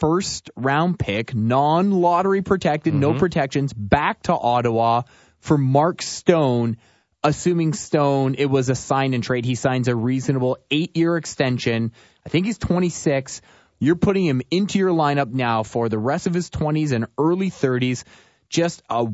first 0.00 0.50
round 0.56 0.98
pick, 0.98 1.34
non 1.34 1.92
lottery 1.92 2.42
protected, 2.42 2.94
mm-hmm. 2.94 3.00
no 3.00 3.18
protections, 3.18 3.72
back 3.72 4.22
to 4.24 4.32
Ottawa 4.32 5.02
for 5.40 5.58
Mark 5.58 6.00
Stone, 6.00 6.78
assuming 7.22 7.74
Stone, 7.74 8.36
it 8.38 8.46
was 8.46 8.70
a 8.70 8.74
sign 8.74 9.12
and 9.12 9.22
trade. 9.22 9.44
He 9.44 9.54
signs 9.54 9.88
a 9.88 9.94
reasonable 9.94 10.56
eight 10.70 10.96
year 10.96 11.18
extension. 11.18 11.92
I 12.24 12.30
think 12.30 12.46
he's 12.46 12.58
26. 12.58 13.42
You're 13.78 13.96
putting 13.96 14.24
him 14.24 14.40
into 14.50 14.78
your 14.78 14.90
lineup 14.90 15.30
now 15.30 15.64
for 15.64 15.90
the 15.90 15.98
rest 15.98 16.26
of 16.26 16.32
his 16.32 16.48
20s 16.48 16.92
and 16.92 17.06
early 17.18 17.50
30s. 17.50 18.04
Just 18.48 18.82
a 18.88 19.08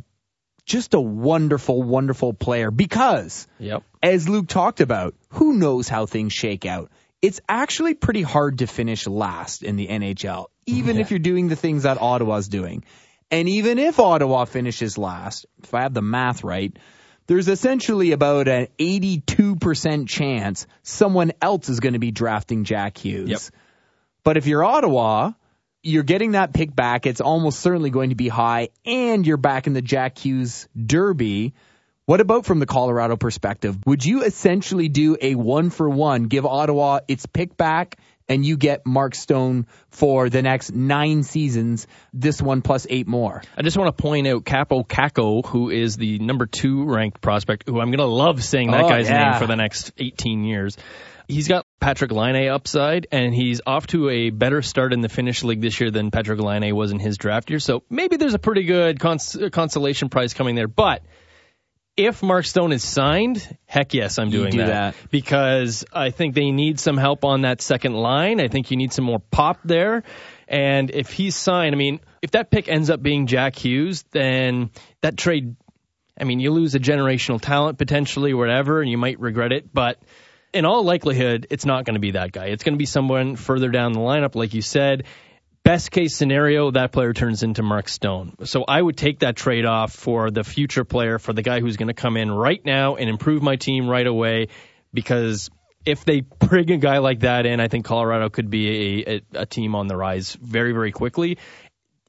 just 0.70 0.94
a 0.94 1.00
wonderful, 1.00 1.82
wonderful 1.82 2.32
player 2.32 2.70
because, 2.70 3.48
yep. 3.58 3.82
as 4.02 4.28
Luke 4.28 4.46
talked 4.46 4.80
about, 4.80 5.14
who 5.30 5.54
knows 5.54 5.88
how 5.88 6.06
things 6.06 6.32
shake 6.32 6.64
out? 6.64 6.90
It's 7.20 7.40
actually 7.48 7.94
pretty 7.94 8.22
hard 8.22 8.58
to 8.58 8.66
finish 8.66 9.06
last 9.06 9.64
in 9.64 9.74
the 9.74 9.88
NHL, 9.88 10.46
even 10.66 10.96
yeah. 10.96 11.02
if 11.02 11.10
you're 11.10 11.18
doing 11.18 11.48
the 11.48 11.56
things 11.56 11.82
that 11.82 12.00
Ottawa's 12.00 12.48
doing. 12.48 12.84
And 13.32 13.48
even 13.48 13.78
if 13.78 13.98
Ottawa 13.98 14.44
finishes 14.44 14.96
last, 14.96 15.44
if 15.62 15.74
I 15.74 15.82
have 15.82 15.92
the 15.92 16.02
math 16.02 16.44
right, 16.44 16.74
there's 17.26 17.48
essentially 17.48 18.12
about 18.12 18.46
an 18.46 18.68
82% 18.78 20.08
chance 20.08 20.66
someone 20.82 21.32
else 21.42 21.68
is 21.68 21.80
going 21.80 21.92
to 21.92 21.98
be 21.98 22.12
drafting 22.12 22.64
Jack 22.64 22.96
Hughes. 22.96 23.28
Yep. 23.28 23.40
But 24.22 24.36
if 24.36 24.46
you're 24.46 24.64
Ottawa, 24.64 25.32
you're 25.82 26.02
getting 26.02 26.32
that 26.32 26.52
pick 26.52 26.74
back. 26.74 27.06
It's 27.06 27.20
almost 27.20 27.60
certainly 27.60 27.90
going 27.90 28.10
to 28.10 28.16
be 28.16 28.28
high, 28.28 28.68
and 28.84 29.26
you're 29.26 29.36
back 29.36 29.66
in 29.66 29.72
the 29.72 29.82
Jack 29.82 30.18
Hughes 30.18 30.68
Derby. 30.76 31.54
What 32.06 32.20
about 32.20 32.44
from 32.44 32.58
the 32.58 32.66
Colorado 32.66 33.16
perspective? 33.16 33.78
Would 33.86 34.04
you 34.04 34.24
essentially 34.24 34.88
do 34.88 35.16
a 35.20 35.34
one 35.36 35.70
for 35.70 35.88
one, 35.88 36.24
give 36.24 36.44
Ottawa 36.44 37.00
its 37.06 37.26
pick 37.26 37.56
back, 37.56 37.98
and 38.28 38.44
you 38.44 38.56
get 38.56 38.84
Mark 38.84 39.14
Stone 39.14 39.66
for 39.90 40.28
the 40.28 40.42
next 40.42 40.72
nine 40.72 41.22
seasons, 41.22 41.86
this 42.12 42.42
one 42.42 42.62
plus 42.62 42.86
eight 42.90 43.06
more? 43.06 43.42
I 43.56 43.62
just 43.62 43.76
want 43.76 43.96
to 43.96 44.02
point 44.02 44.26
out 44.26 44.44
Kaapo 44.44 44.86
Kakko, 44.86 45.46
who 45.46 45.70
is 45.70 45.96
the 45.96 46.18
number 46.18 46.46
two 46.46 46.84
ranked 46.84 47.20
prospect, 47.20 47.68
who 47.68 47.80
I'm 47.80 47.90
going 47.90 47.98
to 47.98 48.04
love 48.06 48.42
saying 48.42 48.72
that 48.72 48.84
oh, 48.84 48.88
guy's 48.88 49.08
yeah. 49.08 49.30
name 49.30 49.40
for 49.40 49.46
the 49.46 49.56
next 49.56 49.92
18 49.96 50.44
years. 50.44 50.76
He's 51.28 51.46
got 51.46 51.64
Patrik 51.80 52.12
Laine 52.12 52.48
upside, 52.50 53.06
and 53.10 53.34
he's 53.34 53.60
off 53.66 53.86
to 53.88 54.10
a 54.10 54.30
better 54.30 54.60
start 54.60 54.92
in 54.92 55.00
the 55.00 55.08
Finnish 55.08 55.42
league 55.42 55.62
this 55.62 55.80
year 55.80 55.90
than 55.90 56.10
Patrik 56.10 56.38
Laine 56.38 56.74
was 56.76 56.92
in 56.92 56.98
his 56.98 57.16
draft 57.16 57.48
year. 57.48 57.58
So 57.58 57.82
maybe 57.88 58.16
there's 58.16 58.34
a 58.34 58.38
pretty 58.38 58.64
good 58.64 59.00
cons- 59.00 59.36
consolation 59.50 60.10
prize 60.10 60.34
coming 60.34 60.56
there. 60.56 60.68
But 60.68 61.02
if 61.96 62.22
Mark 62.22 62.44
Stone 62.44 62.72
is 62.72 62.84
signed, 62.84 63.56
heck 63.66 63.94
yes, 63.94 64.18
I'm 64.18 64.30
doing 64.30 64.52
do 64.52 64.58
that. 64.58 64.94
that. 64.94 65.10
because 65.10 65.84
I 65.92 66.10
think 66.10 66.34
they 66.34 66.50
need 66.50 66.78
some 66.78 66.96
help 66.98 67.24
on 67.24 67.42
that 67.42 67.62
second 67.62 67.94
line. 67.94 68.40
I 68.40 68.48
think 68.48 68.70
you 68.70 68.76
need 68.76 68.92
some 68.92 69.04
more 69.04 69.18
pop 69.18 69.60
there. 69.64 70.02
And 70.48 70.90
if 70.90 71.10
he's 71.10 71.34
signed, 71.36 71.74
I 71.74 71.78
mean, 71.78 72.00
if 72.22 72.32
that 72.32 72.50
pick 72.50 72.68
ends 72.68 72.90
up 72.90 73.02
being 73.02 73.26
Jack 73.26 73.56
Hughes, 73.56 74.04
then 74.10 74.70
that 75.00 75.16
trade, 75.16 75.56
I 76.18 76.24
mean, 76.24 76.40
you 76.40 76.50
lose 76.50 76.74
a 76.74 76.80
generational 76.80 77.40
talent 77.40 77.78
potentially, 77.78 78.34
whatever, 78.34 78.82
and 78.82 78.90
you 78.90 78.98
might 78.98 79.18
regret 79.18 79.52
it. 79.52 79.72
But 79.72 79.98
in 80.52 80.64
all 80.64 80.84
likelihood, 80.84 81.46
it's 81.50 81.64
not 81.64 81.84
going 81.84 81.94
to 81.94 82.00
be 82.00 82.12
that 82.12 82.32
guy. 82.32 82.46
It's 82.46 82.64
going 82.64 82.74
to 82.74 82.78
be 82.78 82.86
someone 82.86 83.36
further 83.36 83.68
down 83.68 83.92
the 83.92 84.00
lineup, 84.00 84.34
like 84.34 84.54
you 84.54 84.62
said. 84.62 85.04
Best 85.62 85.90
case 85.90 86.16
scenario, 86.16 86.70
that 86.70 86.90
player 86.90 87.12
turns 87.12 87.42
into 87.42 87.62
Mark 87.62 87.88
Stone. 87.88 88.34
So 88.44 88.64
I 88.66 88.80
would 88.80 88.96
take 88.96 89.20
that 89.20 89.36
trade 89.36 89.66
off 89.66 89.92
for 89.92 90.30
the 90.30 90.42
future 90.42 90.84
player, 90.84 91.18
for 91.18 91.32
the 91.32 91.42
guy 91.42 91.60
who's 91.60 91.76
going 91.76 91.88
to 91.88 91.94
come 91.94 92.16
in 92.16 92.30
right 92.30 92.64
now 92.64 92.96
and 92.96 93.10
improve 93.10 93.42
my 93.42 93.56
team 93.56 93.88
right 93.88 94.06
away. 94.06 94.48
Because 94.92 95.50
if 95.84 96.04
they 96.04 96.20
bring 96.20 96.70
a 96.70 96.78
guy 96.78 96.98
like 96.98 97.20
that 97.20 97.46
in, 97.46 97.60
I 97.60 97.68
think 97.68 97.84
Colorado 97.84 98.30
could 98.30 98.50
be 98.50 99.04
a, 99.04 99.16
a, 99.16 99.22
a 99.42 99.46
team 99.46 99.74
on 99.74 99.86
the 99.86 99.96
rise 99.96 100.34
very, 100.34 100.72
very 100.72 100.92
quickly 100.92 101.38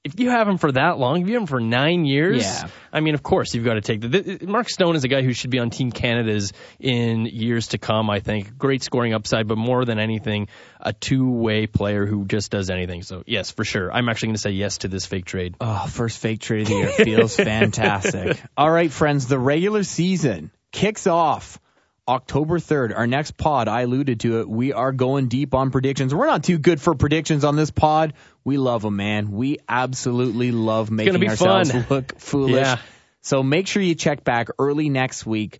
if 0.04 0.20
you 0.20 0.32
have 0.32 0.48
him 0.48 0.58
for 0.58 0.72
that 0.72 0.98
long, 0.98 1.22
if 1.22 1.28
you 1.28 1.34
have 1.36 1.44
him 1.44 1.48
for 1.48 1.60
nine 1.60 2.06
years, 2.06 2.44
yeah. 2.44 2.68
I 2.92 3.02
mean, 3.02 3.14
of 3.14 3.22
course 3.22 3.54
you've 3.54 3.66
got 3.66 3.76
to 3.76 3.82
take 3.82 4.02
the. 4.02 4.40
Mark 4.48 4.68
Stone 4.70 4.96
is 4.96 5.04
a 5.04 5.08
guy 5.08 5.22
who 5.22 5.34
should 5.34 5.52
be 5.52 5.60
on 5.60 5.70
Team 5.70 5.92
Canada's 5.92 6.54
in 6.80 7.28
years 7.28 7.68
to 7.68 7.78
come. 7.78 8.10
I 8.10 8.20
think 8.20 8.58
great 8.58 8.82
scoring 8.82 9.14
upside, 9.14 9.48
but 9.48 9.60
more 9.60 9.86
than 9.86 10.00
anything, 10.00 10.48
a 10.80 10.92
two-way 10.92 11.68
player 11.68 12.08
who 12.08 12.26
just 12.26 12.52
does 12.52 12.72
anything. 12.72 13.04
So 13.04 13.24
yes, 13.28 13.52
for 13.52 13.64
sure, 13.64 13.94
I'm 13.94 14.10
actually 14.10 14.30
going 14.30 14.36
to 14.36 14.42
say 14.42 14.52
yes 14.52 14.80
to 14.80 14.88
this 14.88 15.06
fake 15.06 15.26
trade. 15.26 15.56
Oh, 15.62 15.86
first 15.88 16.18
fake 16.18 16.42
trade 16.42 16.64
of 16.64 16.68
the 16.70 16.74
year 16.76 16.88
feels 16.92 17.36
fantastic. 17.36 18.42
All 18.58 18.72
right, 18.72 18.92
friends, 18.92 19.28
the 19.28 19.40
regular 19.40 19.84
season 19.84 20.52
kicks 20.72 21.06
off 21.06 21.60
October 22.08 22.58
3rd, 22.60 22.98
our 22.98 23.06
next 23.06 23.38
pod, 23.38 23.68
I 23.68 23.82
alluded 23.82 24.22
to 24.22 24.40
it. 24.40 24.50
We 24.50 24.74
are 24.74 24.92
going 24.92 25.28
deep 25.28 25.54
on 25.54 25.72
predictions. 25.72 26.14
We're 26.14 26.26
not 26.26 26.44
too 26.44 26.58
good 26.58 26.82
for 26.82 26.96
predictions 26.96 27.44
on 27.44 27.56
this 27.56 27.70
pod. 27.70 28.14
We 28.44 28.58
love 28.58 28.82
them, 28.82 28.96
man. 28.96 29.32
We 29.32 29.60
absolutely 29.70 30.52
love 30.52 30.90
making 30.90 31.28
ourselves 31.28 31.72
fun. 31.72 31.86
look 31.90 32.20
foolish. 32.20 32.66
Yeah. 32.66 32.78
So 33.22 33.44
make 33.44 33.68
sure 33.68 33.84
you 33.84 33.94
check 33.94 34.24
back 34.24 34.48
early 34.58 34.90
next 34.90 35.26
week. 35.26 35.60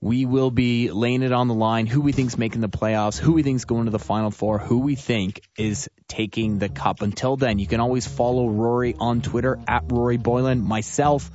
We 0.00 0.24
will 0.24 0.52
be 0.52 0.90
laying 0.90 1.22
it 1.22 1.32
on 1.32 1.48
the 1.48 1.54
line. 1.54 1.86
Who 1.86 2.00
we 2.00 2.12
think's 2.12 2.38
making 2.38 2.60
the 2.60 2.68
playoffs, 2.68 3.18
who 3.18 3.32
we 3.32 3.42
think's 3.42 3.64
going 3.64 3.86
to 3.86 3.90
the 3.90 3.98
final 3.98 4.30
four, 4.30 4.58
who 4.58 4.80
we 4.80 4.94
think 4.94 5.40
is 5.58 5.88
taking 6.06 6.58
the 6.58 6.68
cup. 6.68 7.02
Until 7.02 7.36
then, 7.36 7.58
you 7.58 7.66
can 7.66 7.80
always 7.80 8.06
follow 8.06 8.48
Rory 8.48 8.94
on 8.98 9.20
Twitter 9.20 9.58
at 9.66 9.90
Rory 9.90 10.18
Boylen, 10.18 10.62
myself 10.62 11.28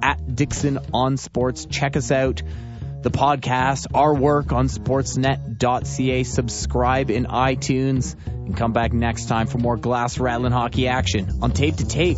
at 0.00 0.34
Dixon 0.34 0.78
on 0.94 1.16
Sports. 1.18 1.66
Check 1.66 1.96
us 1.96 2.10
out 2.10 2.42
the 3.04 3.10
podcast, 3.10 3.86
our 3.94 4.14
work 4.14 4.50
on 4.50 4.68
sportsnet.ca. 4.68 6.22
Subscribe 6.24 7.10
in 7.10 7.26
iTunes 7.26 8.16
and 8.26 8.56
come 8.56 8.72
back 8.72 8.92
next 8.92 9.26
time 9.26 9.46
for 9.46 9.58
more 9.58 9.76
glass 9.76 10.18
rattling 10.18 10.52
hockey 10.52 10.88
action 10.88 11.38
on 11.42 11.52
tape 11.52 11.76
to 11.76 11.86
tape. 11.86 12.16